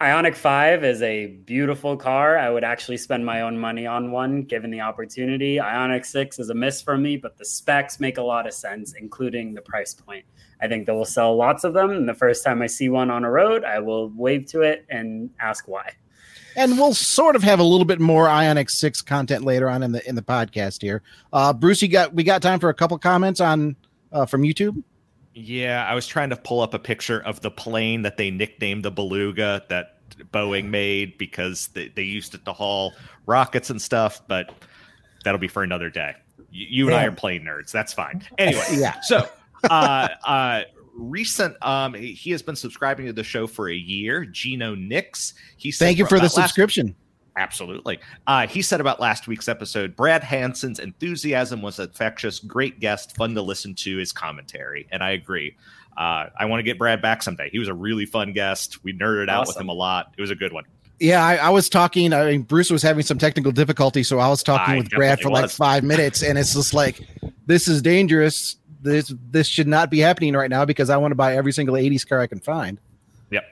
[0.00, 2.38] Ioniq 5 is a beautiful car.
[2.38, 5.56] I would actually spend my own money on one given the opportunity.
[5.56, 8.94] Ioniq 6 is a miss for me, but the specs make a lot of sense,
[8.94, 10.24] including the price point.
[10.62, 11.90] I think they will sell lots of them.
[11.90, 14.86] And the first time I see one on a road, I will wave to it
[14.88, 15.92] and ask why.
[16.56, 19.92] and we'll sort of have a little bit more Ioniq Six content later on in
[19.92, 21.02] the in the podcast here.
[21.30, 23.76] Uh, Bruce, you got we got time for a couple comments on
[24.12, 24.82] uh, from YouTube.
[25.34, 28.84] Yeah, I was trying to pull up a picture of the plane that they nicknamed
[28.84, 29.96] the Beluga that
[30.32, 32.94] Boeing made because they, they used it to haul
[33.26, 34.52] rockets and stuff, but
[35.24, 36.14] that'll be for another day.
[36.50, 37.70] You, you and I are plane nerds.
[37.70, 38.26] That's fine.
[38.38, 39.00] Anyway, Yeah.
[39.02, 39.28] so
[39.70, 40.62] uh, uh,
[40.94, 44.24] recent, um, he has been subscribing to the show for a year.
[44.24, 45.34] Gino Nix.
[45.56, 46.94] He said Thank you for the subscription.
[47.40, 47.98] Absolutely.
[48.26, 53.34] Uh, he said about last week's episode Brad Hansen's enthusiasm was infectious, great guest, fun
[53.34, 54.86] to listen to his commentary.
[54.92, 55.56] And I agree.
[55.96, 57.48] Uh, I want to get Brad back someday.
[57.48, 58.84] He was a really fun guest.
[58.84, 60.12] We nerded out with him a lot.
[60.18, 60.64] It was a good one.
[60.98, 62.12] Yeah, I, I was talking.
[62.12, 65.18] I mean, Bruce was having some technical difficulty, so I was talking I with Brad
[65.18, 67.00] for definitely like five minutes, and it's just like,
[67.46, 68.56] this is dangerous.
[68.82, 71.74] This this should not be happening right now because I want to buy every single
[71.74, 72.78] '80s car I can find.
[73.30, 73.44] Yep.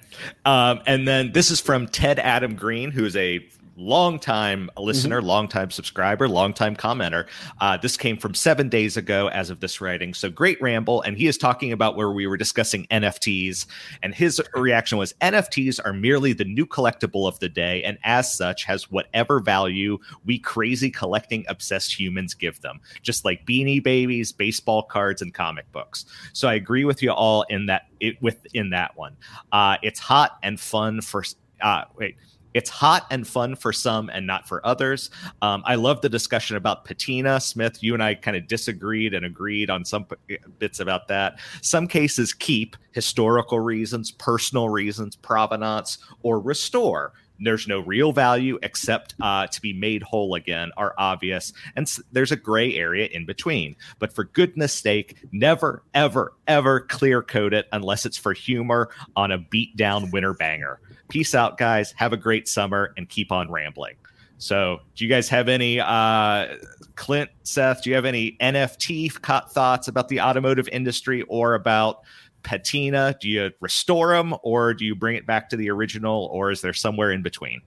[0.45, 3.47] Um, and then this is from Ted Adam Green, who is a
[3.79, 5.29] longtime listener, mm-hmm.
[5.29, 7.27] longtime subscriber, longtime commenter.
[7.61, 10.13] Uh, this came from seven days ago as of this writing.
[10.13, 11.01] So great ramble.
[11.03, 13.67] And he is talking about where we were discussing NFTs.
[14.03, 17.83] And his reaction was NFTs are merely the new collectible of the day.
[17.85, 23.47] And as such, has whatever value we crazy collecting obsessed humans give them, just like
[23.47, 26.05] beanie babies, baseball cards, and comic books.
[26.33, 29.17] So I agree with you all in that it within that one.
[29.53, 31.25] Uh, it's hot and fun for
[31.61, 32.17] uh, wait
[32.55, 35.11] it's hot and fun for some and not for others.
[35.43, 37.41] Um, I love the discussion about patina.
[37.41, 41.39] Smith, you and I kind of disagreed and agreed on some p- bits about that.
[41.63, 49.15] Some cases keep historical reasons, personal reasons, provenance, or restore there's no real value except
[49.21, 51.53] uh, to be made whole again are obvious.
[51.77, 53.77] And there's a gray area in between.
[53.99, 59.31] But for goodness sake never ever ever clear code it unless it's for humor on
[59.31, 60.81] a beat down winter banger.
[61.09, 61.93] Peace out guys.
[61.97, 63.97] Have a great summer and keep on rambling.
[64.39, 66.57] So do you guys have any uh
[66.95, 72.03] clint seyth do you have any nft thoughts about the automotive industry or about
[72.43, 73.17] patina?
[73.21, 76.61] Do you restore them or do you bring it back to the original or is
[76.61, 77.61] there somewhere in between?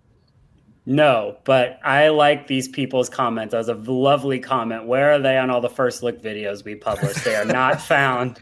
[0.85, 3.51] No, but I like these people's comments.
[3.51, 4.87] That was a lovely comment.
[4.87, 7.23] Where are they on all the first look videos we published?
[7.23, 8.41] They are not found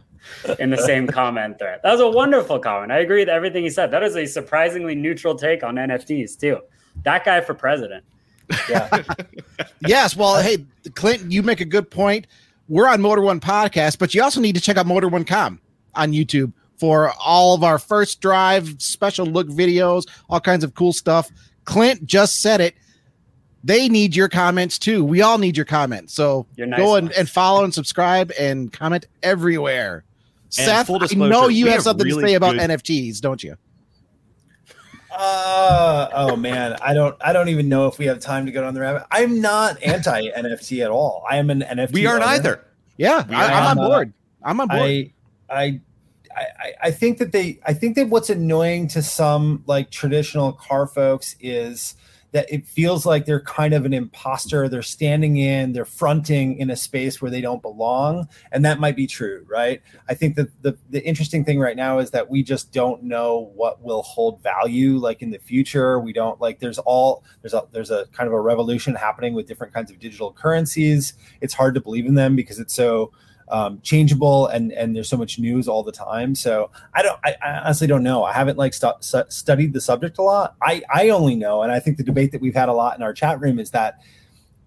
[0.57, 1.81] in the same comment thread.
[1.83, 2.91] That was a wonderful comment.
[2.91, 3.91] I agree with everything he said.
[3.91, 6.59] That is a surprisingly neutral take on NFTs, too.
[7.03, 8.05] That guy for president.
[8.69, 9.03] Yeah.
[9.81, 10.15] yes.
[10.15, 10.65] Well, hey,
[10.95, 12.25] Clinton, you make a good point.
[12.69, 15.59] We're on Motor One podcast, but you also need to check out Motor One Com
[15.95, 20.93] on YouTube for all of our first drive special look videos, all kinds of cool
[20.93, 21.29] stuff.
[21.65, 22.75] Clint just said it.
[23.63, 25.03] They need your comments too.
[25.03, 26.13] We all need your comments.
[26.13, 30.05] So nice go and, and, follow and subscribe and comment everywhere.
[30.57, 32.69] And Seyth, I know you have, have something really to say about good...
[32.69, 33.55] NFTs, don't you?
[35.11, 38.61] Uh oh man, I don't I don't even know if we have time to go
[38.61, 39.03] down the rabbit.
[39.11, 41.25] I'm not anti NFT at all.
[41.29, 41.91] I am an NFT.
[41.91, 42.31] We aren't owner.
[42.31, 42.65] either.
[42.95, 44.13] Yeah, I, am on board.
[44.43, 44.81] I'm on board.
[44.81, 45.11] I,
[45.51, 45.81] I
[46.35, 50.87] I, I think that they I think that what's annoying to some like traditional car
[50.87, 51.95] folks is
[52.31, 54.69] that it feels like they're kind of an imposter.
[54.69, 58.27] They're standing in, they're fronting in a space where they don't belong.
[58.51, 59.81] And that might be true, right?
[60.07, 63.51] I think that the, the interesting thing right now is that we just don't know
[63.55, 65.99] what will hold value like in the future.
[65.99, 69.47] We don't like there's all there's a there's a kind of a revolution happening with
[69.47, 71.13] different kinds of digital currencies.
[71.41, 73.11] It's hard to believe in them because it's so
[73.49, 76.35] um, changeable and and there's so much news all the time.
[76.35, 78.23] So I don't, I, I honestly don't know.
[78.23, 80.55] I haven't like stu- studied the subject a lot.
[80.61, 83.03] I I only know, and I think the debate that we've had a lot in
[83.03, 84.01] our chat room is that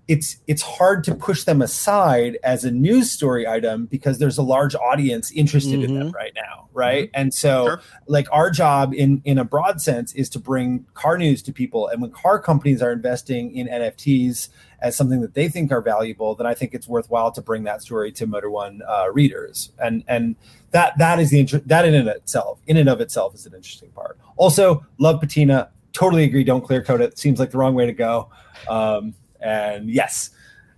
[0.08, 4.42] it's it's hard to push them aside as a news story item because there's a
[4.42, 5.84] large audience interested mm-hmm.
[5.84, 6.16] in them mm-hmm.
[6.16, 7.20] right now right mm-hmm.
[7.20, 7.82] and so sure.
[8.06, 11.86] like our job in in a broad sense is to bring car news to people
[11.88, 14.48] and when car companies are investing in nfts
[14.82, 17.82] as something that they think are valuable, then I think it's worthwhile to bring that
[17.82, 19.70] story to Motor One uh, readers.
[19.78, 20.36] And and
[20.72, 23.54] that that is the inter- that in and itself in and of itself is an
[23.54, 24.18] interesting part.
[24.36, 25.70] Also, love patina.
[25.92, 26.42] Totally agree.
[26.42, 27.18] Don't clear code it.
[27.18, 28.30] Seems like the wrong way to go.
[28.68, 30.30] Um, and yes.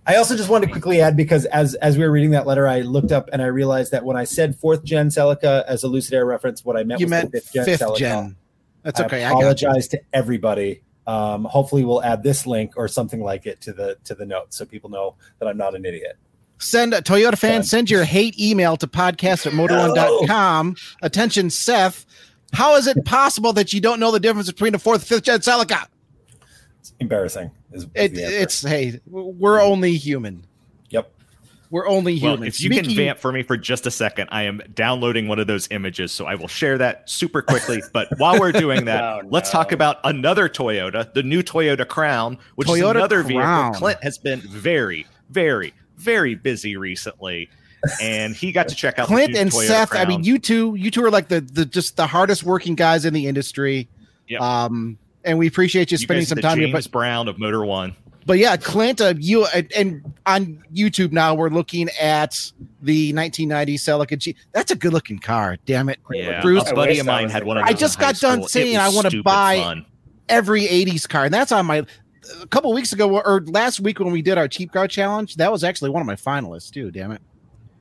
[0.07, 2.67] I also just wanted to quickly add because as as we were reading that letter,
[2.67, 5.87] I looked up and I realized that when I said fourth gen Celica as a
[5.87, 7.65] Lucid Air reference, what I meant you was meant fifth gen.
[7.65, 7.97] Fifth Celica.
[7.97, 8.35] gen.
[8.83, 9.23] That's okay.
[9.23, 13.61] I apologize I to everybody um, hopefully, we'll add this link or something like it
[13.61, 16.17] to the to the notes so people know that I'm not an idiot.
[16.57, 20.75] Send a Toyota fan, send your hate email to podcast at motor1.com.
[21.01, 22.05] Attention, Seyth.
[22.53, 25.41] How is it possible that you don't know the difference between a fourth, fifth gen
[25.41, 25.87] Celica?
[26.85, 27.49] It's embarrassing.
[27.71, 30.45] Is, is it, it's hey, we're only human.
[30.91, 31.11] Yep.
[31.71, 32.39] We're only humans.
[32.41, 35.39] Well, if you can vamp for me for just a second, I am downloading one
[35.39, 37.81] of those images, so I will share that super quickly.
[37.93, 39.29] but while we're doing that, oh, no.
[39.31, 43.71] let's talk about another Toyota, the new Toyota Crown, which Toyota is another Crown.
[43.71, 43.79] vehicle.
[43.79, 47.49] Clint has been very, very, very busy recently.
[47.99, 49.89] And he got to check out Clint and Toyota Seyth.
[49.89, 50.05] Crown.
[50.05, 53.05] I mean, you two, you two are like the the just the hardest working guys
[53.05, 53.89] in the industry.
[54.27, 54.41] Yep.
[54.41, 56.73] Um, and we appreciate you, you spending some time James here.
[56.73, 57.95] But Brown of Motor One
[58.25, 59.45] but yeah, Clint, uh, you
[59.75, 62.51] and on YouTube now we're looking at
[62.81, 64.35] the 1990 Celica G.
[64.51, 65.57] That's a good looking car.
[65.65, 66.41] Damn it, yeah.
[66.41, 66.69] Bruce.
[66.69, 67.57] A buddy of mine had one.
[67.57, 68.47] I just got done school.
[68.47, 69.85] saying I want to buy fun.
[70.27, 71.85] every 80s car, and that's on my.
[72.41, 75.51] A couple weeks ago or last week when we did our cheap car challenge, that
[75.51, 76.89] was actually one of my finalists too.
[76.89, 77.21] Damn it.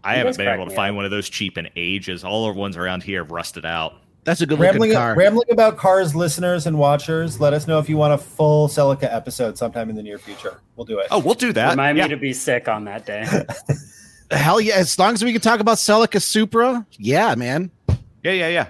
[0.03, 2.25] I haven't been able to find one of those cheap in ages.
[2.25, 3.95] All the ones around here have rusted out.
[4.25, 5.15] That's a good rambling, car.
[5.15, 7.41] Rambling about cars, listeners and watchers.
[7.41, 10.61] Let us know if you want a full Celica episode sometime in the near future.
[10.77, 11.09] We'll do it.
[11.11, 11.71] Oh, we'll do that.
[11.71, 12.05] Remind yeah.
[12.05, 13.27] me to be sick on that day.
[14.31, 14.77] Hell yeah!
[14.77, 17.71] As long as we can talk about Celica Supra, yeah, man.
[18.23, 18.69] Yeah, yeah, yeah.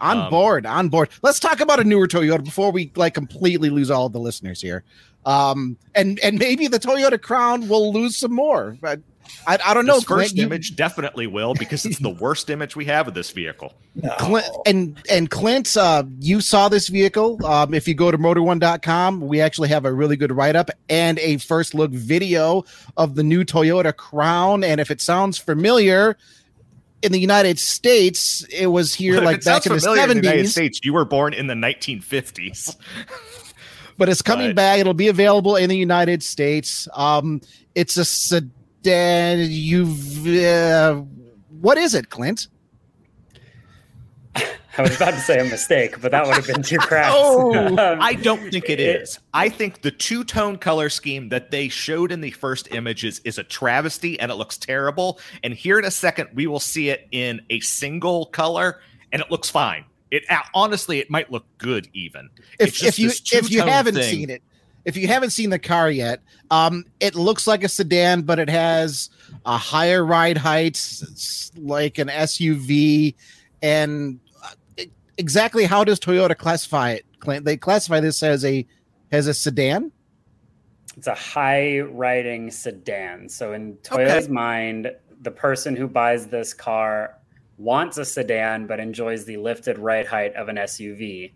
[0.00, 1.08] On Um, board, on board.
[1.22, 4.60] Let's talk about a newer Toyota before we like completely lose all of the listeners
[4.60, 4.84] here.
[5.26, 8.78] Um, and and maybe the Toyota Crown will lose some more.
[8.80, 9.00] But
[9.46, 9.94] I, I don't know.
[9.96, 13.14] This first Clint, you- image definitely will because it's the worst image we have of
[13.14, 13.74] this vehicle.
[13.94, 14.14] No.
[14.18, 17.44] Clint, and and Clint, uh, you saw this vehicle.
[17.44, 21.18] Um, if you go to motor1.com, we actually have a really good write up and
[21.18, 22.64] a first look video
[22.96, 24.64] of the new Toyota Crown.
[24.64, 26.16] And if it sounds familiar,
[27.02, 30.14] in the United States, it was here If like back in the familiar in the
[30.22, 30.48] United.
[30.48, 32.74] States, you were born in the 1950s.
[33.98, 34.80] but it's coming But- back.
[34.80, 36.88] It'll be available in the United States.
[36.94, 37.40] Um,
[37.74, 38.50] it's a sedan.
[38.86, 40.96] And you've uh,
[41.60, 42.48] what is it, Clint?
[44.76, 47.12] I was about to say a mistake, but that would have been too crass.
[47.16, 49.20] Oh, Um, I don't think it It- is.
[49.32, 53.38] I think the two tone color scheme that they showed in the first images is
[53.38, 55.20] a travesty and it looks terrible.
[55.44, 58.80] And here in a second, we will see it in a single color
[59.12, 59.84] and it looks fine.
[60.10, 62.28] It uh, honestly, it might look good even.
[62.58, 64.10] It's if just if you if you haven't thing.
[64.10, 64.42] seen it,
[64.84, 68.48] if you haven't seen the car yet, um, it looks like a sedan, but it
[68.48, 69.10] has
[69.46, 70.80] a higher ride height,
[71.56, 73.14] like an SUV,
[73.62, 74.84] and uh,
[75.16, 77.06] exactly how does Toyota classify it?
[77.44, 78.66] They classify this as a
[79.10, 79.92] as a sedan.
[80.96, 83.28] It's a high riding sedan.
[83.28, 87.18] So in Toyota's mind, the person who buys this car
[87.56, 91.32] wants a sedan but enjoys the lifted ride height of an SUV.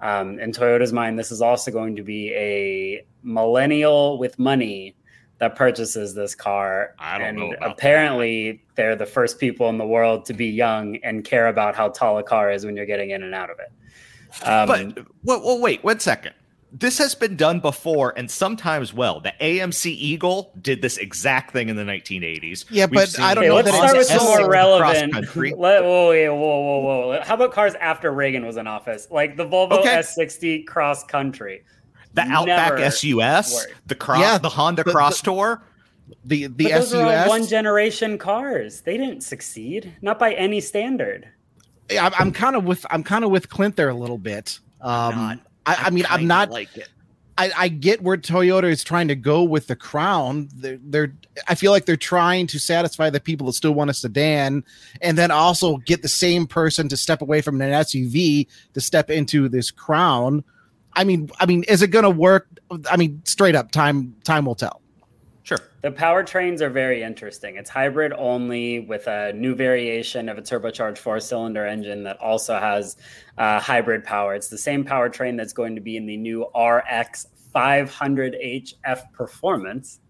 [0.00, 4.94] Um, in Toyota's mind, this is also going to be a millennial with money
[5.38, 6.94] that purchases this car.
[6.98, 7.70] I don't and know about that.
[7.72, 11.88] apparently, they're the first people in the world to be young and care about how
[11.88, 13.72] tall a car is when you're getting in and out of it.
[14.46, 16.34] Um, But well, well, wait one second.
[16.78, 19.20] This has been done before and sometimes well.
[19.20, 22.66] The AMC Eagle did this exact thing in the 1980s.
[22.68, 25.12] Yeah, We've but I don't Okay, know let's that start with some more relevant.
[25.36, 27.20] Let, whoa, whoa, whoa, whoa!
[27.24, 29.96] How about cars after Reagan was in office, like the Volvo Okay.
[29.96, 31.62] S60 cross country?
[32.12, 33.88] The Outback Never SUS, worked.
[33.88, 35.62] the cross, Yeah, the Honda the- Crosstour.
[36.24, 37.28] the the But those are SUS.
[37.28, 38.82] one generation cars.
[38.82, 41.26] They didn't succeed, not by any standard.
[41.90, 44.58] I'm, I'm kind of with I'm kind of with Clint there a little bit.
[44.82, 45.38] Um, Not.
[45.66, 46.50] I, I mean, I'm not.
[46.50, 46.88] like it.
[47.38, 50.48] I, I get where Toyota is trying to go with the Crown.
[50.54, 51.12] They're, they're
[51.48, 54.64] I feel like they're trying to satisfy the people that still want a sedan,
[55.02, 59.10] and then also get the same person to step away from an SUV to step
[59.10, 60.44] into this Crown.
[60.94, 62.48] I mean, I mean, is it going to work?
[62.90, 64.80] I mean, straight up, time time will tell.
[65.46, 65.58] Sure.
[65.82, 67.54] The powertrains are very interesting.
[67.54, 72.58] It's hybrid only with a new variation of a turbocharged four cylinder engine that also
[72.58, 72.96] has
[73.38, 74.34] uh, hybrid power.
[74.34, 80.00] It's the same powertrain that's going to be in the new RX 500HF Performance,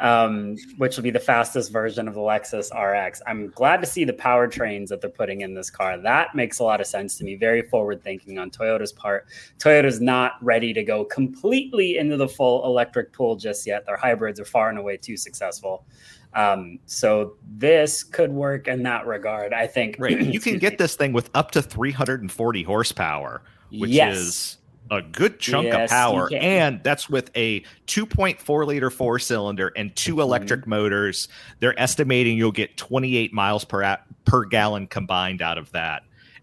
[0.00, 3.20] um, which will be the fastest version of the Lexus RX.
[3.26, 5.98] I'm glad to see the powertrains that they're putting in this car.
[5.98, 7.36] That makes a lot of sense to me.
[7.36, 9.26] Very forward thinking on Toyota's part.
[9.58, 13.84] Toyota's not ready to go completely into the full electric pool just yet.
[13.86, 15.84] Their hybrids are far and away too successful.
[16.32, 19.52] Um, so this could work in that regard.
[19.52, 19.96] I think.
[19.98, 20.20] Right.
[20.20, 24.16] You can get this thing with up to 340 horsepower, which Yes.
[24.16, 24.56] is
[24.90, 26.30] a good chunk Yes, of power.
[26.34, 30.20] And that's with a 2.4 liter four cylinder and two Mm-hmm.
[30.20, 31.28] electric motors.
[31.60, 36.02] They're estimating you'll get 28 miles per per gallon combined out of that.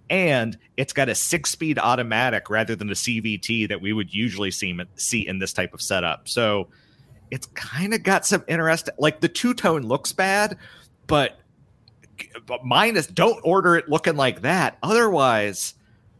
[0.10, 4.52] And it's got a six speed automatic rather than a CVT that we would usually
[4.52, 6.30] see, see in this type of setup.
[6.30, 6.70] So
[7.30, 10.58] it's kind of got some interesting, like the two tone looks bad,
[11.08, 11.38] but
[12.46, 14.78] but mine is don't order it looking like that.
[14.82, 15.74] Otherwise,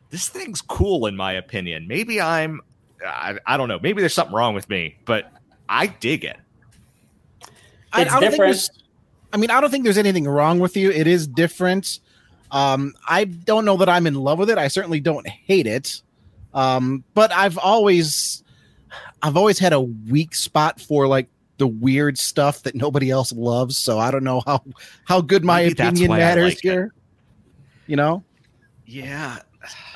[0.10, 1.88] this thing's cool in my opinion.
[1.88, 2.62] Maybe I'm
[3.06, 3.80] I, I don't know.
[3.82, 5.32] Maybe there's something wrong with me, but
[5.70, 6.38] I dig it.
[7.94, 8.38] I, It's I don't think different.
[8.54, 8.70] there's.
[9.34, 10.90] I mean, I don't think there's anything wrong with you.
[10.92, 12.00] It is different.
[12.52, 14.58] Um, I don't know that I'm in love with it.
[14.58, 16.02] I certainly don't hate it.
[16.54, 18.42] Um, but I've always,
[19.22, 21.28] I've always had a weak spot for like
[21.58, 23.78] the weird stuff that nobody else loves.
[23.78, 24.64] So I don't know how
[25.06, 26.62] how good my Maybe opinion matters like it.
[26.72, 26.94] here.
[27.86, 28.24] You know,
[28.86, 29.40] Yeah.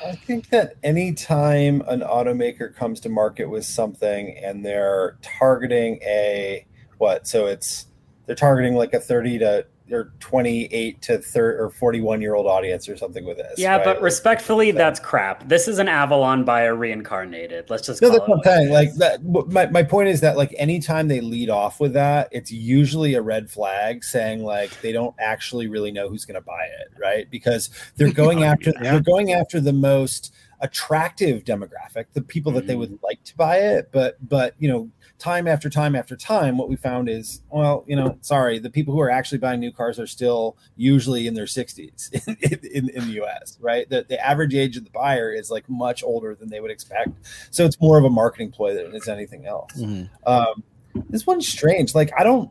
[0.04, 6.66] I think that anytime an automaker comes to market with something and they're targeting a
[6.98, 7.86] what, so it's
[8.26, 12.88] they're targeting like a 30 to or 28 to 30 or 41 year old audience
[12.88, 13.58] or something with this.
[13.58, 13.84] Yeah, right?
[13.84, 15.48] but respectfully, that's crap.
[15.48, 17.68] This is an Avalon bio reincarnated.
[17.70, 18.72] Let's just No, call that's it what I'm it saying.
[18.72, 19.52] Like that.
[19.52, 23.22] My, my point is that like anytime they lead off with that, it's usually a
[23.22, 27.28] red flag saying like they don't actually really know who's going to buy it, right?
[27.30, 28.92] Because they're oh, going after Yeah.
[28.92, 32.80] they're going after the most attractive demographic, the people that they mm-hmm.
[32.80, 33.90] would like to buy it.
[33.92, 34.90] But but you know,
[35.22, 38.92] time after time after time, what we found is, well, you know, sorry, the people
[38.92, 43.06] who are actually buying new cars are still usually in their 60s in, in, in
[43.06, 43.88] the US, right?
[43.88, 47.10] The, the average age of the buyer is like much older than they would expect.
[47.52, 49.72] So it's more of a marketing ploy than it's anything else.
[49.76, 50.10] Mhm.
[50.26, 50.64] Um,
[51.08, 51.94] this one's strange.
[51.94, 52.50] Like I don't.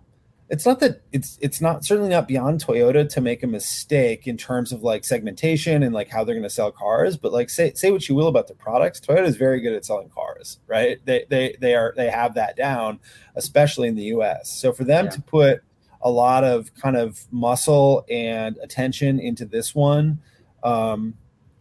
[0.52, 4.36] It's not that it's it's not certainly not beyond Toyota to make a mistake in
[4.36, 7.16] terms of like segmentation and like how they're going to sell cars.
[7.16, 9.86] But like say say what you will about the products, Toyota is very good at
[9.86, 11.00] selling cars, right?
[11.06, 13.00] They they they are they have that down,
[13.36, 14.52] especially in the U.S.
[14.52, 15.12] So for them Yeah.
[15.12, 15.64] to put
[16.02, 20.20] a lot of kind of muscle and attention into this one,
[20.64, 21.14] um,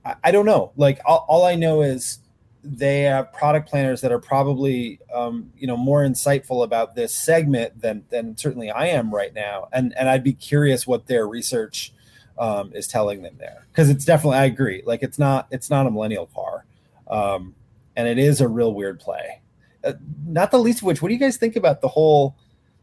[0.05, 0.73] I, I don't know.
[0.77, 2.19] Like all, all I know is
[2.63, 7.81] they have product planners that are probably um, you know more insightful about this segment
[7.81, 11.93] than than certainly I am right now, and and I'd be curious what their research
[12.39, 15.87] um, is telling them there because it's definitely I agree like it's not it's not
[15.87, 16.67] a millennial car,
[17.09, 17.55] um,
[17.97, 19.41] and it is a real weird play.
[19.83, 19.95] Uh,
[20.27, 22.37] not the least of which, what do you guys think about the whole?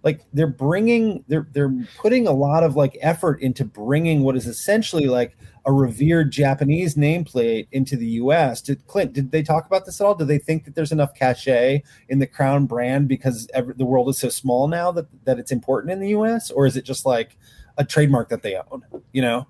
[0.03, 4.47] Like they're bringing they're they're putting a lot of like effort into bringing what is
[4.47, 5.35] essentially like
[5.67, 8.61] a revered Japanese nameplate into the U.S.
[8.61, 9.11] Did Clint?
[9.11, 10.15] Did they talk about this at all?
[10.15, 14.07] Do they think that there's enough cachet in the Crown brand because every, the world
[14.07, 16.49] is so small now that that it's important in the U.S.
[16.49, 17.37] Or is it just like
[17.77, 18.81] a trademark that they own?
[19.11, 19.47] You know?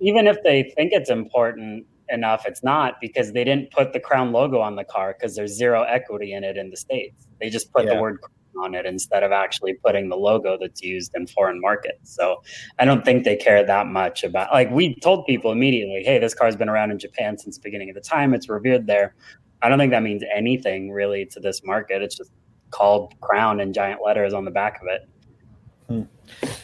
[0.00, 4.32] even if they think it's important enough, it's not because they didn't put the crown
[4.32, 7.26] logo on the car because there's zero equity in it in the states.
[7.40, 7.94] They just put Yeah.
[7.94, 11.60] the word crown on it instead of actually putting the logo that's used in foreign
[11.60, 12.14] markets.
[12.14, 12.42] So
[12.78, 14.52] I don't think they care that much about.
[14.52, 17.90] Like we told people immediately, "Hey, this car's been around in Japan since the beginning
[17.90, 18.34] of the time.
[18.34, 19.14] It's revered there."
[19.62, 22.02] I don't think that means anything really to this market.
[22.02, 22.30] It's just
[22.70, 25.08] called Crown in giant letters on the back of it.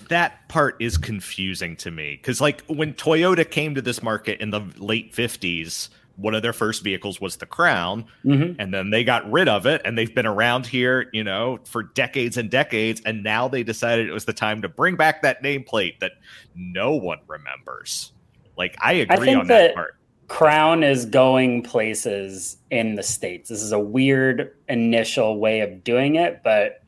[0.08, 4.48] that part is confusing to me because like when toyota came to this market in
[4.48, 9.04] the late 50s one of their first vehicles was the crown hmm and then they
[9.04, 13.00] got rid of it and they've been around here you know for decades and decades
[13.06, 16.12] and now they decided it was the time to bring back that nameplate that
[16.54, 18.12] no one remembers.
[18.56, 19.96] Like i agree think on that, that- part.
[20.28, 23.48] Crown is going places in the States.
[23.48, 26.84] This is a weird initial way of doing it, but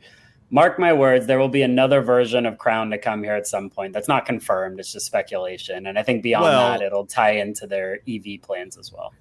[0.53, 3.69] mark my words, there will be another version of Crown to come here at some
[3.71, 3.93] point.
[3.93, 5.87] That's not confirmed, it's just speculation.
[5.87, 9.13] And I think beyond Well- that, it'll tie into their EV plans as well.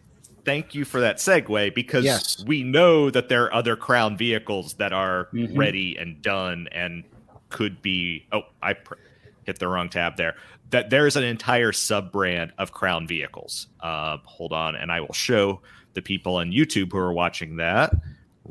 [0.43, 2.43] thank you for that segue because Yes.
[2.47, 5.55] we know that there are other crown vehicles that are Mhm.
[5.55, 7.03] ready and done and
[7.49, 8.95] could be oh i pr-
[9.45, 10.35] hit the wrong tab there
[10.71, 15.13] that there's an entire sub brand of crown vehicles uh, hold on and i will
[15.13, 15.61] show
[15.93, 17.93] the people on youtube who are watching that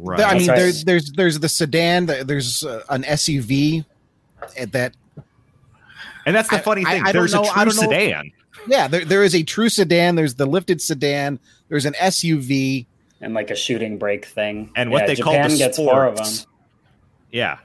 [0.01, 0.57] right I mean, right.
[0.57, 2.07] there's there's there's the sedan.
[2.07, 3.84] There's uh, an SUV
[4.59, 4.94] at that.
[6.26, 8.32] and that's the funny I- thing I don't there's know- a I true sedan
[8.66, 10.14] Yeah, there, there is a true sedan.
[10.16, 11.38] There's the lifted sedan.
[11.68, 12.86] There's an SUV.
[13.20, 14.70] And like a shooting brake thing.
[14.76, 16.24] and what Yeah, they Japan call the gets four of them.
[16.24, 16.46] sports.
[17.30, 17.59] Yeah.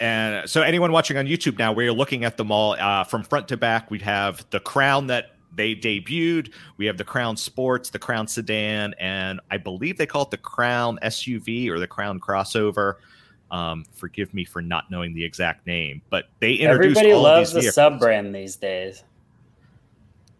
[0.00, 3.48] And so, anyone watching on YouTube now, we're looking at them all uh, from front
[3.48, 3.90] to back.
[3.90, 6.52] We have the Crown that they debuted.
[6.76, 10.36] We have the Crown Sports, the Crown Sedan, and I believe they call it the
[10.38, 12.94] Crown SUV or the Crown Crossover.
[13.50, 17.50] Um, forgive me for not knowing the exact name, but they introduced Everybody all loves
[17.50, 17.74] of the these vehicles.
[17.74, 19.04] sub brand these days.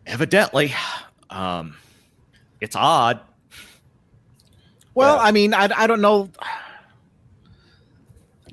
[0.06, 0.74] Evidently,
[1.30, 1.76] um,
[2.60, 3.20] it's odd.
[4.94, 5.22] Well, Yeah.
[5.22, 6.30] I mean, I, I don't know.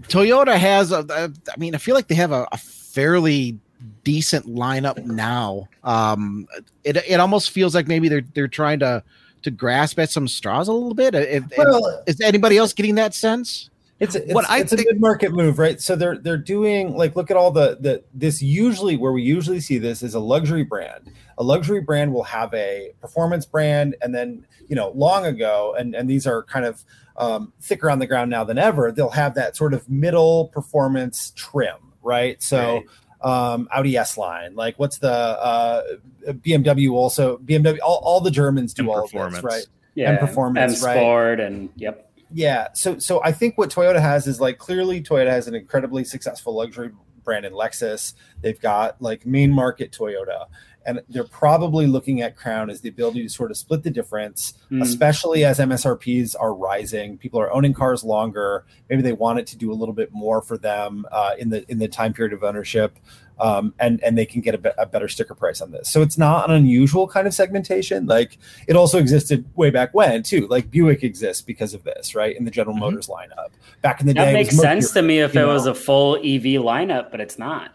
[0.03, 1.31] Toyota has a, a.
[1.51, 3.59] I mean, I feel like they have a, a fairly
[4.03, 5.67] decent lineup now.
[5.83, 6.47] Um,
[6.83, 9.03] it it almost feels like maybe they're they're trying to
[9.43, 11.15] to grasp at some straws a little bit.
[11.15, 13.69] If, if- is anybody else getting that sense?
[13.99, 15.79] It's a, it's, What I it's a good market move, right?
[15.79, 19.59] So they're they're doing like look at all the the this usually where we usually
[19.59, 21.11] see this is a luxury brand.
[21.37, 25.93] A luxury brand will have a performance brand, and then you know long ago, and
[25.93, 26.83] and these are kind of
[27.15, 28.91] um, thicker on the ground now than ever.
[28.91, 32.41] They'll have that sort of middle performance trim, right?
[32.41, 32.83] So.
[33.23, 35.83] Um, Audi S line, like what's the uh,
[36.27, 36.91] BMW?
[36.91, 37.77] Also, BMW.
[37.83, 39.35] All, all the Germans do And all of performance.
[39.35, 39.67] this, right?
[39.93, 40.97] Yeah, and performance, M right?
[40.97, 42.11] Sport, and yep.
[42.33, 42.69] Yeah.
[42.73, 46.55] So so I think what Toyota has is like clearly Toyota has an incredibly successful
[46.55, 46.91] luxury
[47.23, 48.13] brand in Lexus.
[48.41, 50.45] They've got like main market Toyota.
[50.85, 54.53] And they're probably looking at Crown as the ability to sort of split the difference,
[54.71, 54.81] Mm.
[54.81, 57.17] especially as MSRPs are rising.
[57.17, 58.65] People are owning cars longer.
[58.89, 61.69] Maybe they want it to do a little bit more for them uh, in the
[61.71, 62.97] in the time period of ownership,
[63.39, 65.87] um, and and they can get a, be- a better sticker price on this.
[65.89, 68.05] So it's not an unusual kind of segmentation.
[68.07, 70.47] Like it also existed way back when too.
[70.47, 72.35] Like Buick exists because of this, right?
[72.35, 72.79] In the General Mhm.
[72.79, 73.49] Motors lineup
[73.81, 74.21] back in the day.
[74.25, 75.47] That it makes sense to me if it know?
[75.53, 77.71] was a full EV lineup, but it's not.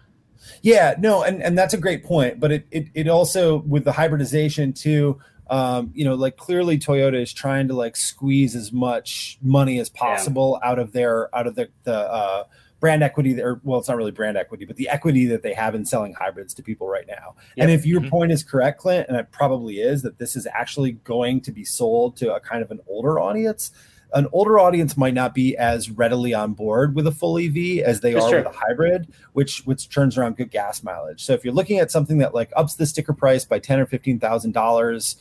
[0.63, 2.41] Yeah, no, and, and that's a great point.
[2.41, 7.21] But it, it it also with the hybridization too, um, you know, like clearly Toyota
[7.21, 10.71] is trying to like squeeze as much money as possible yeah.
[10.71, 12.45] out of their out of the the uh,
[12.81, 15.75] brand equity or well it's not really brand equity but the equity that they have
[15.75, 17.65] in selling hybrids to people right now yep.
[17.65, 18.11] and if your mm-hmm.
[18.11, 21.65] point is correct clint and it probably is that this is actually going to be
[21.65, 23.71] sold to a kind of an older audience
[24.15, 28.01] an older audience might not be as readily on board with a full EV as
[28.01, 28.39] they That's are true.
[28.39, 31.25] with a hybrid, which which turns around good gas mileage.
[31.25, 33.87] So if you're looking at something that like ups the sticker price by ten or
[33.87, 35.17] fifteen thousand uh, dollars,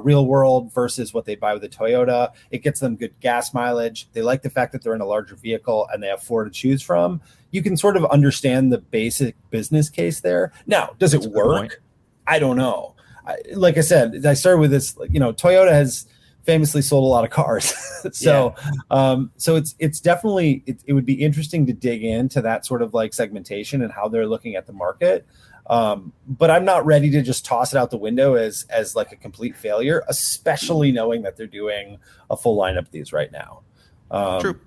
[0.00, 4.08] real world versus what they buy with a Toyota, it gets them good gas mileage.
[4.12, 6.50] They like the fact that they're in a larger vehicle and they have four to
[6.50, 7.20] choose from.
[7.50, 10.52] You can sort of understand the basic business case there.
[10.66, 11.80] Now, does That's it work?
[12.26, 12.94] I don't know.
[13.26, 14.96] I, like I said, I started with this.
[15.08, 16.06] You know, Toyota has
[16.44, 17.74] famously sold a lot of cars.
[18.12, 18.72] so yeah.
[18.90, 22.82] um, so it's it's definitely it, it, would be interesting to dig into that sort
[22.82, 25.26] of like segmentation and how they're looking at the market.
[25.66, 29.12] Um, but I'm not ready to just toss it out the window as as like
[29.12, 31.98] a complete failure, especially knowing that they're doing
[32.30, 33.62] a full lineup of these right now.
[34.10, 34.60] Um, True.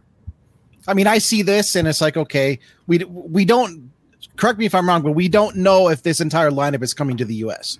[0.87, 3.91] I mean, I see this and it's like, okay, we we don't
[4.37, 7.17] correct me if I'm wrong, but we don't know if this entire lineup is coming
[7.17, 7.77] to the US.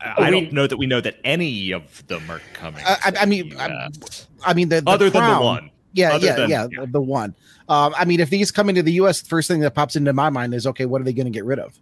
[0.00, 2.84] I, don't know that we know that any of them are coming.
[2.86, 5.70] I, I mean, I mean, the, the other crown, than the one.
[5.92, 7.34] Yeah, yeah, than, yeah, yeah, the one.
[7.68, 10.12] Um, I mean, if these come into the U.S., the first thing that pops into
[10.12, 11.78] my mind is, okay, what are they going to get rid of?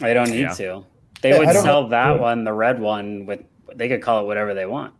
[0.00, 0.54] I don't need yeah.
[0.54, 0.84] to.
[1.22, 1.88] They yeah, would sell know.
[1.90, 3.42] that one, the red one, with
[3.74, 4.92] they could call it whatever they want.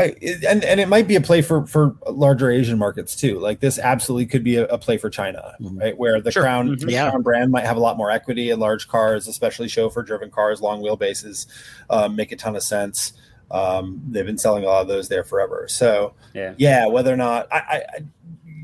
[0.00, 0.14] I,
[0.48, 3.38] and and it might be a play for for larger Asian markets too.
[3.38, 5.78] Like this absolutely could be a, a play for China, mm-hmm.
[5.78, 5.98] right?
[5.98, 6.42] Where the sure.
[6.42, 6.86] Crown, mm-hmm.
[6.86, 7.10] the yeah.
[7.10, 10.60] Crown brand might have a lot more equity in large cars, especially chauffeur driven cars,
[10.60, 11.46] long wheelbases,
[11.90, 13.12] um, make a ton of sense.
[13.50, 15.66] Um, they've been selling a lot of those there forever.
[15.68, 18.04] So yeah, yeah whether or not I, I, I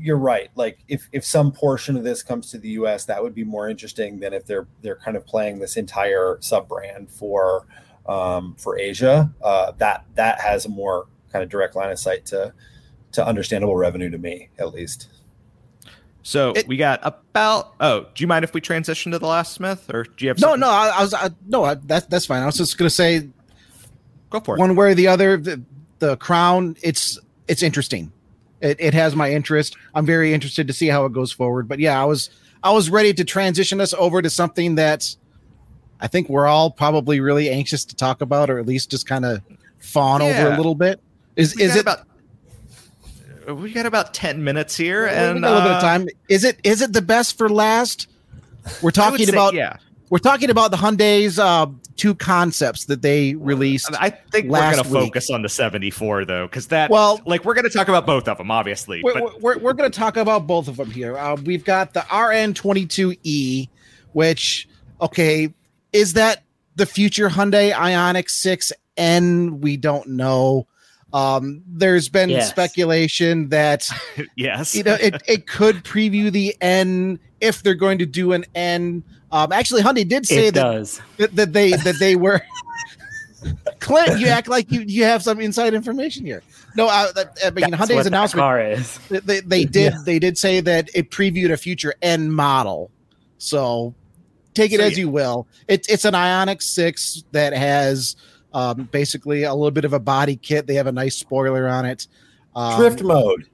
[0.01, 0.49] you're right.
[0.55, 3.69] Like if if some portion of this comes to the U.S., that would be more
[3.69, 7.65] interesting than if they're they're kind of playing this entire sub brand for
[8.07, 9.31] um, for Asia.
[9.41, 11.07] Uh, that that has a more
[11.37, 12.51] kind of direct line of sight to
[13.11, 15.07] to understandable revenue to me at least.
[16.23, 17.75] So it, we got about.
[17.79, 20.39] Oh, do you mind if we transition to the last Smith, or do you have?
[20.39, 20.67] No, no.
[20.67, 21.63] I, I was I, no.
[21.63, 22.41] I, that, that's fine.
[22.41, 23.29] I was just gonna say,
[24.31, 24.59] go for it.
[24.59, 25.61] One way or the other, the,
[25.99, 26.75] the crown.
[26.81, 28.11] It's it's interesting.
[28.59, 29.77] It, it has my interest.
[29.93, 31.67] I'm very interested to see how it goes forward.
[31.67, 32.31] But yeah, I was
[32.63, 35.15] I was ready to transition us over to something that
[36.01, 39.23] I think we're all probably really anxious to talk about, or at least just kind
[39.23, 39.41] of
[39.79, 40.27] fawn yeah.
[40.27, 40.99] over a little bit.
[41.37, 42.05] Is we is it about?
[43.47, 46.07] We got about ten minutes here, and a little bit of uh, time.
[46.27, 48.07] Is it is it the best for last?
[48.81, 49.77] We're talking about say, yeah.
[50.09, 53.89] We're talking about the Hyundai's uh, two concepts that they released.
[53.99, 57.53] I think we're going to focus on the 74 though, because that well, like we're
[57.53, 59.03] going to talk about both of them, obviously.
[59.03, 61.17] We're, but we're, we're going to talk about both of them here.
[61.17, 63.69] Uh, we've got the RN22e,
[64.13, 64.67] which
[65.01, 65.53] okay,
[65.93, 66.43] is that
[66.75, 69.59] the future Hyundai Ioniq 6N?
[69.59, 70.67] We don't know.
[71.13, 72.49] Um, there's been yes.
[72.49, 73.89] speculation that
[74.35, 78.45] yes, you know, it, it could preview the N if they're going to do an
[78.55, 79.03] N.
[79.31, 82.41] Um, actually, Hyundai did say that, that, that they that they were.
[83.79, 86.41] Clint, you act like you you have some inside information here.
[86.75, 87.07] No, I,
[87.45, 88.41] I mean That's Hyundai's announcement.
[88.41, 88.97] Car is.
[89.09, 89.99] They they did yeah.
[90.05, 92.91] they did say that it previewed a future N model.
[93.37, 93.93] So
[94.53, 95.01] take it so, as yeah.
[95.01, 95.47] you will.
[95.67, 98.15] It's it's an Ioniq six that has
[98.57, 100.65] um, basically, a little bit of a body kit.
[100.65, 102.07] They have a nice spoiler on it.
[102.55, 103.47] Um, drift mode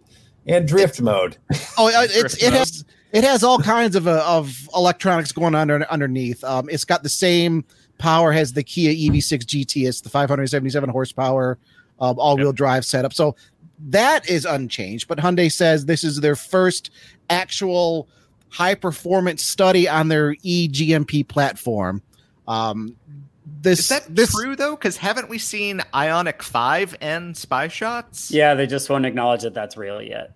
[0.48, 1.38] and drift mode.
[1.78, 5.92] Oh, it's, it has it has all kinds of uh, of electronics going on under,
[5.92, 6.42] underneath.
[6.44, 7.66] Um, it's got the same
[7.98, 9.88] power as the Kia EV6 GT.
[9.88, 11.58] It's the 577 horsepower
[12.00, 12.56] um, all wheel yep.
[12.56, 13.12] drive setup.
[13.14, 13.36] So
[13.90, 15.08] that is unchanged.
[15.08, 16.92] But Hyundai says this is their first
[17.30, 18.08] actual
[18.50, 22.02] high performance study on their eGMP platform.
[22.48, 22.96] Um,
[23.64, 24.76] this is that this, true though?
[24.76, 28.30] Because haven't we seen Ioniq Five and spy shots?
[28.30, 30.32] Yeah, they just won't acknowledge that that's real yet.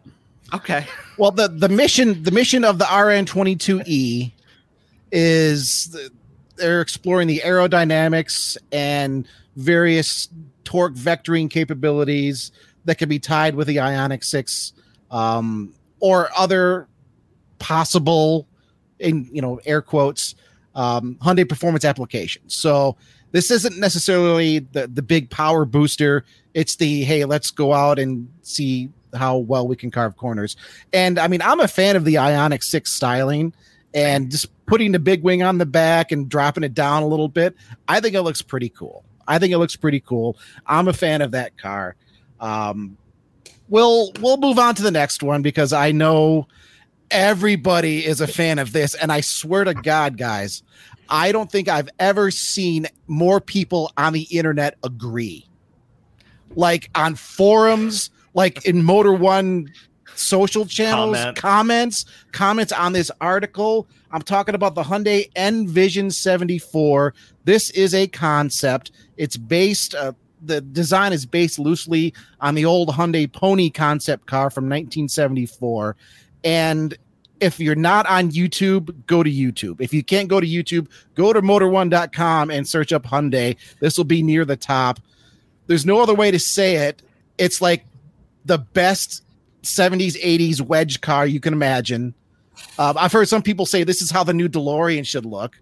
[0.54, 0.86] Okay.
[1.20, 4.32] Well, the the mission the mission of the RN22e
[5.12, 5.98] is
[6.58, 10.30] they're exploring the aerodynamics and various
[10.64, 12.52] torque vectoring capabilities
[12.86, 14.74] that can be tied with the Ioniq Six
[15.10, 16.88] um, or other
[17.58, 18.48] possible,
[19.00, 20.36] in you know, air quotes,
[20.76, 22.56] um, Hyundai performance applications.
[22.56, 22.96] So
[23.32, 26.26] this isn't necessarily the the big power booster.
[26.54, 30.56] It's the hey, let's go out and see how well we can carve corners.
[30.94, 33.54] And I mean, I'm a fan of the Ioniq Six styling
[33.94, 37.30] and just putting the big wing on the back and dropping it down a little
[37.30, 37.56] bit.
[37.88, 39.04] I think it looks pretty cool.
[39.28, 40.38] I think it looks pretty cool.
[40.66, 41.96] I'm a fan of that car.
[42.40, 42.98] Um,
[43.68, 46.48] we'll we'll move on to the next one because I know
[47.12, 50.64] everybody is a fan of this, and I swear to God, guys,
[51.10, 55.46] I don't think I've ever seen more people on the internet agree.
[56.56, 59.72] Like on forums, like in Motor One
[60.16, 61.38] social channels, Comment.
[61.38, 63.88] comments, comments on this article.
[64.12, 67.14] I'm talking about the Hyundai N Vision 74.
[67.44, 68.92] This is a concept.
[69.18, 74.50] It's based uh, the design is based loosely on the old Hyundai Pony concept car
[74.50, 75.96] from 1974
[76.44, 76.98] and
[77.40, 79.82] if you're not on YouTube, go to YouTube.
[79.82, 83.56] If you can't go to YouTube, go to motor1.com and search up Hyundai.
[83.80, 85.00] This will be near the top.
[85.68, 87.02] There's no other way to say it.
[87.38, 87.86] It's like
[88.46, 89.24] the best
[89.64, 92.14] 70s, 80s wedge car you can imagine.
[92.80, 95.60] Um, I've heard some people say this is how the new DeLorean should look.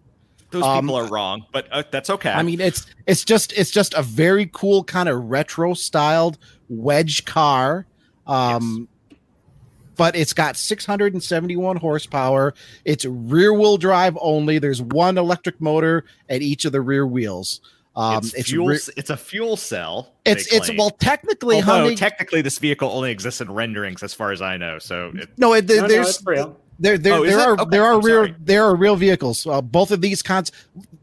[0.52, 2.30] Those Um, people are wrong, but uh, that's okay.
[2.30, 6.38] I mean, it's it's just it's just a very cool kind of retro styled
[6.70, 7.86] wedge car.
[8.28, 8.88] Um,
[9.96, 12.54] but it's got 671 horsepower.
[12.84, 14.60] It's rear wheel drive only.
[14.60, 17.62] There's one electric motor at each of the rear wheels.
[17.98, 18.68] Um, it's, it's fuel.
[18.68, 20.12] re- it's a fuel cell.
[20.26, 21.98] it's it's well technically Although Hyundai.
[21.98, 24.80] technically this vehicle only exists in renderings, as far as I know.
[24.80, 26.60] So it, no, it, there- No, no, there's it's real.
[26.78, 28.36] There, there, Oh, there are Okay, there are I'm real sorry.
[28.40, 29.48] there are real vehicles.
[29.48, 30.52] Uh, both of these cons.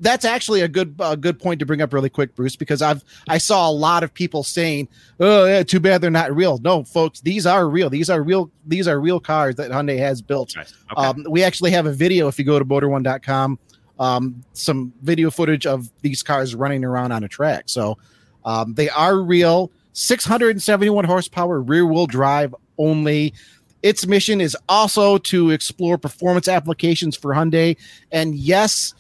[0.01, 3.03] That's actually a good a good point to bring up really quick, Bruce, because I've
[3.29, 4.89] I saw a lot of people saying,
[5.21, 7.89] "Oh, yeah, too bad they're not real." No, folks, these are real.
[7.89, 8.51] These are real.
[8.67, 10.55] These are real cars that Hyundai has built.
[10.57, 10.75] Nice.
[10.93, 11.07] Okay.
[11.07, 13.59] Um, we actually have a video if you go to motor1.com,
[13.99, 17.65] um, some video footage of these cars running around on a track.
[17.67, 17.97] So
[18.45, 19.71] um, they are real.
[19.95, 23.35] 671 horsepower rear wheel drive only.
[23.83, 27.77] Its mission is also to explore performance applications for Hyundai.
[28.11, 28.95] And yes,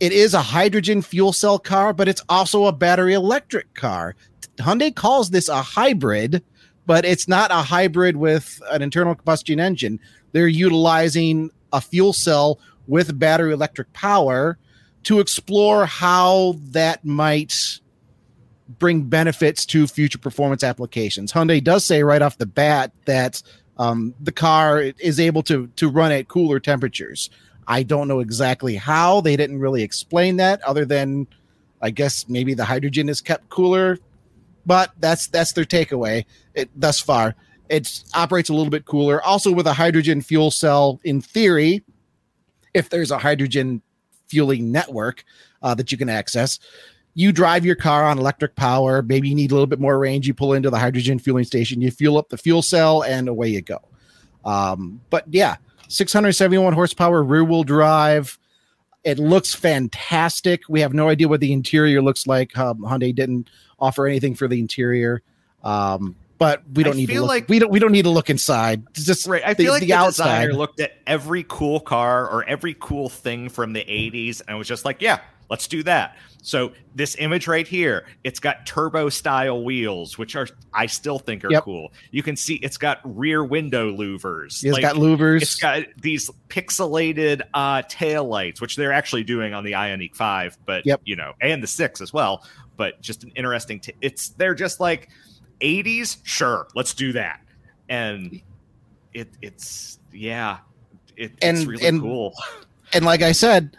[0.00, 4.16] it is a hydrogen fuel cell car, but it's also a battery electric car.
[4.58, 6.42] Hyundai calls this a hybrid,
[6.86, 10.00] but it's not a hybrid with an internal combustion engine.
[10.32, 14.58] They're utilizing a fuel cell with battery electric power
[15.04, 17.54] to explore how that might
[18.78, 21.32] bring benefits to future performance applications.
[21.32, 23.42] Hyundai does say right off the bat that
[23.78, 27.30] um, the car is able to to run at cooler temperatures.
[27.66, 29.20] I don't know exactly how.
[29.20, 31.26] They didn't really explain that, other than
[31.80, 33.98] I guess maybe the hydrogen is kept cooler.
[34.66, 36.24] But that's that's their takeaway
[36.54, 37.34] it, thus far.
[37.68, 39.22] It operates a little bit cooler.
[39.22, 41.82] Also, with a hydrogen fuel cell, in theory,
[42.74, 43.82] if there's a hydrogen
[44.28, 45.24] fueling network
[45.62, 46.58] uh, that you can access,
[47.14, 49.02] you drive your car on electric power.
[49.02, 50.26] Maybe you need a little bit more range.
[50.26, 53.48] You pull into the hydrogen fueling station, you fuel up the fuel cell, and away
[53.48, 53.80] you go.
[54.44, 55.56] Um, but yeah,
[55.88, 58.38] 671 horsepower rear wheel drive.
[59.04, 60.62] It looks fantastic.
[60.68, 62.56] We have no idea what the interior looks like.
[62.56, 65.22] Um, Hyundai didn't offer anything for the interior,
[65.64, 67.28] um, but we don't I need to feel look.
[67.28, 67.70] like- we don't.
[67.70, 68.84] We don't need to look inside.
[68.90, 69.42] It's just Right.
[69.44, 70.40] I the- feel like the the, outside.
[70.42, 74.68] designer looked at every cool car or every cool thing from the 80s and was
[74.68, 75.18] just like, yeah,
[75.52, 76.16] let's do that.
[76.42, 81.44] So this image right here, it's got turbo style wheels, which are I still think
[81.44, 81.62] are Yep.
[81.64, 81.92] cool.
[82.10, 84.64] You can see it's got rear window louvers.
[84.64, 85.42] It's Like, got louvers.
[85.42, 90.56] It's got these pixelated uh tail lights, which they're actually doing on the Ioniq 5,
[90.66, 91.02] but Yep.
[91.04, 92.44] you know, and the 6 as well.
[92.78, 95.10] But just an interesting t- it's they're just like
[95.60, 97.40] 80s, sure, let's do that.
[97.90, 98.40] And
[99.12, 100.58] it it's yeah,
[101.16, 102.32] it, it's And- really and- cool.
[102.94, 103.76] and like I said,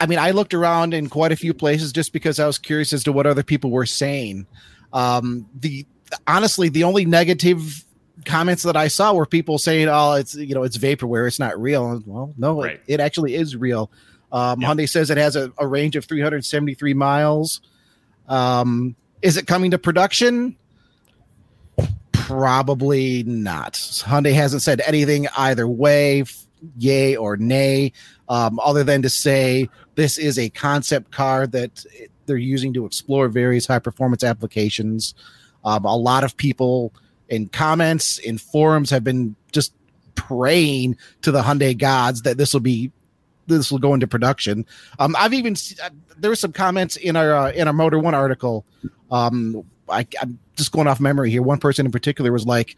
[0.00, 2.92] I mean, I looked around in quite a few places just because I was curious
[2.92, 4.46] as to what other people were saying.
[4.92, 5.86] Um, the
[6.26, 7.84] honestly, the only negative
[8.24, 11.60] comments that I saw were people saying, "Oh, it's you know, it's vaporware, it's not
[11.60, 12.80] real." And, Well, no, Right.
[12.86, 13.90] it, it actually is real.
[14.32, 14.68] Um, Yeah.
[14.72, 17.60] Hyundai says it has a, a range of 373 miles.
[18.28, 20.56] Um, is it coming to production?
[22.12, 23.74] Probably not.
[23.74, 26.24] Hyundai hasn't said anything either way,
[26.76, 27.92] yay or nay,
[28.28, 31.84] um, other than to say this is a concept car that
[32.26, 35.14] they're using to explore various high performance applications.
[35.64, 36.92] Um, a lot of people
[37.28, 39.72] in comments in forums have been just
[40.14, 42.92] praying to the Hyundai gods that this will be
[43.46, 44.64] this will go into production.
[44.98, 48.14] Um, I've even uh, there were some comments in our uh, in our Motor One
[48.14, 48.64] article.
[49.10, 51.42] Um, I, I'm just going off memory here.
[51.42, 52.76] One person in particular was like,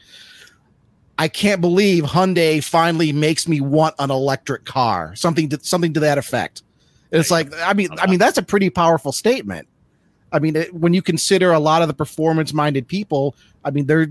[1.18, 6.00] "I can't believe Hyundai finally makes me want an electric car." Something to, something to
[6.00, 6.62] that effect.
[7.10, 9.68] And it's like, I mean, I mean, that's a pretty powerful statement.
[10.32, 13.34] I mean, it, when you consider a lot of the performance minded people,
[13.64, 14.08] I mean, they're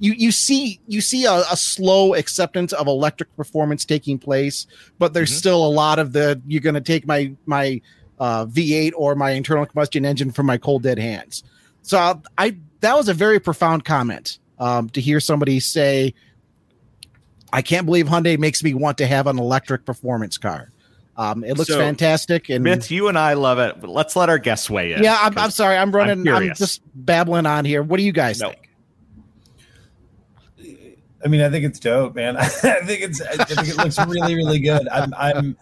[0.00, 4.66] you you see you see a, a slow acceptance of electric performance taking place,
[4.98, 5.36] but there's Mhm.
[5.38, 7.80] still a lot of the you're going to take my my
[8.20, 11.42] uh, V8 or my internal combustion engine from my cold dead hands.
[11.82, 16.14] So I that was a very profound comment um, to hear somebody say,
[17.52, 20.72] "I can't believe Hyundai makes me want to have an electric performance car."
[21.18, 22.48] Um, it looks so, fantastic.
[22.48, 23.80] And Myth, you and I love it.
[23.80, 25.02] But let's let our guests weigh in.
[25.02, 25.76] Yeah, I'm, I'm sorry.
[25.76, 26.28] I'm running.
[26.28, 27.82] I'm, I'm, just babbling on here.
[27.82, 28.50] What do you guys no.
[28.50, 28.68] think?
[31.24, 32.36] I mean, I think it's dope, man.
[32.36, 33.20] I think it's.
[33.20, 34.88] I think it looks really, really good.
[34.88, 35.12] I'm.
[35.14, 35.56] I'm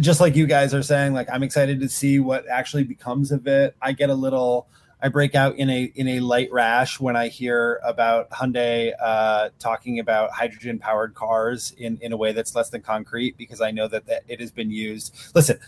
[0.00, 1.12] just like you guys are saying.
[1.12, 3.76] Like, I'm excited to see what actually becomes of it.
[3.82, 4.68] I get a little
[5.04, 9.50] I break out in a in a light rash when I hear about Hyundai uh,
[9.58, 13.70] talking about hydrogen powered cars in in a way that's less than concrete because I
[13.70, 15.14] know that, that it has been used.
[15.34, 15.58] Listen,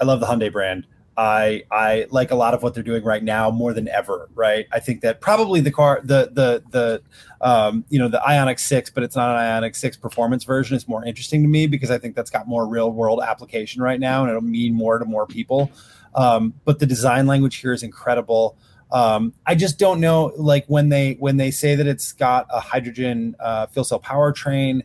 [0.00, 0.86] I love the Hyundai brand.
[1.16, 4.28] I I like a lot of what they're doing right now more than ever.
[4.36, 4.68] Right.
[4.70, 7.02] I think that probably the car the the the
[7.40, 10.86] um, you know the Ioniq Six, but it's not an Ioniq Six performance version is
[10.86, 14.22] more interesting to me because I think that's got more real world application right now
[14.22, 15.72] and it'll mean more to more people.
[16.14, 18.56] Um, but the design language here is incredible.
[18.90, 22.60] Um, I just don't know, like when they when they say that it's got a
[22.60, 24.82] hydrogen uh, fuel cell powertrain,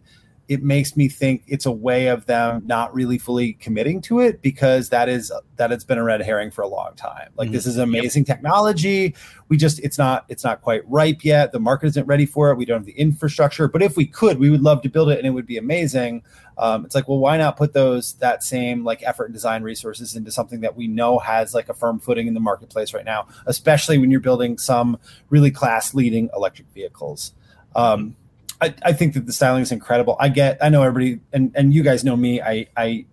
[0.48, 4.42] it makes me think it's a way of them not really fully committing to it
[4.42, 7.30] because that is that it's been a red herring for a long time.
[7.38, 7.54] Like mm-hmm.
[7.54, 8.38] this is amazing yep.
[8.38, 9.16] technology.
[9.48, 11.52] We just it's not it's not quite ripe yet.
[11.52, 12.58] The market isn't ready for it.
[12.58, 13.68] We don't have the infrastructure.
[13.68, 16.24] But if we could, we would love to build it and it would be amazing
[16.58, 20.16] um, it's like well why not put those that same like effort and design resources
[20.16, 23.28] into something that we know has like a firm footing in the marketplace right now
[23.46, 24.98] especially when you're building some
[25.30, 27.34] really class leading electric vehicles
[27.76, 28.16] um,
[28.64, 31.74] I, I think that the styling is incredible i get i know everybody and and
[31.74, 33.06] you guys know me i i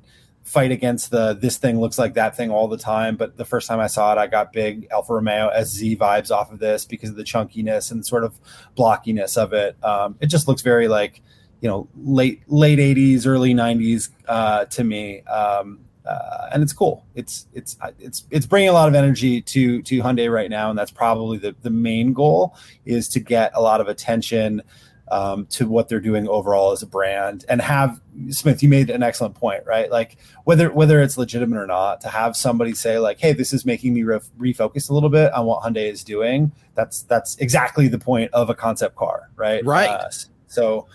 [0.51, 3.16] fight against the this thing looks like that thing all the time.
[3.16, 6.51] But the first time I saw it, I got big Alfa Romeo SZ vibes off
[6.51, 8.35] of this because of the chunkiness and sort of
[8.77, 9.82] blockiness of it.
[9.85, 11.22] Um, it just looks very like
[11.60, 17.05] you know late late 80s early 90s uh, to me um, uh, and it's cool
[17.14, 20.78] it's it's it's it's bringing a lot of energy to to Hyundai right now and
[20.78, 22.56] that's probably the the main goal
[22.86, 24.62] is to get a lot of attention
[25.11, 28.01] um, to what they're doing overall as a brand and have
[28.31, 32.09] Smith you made an excellent point right like whether whether it's legitimate or not to
[32.09, 35.47] have somebody say like hey this is making me re- refocus a little bit on
[35.47, 39.89] what Hyundai is doing that's that's exactly the point of a concept car right right
[39.89, 40.11] uh,
[40.47, 40.87] so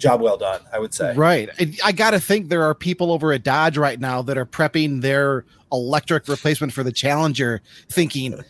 [0.00, 1.14] job well done, I would say.
[1.14, 1.50] Right.
[1.84, 5.02] I got to think there are people over at Dodge right now that are prepping
[5.02, 8.42] their electric replacement for the Challenger, thinking,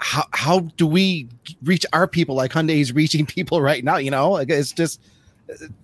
[0.00, 1.28] how how do we
[1.62, 3.96] reach our people like Hyundai is reaching people right now?
[3.96, 5.00] You know, it's just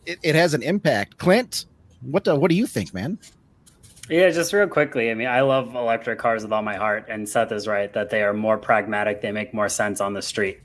[0.06, 1.18] it, it has an impact.
[1.18, 1.66] Clint,
[2.02, 3.18] what do, what do you think, man?
[4.08, 5.10] Yeah, just real quickly.
[5.10, 8.10] I mean, I love electric cars with all my heart, and Seyth is right that
[8.10, 9.20] they are more pragmatic.
[9.20, 10.60] They make more sense on the street.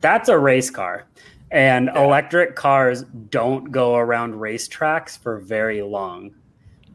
[0.00, 1.06] That's a race car.
[1.52, 6.32] And electric cars don't go around racetracks for very long.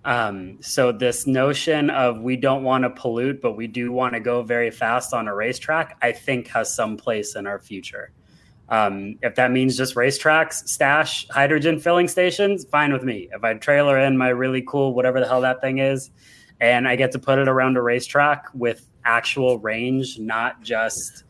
[0.05, 4.19] Um, so this notion of we don't want to pollute, but we do want to
[4.19, 8.11] go very fast on a racetrack, I think has some place in our future.
[8.69, 13.29] Um, if that means just racetracks, stash hydrogen filling stations, fine with me.
[13.31, 16.11] If I trailer in my really cool whatever the hell that thing is,
[16.59, 21.23] and I get to put it around a racetrack with actual range, not just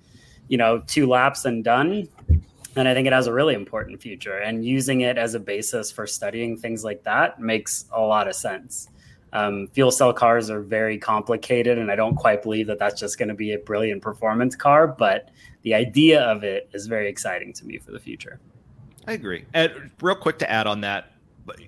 [0.49, 2.09] you know two laps and done,
[2.75, 4.37] and I think it has a really important future.
[4.37, 8.35] And using it as a basis for studying things like that makes a lot of
[8.35, 8.89] sense.
[9.33, 13.17] Um, fuel cell cars are very complicated, and I don't quite believe that that's just
[13.17, 14.87] going to be a brilliant performance car.
[14.87, 15.29] But
[15.63, 18.39] the idea of it is very exciting to me for the future.
[19.07, 19.45] I agree.
[19.53, 21.11] And real quick to add on that,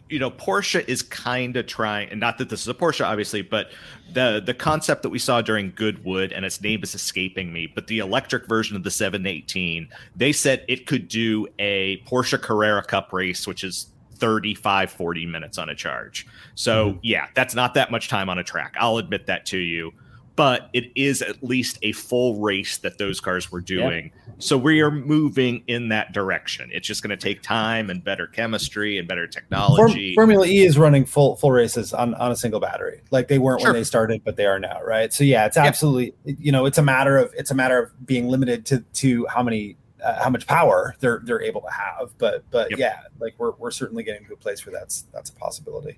[0.09, 3.41] you know, Porsche is kind of trying, and not that this is a Porsche, obviously,
[3.41, 3.71] but
[4.13, 7.87] the the concept that we saw during Goodwood, and its name is escaping me, but
[7.87, 13.13] the electric version of the 718, they said it could do a Porsche Carrera Cup
[13.13, 16.25] race, which is 35, 40 minutes on a charge.
[16.55, 16.99] So, mm-hmm.
[17.03, 18.75] yeah, that's not that much time on a track.
[18.79, 19.93] I'll admit that to you
[20.37, 24.11] but it is at least a full race that those cars were doing.
[24.37, 26.69] So we are moving in that direction.
[26.71, 30.13] It's just going to take time and better chemistry and better technology.
[30.13, 33.01] Formula E is running full full races on, on a single battery.
[33.09, 33.71] Like they weren't sure.
[33.71, 35.11] when they started, but they are now, right?
[35.11, 38.27] So yeah, it's absolutely you know, it's a matter of it's a matter of being
[38.27, 42.15] limited to to how many uh, how much power they're they're able to have.
[42.19, 42.79] But but yep.
[42.79, 45.97] yeah, like we're we're certainly getting to a place where that's that's a possibility.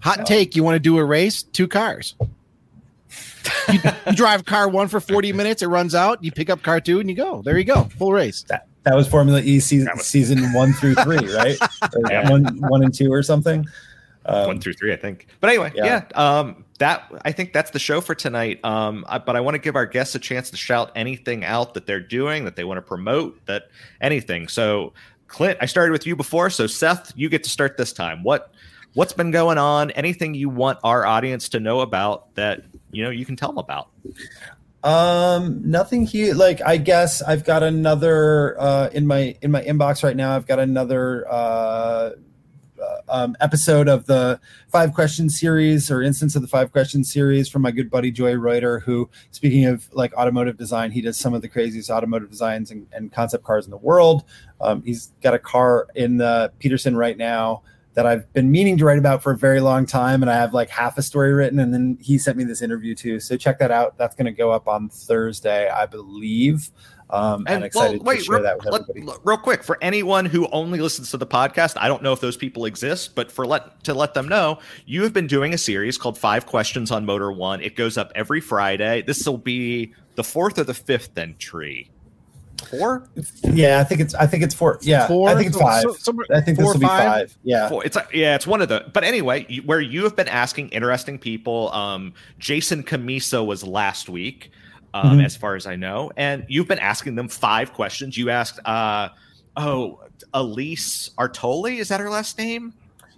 [0.00, 0.24] Hot so.
[0.24, 2.16] take, you want to do a race, two cars
[3.72, 6.80] you, you, drive car one for 40 minutes, it runs out, you pick up car
[6.80, 7.42] two, and you go.
[7.42, 7.84] There you go.
[7.98, 8.44] Full race.
[8.48, 11.58] That, that was Formula E season, was- season one through three, right?
[12.08, 12.30] yeah.
[12.30, 13.66] one, one and two or something.
[14.26, 15.28] Um, one through three, I think.
[15.40, 16.04] But anyway, yeah.
[16.14, 16.38] yeah.
[16.38, 18.62] Um, that I think that's the show for tonight.
[18.64, 21.74] Um, I, but I want to give our guests a chance to shout anything out
[21.74, 23.68] that they're doing, that they want to promote, that
[24.00, 24.48] anything.
[24.48, 24.92] So,
[25.28, 28.22] Clint, I started with you before, so Seyth, you get to start this time.
[28.24, 28.52] What
[28.94, 29.90] what's been going on?
[29.92, 32.64] Anything you want our audience to know about that
[32.96, 33.90] you know you can tell them about?
[34.82, 36.34] Um, nothing here.
[36.34, 40.34] Like I guess I've got another uh, in my in my inbox right now.
[40.34, 42.10] I've got another uh,
[42.80, 47.48] uh, um, episode of the five question series or instance of the five question series
[47.48, 51.34] from my good buddy Joey Ruiter, who, speaking of like automotive design, he does some
[51.34, 54.24] of the craziest automotive designs and, and concept cars in the world.
[54.60, 57.62] Um, he's got a car in the Petersen right now
[57.96, 60.52] that I've been meaning to write about for a very long time, and I have
[60.54, 61.58] like half a story written.
[61.58, 63.96] And then he sent me this interview too, so check that out.
[63.98, 66.70] That's going to go up on Thursday, I believe.
[67.08, 69.18] Um, and, And excited well, wait, to share real, that with let- everybody.
[69.24, 71.74] real quick for anyone who only listens to the podcast.
[71.80, 75.02] I don't know if those people exist, but for let to let them know, you
[75.04, 77.60] have been doing a series called Five Questions on Motor One.
[77.62, 79.02] It goes up every Friday.
[79.02, 81.90] This will be the fourth or the fifth entry.
[82.70, 83.08] Four,
[83.44, 84.78] Yeah, I think it's I think it's four.
[84.82, 85.28] Yeah, Four?
[85.28, 85.82] I think it's five.
[85.82, 87.04] So- somewhere- I think this four or will be five?
[87.30, 87.38] five.
[87.44, 87.68] Yeah.
[87.68, 87.84] Four.
[87.84, 88.84] It's a, yeah, it's one of the.
[88.92, 91.70] But anyway, where you have been asking interesting people.
[91.72, 94.50] Um, Jason Cammisa was last week,
[94.94, 95.24] um, Mhm.
[95.24, 98.16] as far as I know, and you've been asking them five questions.
[98.16, 99.08] You asked, uh,
[99.56, 100.00] oh,
[100.34, 102.72] Elise Artioli, is that her last name?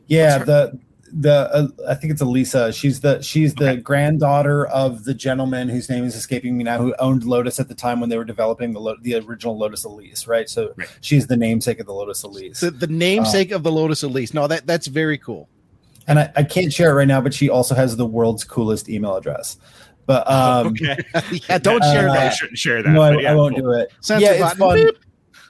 [0.08, 0.78] Yeah, What's the
[1.12, 2.72] the uh, I think it's Elisa.
[2.72, 3.80] She's the she's the Okay.
[3.80, 7.74] granddaughter of the gentleman whose name is escaping me now, who owned Lotus at the
[7.74, 10.48] time when they were developing the Lo- the original Lotus Elise, right?
[10.48, 10.88] So Right.
[11.00, 12.60] she's the namesake of the Lotus Elise.
[12.60, 14.34] The, the namesake of the Lotus Elise.
[14.34, 15.48] No, that that's very cool.
[16.06, 18.88] and I, I can't share it right now, but she also has the world's coolest
[18.88, 19.58] email address.
[20.06, 20.96] But um, okay,
[21.48, 22.34] yeah, don't share uh, I that.
[22.34, 22.88] shouldn't share that.
[22.90, 23.72] no, I, yeah, I won't cool.
[23.74, 23.92] do it.
[24.00, 24.76] Censor yeah, it's fun.
[24.76, 24.96] Beep.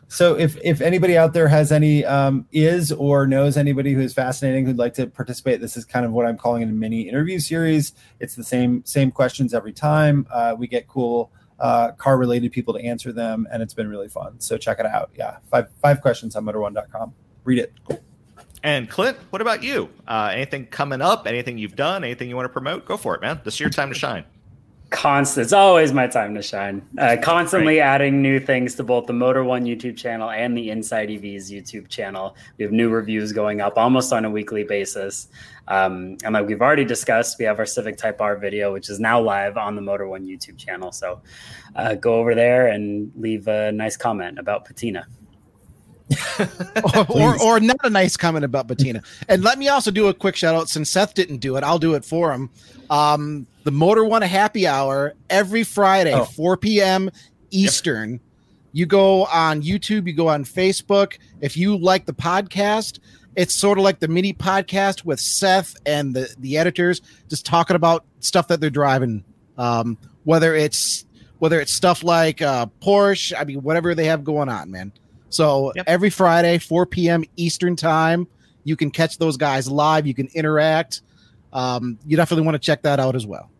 [0.09, 4.15] So if if anybody out there has any um, is or knows anybody who is
[4.15, 7.39] fascinating who'd like to participate, this is kind of what I'm calling a mini interview
[7.39, 7.93] series.
[8.19, 10.27] It's the same same questions every time.
[10.31, 14.09] Uh, we get cool uh, car related people to answer them, and it's been really
[14.09, 14.41] fun.
[14.41, 15.11] So check it out.
[15.15, 17.13] Yeah, five five questions on motor1.com.
[17.45, 17.73] Read it.
[17.87, 18.03] Cool.
[18.63, 19.89] And Clint, what about you?
[20.07, 21.27] Uh, anything coming up?
[21.27, 22.03] Anything you've done?
[22.03, 22.87] Anything you want to promote?
[22.87, 23.41] Go for it, man.
[23.45, 24.25] This is your time to shine.
[24.91, 26.81] Constant it's always my time to shine.
[26.97, 31.51] Uh, constantly adding new things to both the motor one youtube channel and the InsideEVs
[31.51, 32.35] youtube channel.
[32.57, 35.29] We have new reviews going up almost on a weekly basis.
[35.67, 38.99] Um, and like we've already discussed we have our civic type r video which is
[38.99, 40.91] now live on the motor one youtube channel.
[40.91, 41.21] So
[41.77, 45.07] uh, go over there and leave a nice comment about patina.
[46.95, 49.03] Or, or, or not a nice comment about patina.
[49.29, 51.79] And let me also do a quick shout out since Seyth didn't do it, I'll
[51.79, 52.49] do it for him.
[52.89, 56.25] Um, the Motor One a Happy Hour every Friday, Oh.
[56.25, 57.11] 4 p.m.
[57.51, 58.19] Eastern.
[58.73, 61.19] You go on YouTube, you go on Facebook.
[61.43, 62.99] If you like the podcast,
[63.37, 67.77] it's sort of like the mini podcast with Seyth and the, the editors just talking
[67.77, 69.23] about stuff that they're driving.
[69.59, 71.05] Um, whether it's
[71.39, 74.93] whether it's stuff like uh, Porsche, I mean, whatever they have going on, man.
[75.29, 75.85] So Yep.
[75.87, 77.23] every Friday, 4 p.m.
[77.37, 78.27] Eastern time,
[78.65, 80.07] you can catch those guys live.
[80.07, 81.03] You can interact.
[81.53, 83.51] Um, you definitely want to check that out as well.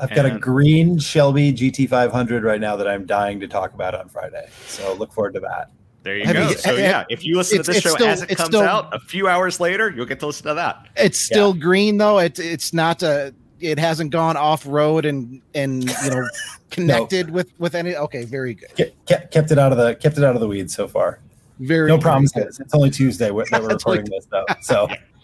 [0.00, 4.08] I've got a green Shelby GT500 right now that I'm dying to talk about on
[4.08, 4.48] Friday.
[4.66, 5.70] So look forward to that.
[6.02, 6.48] There you Have go.
[6.50, 8.62] you- so uh, yeah, if you listen to this show still- as it comes still-
[8.62, 10.86] out, a few hours later, you'll get to listen to that.
[10.96, 12.18] It's still green though.
[12.18, 13.34] It's it's not a.
[13.58, 16.28] It hasn't gone off road and and you know
[16.70, 17.96] connected with with any.
[17.96, 18.68] Okay, very good.
[18.74, 21.18] Ke- ke- kept it out of the kept it out of the weeds so far.
[21.58, 22.60] Very No very promises.
[22.60, 24.44] It's only Tuesday that we're It's only- recording this though.
[24.60, 24.88] So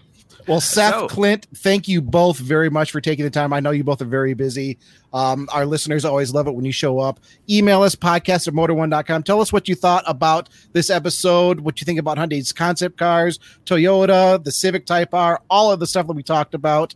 [0.49, 3.53] Well, Seyth, So- Clint, thank you both very much for taking the time.
[3.53, 4.79] I know you both are very busy.
[5.13, 7.21] Um, our listeners always love it when you show up.
[7.49, 9.23] Email us, podcast at motor1.com.
[9.23, 13.39] Tell us what you thought about this episode, what you think about Hyundai's concept cars,
[13.67, 16.95] Toyota, the Civic Type R, all of the stuff that we talked about.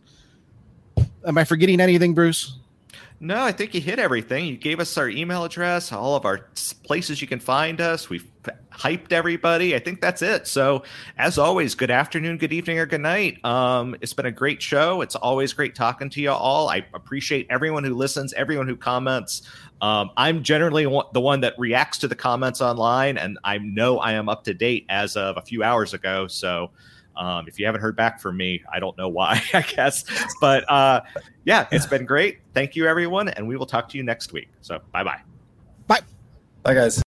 [1.25, 2.57] Am I forgetting anything, Bruce?
[3.19, 4.45] No, I think you hit everything.
[4.45, 6.47] You gave us our email address, all of our
[6.83, 8.11] places you can find us.
[8.11, 8.27] We've
[8.71, 9.75] hyped everybody.
[9.75, 10.45] I think that's it.
[10.45, 10.83] So,
[11.17, 13.43] as always, good afternoon, good evening, or good night.
[13.43, 15.01] Um, it's been a great show.
[15.01, 16.69] It's always great talking to you all.
[16.69, 19.41] I appreciate everyone who listens, everyone who comments.
[19.81, 24.13] Um, I'm generally the one that reacts to the comments online, and I know I
[24.13, 26.27] am up to date as of a few hours ago.
[26.27, 26.69] So,
[27.17, 30.03] um, if you haven't heard back from me, I don't know why, I guess.
[30.39, 31.01] But uh,
[31.45, 32.39] yeah, it's been great.
[32.53, 34.49] Thank you, everyone, and we will talk to you next week.
[34.61, 35.21] So, bye bye.
[36.63, 37.06] bye guys.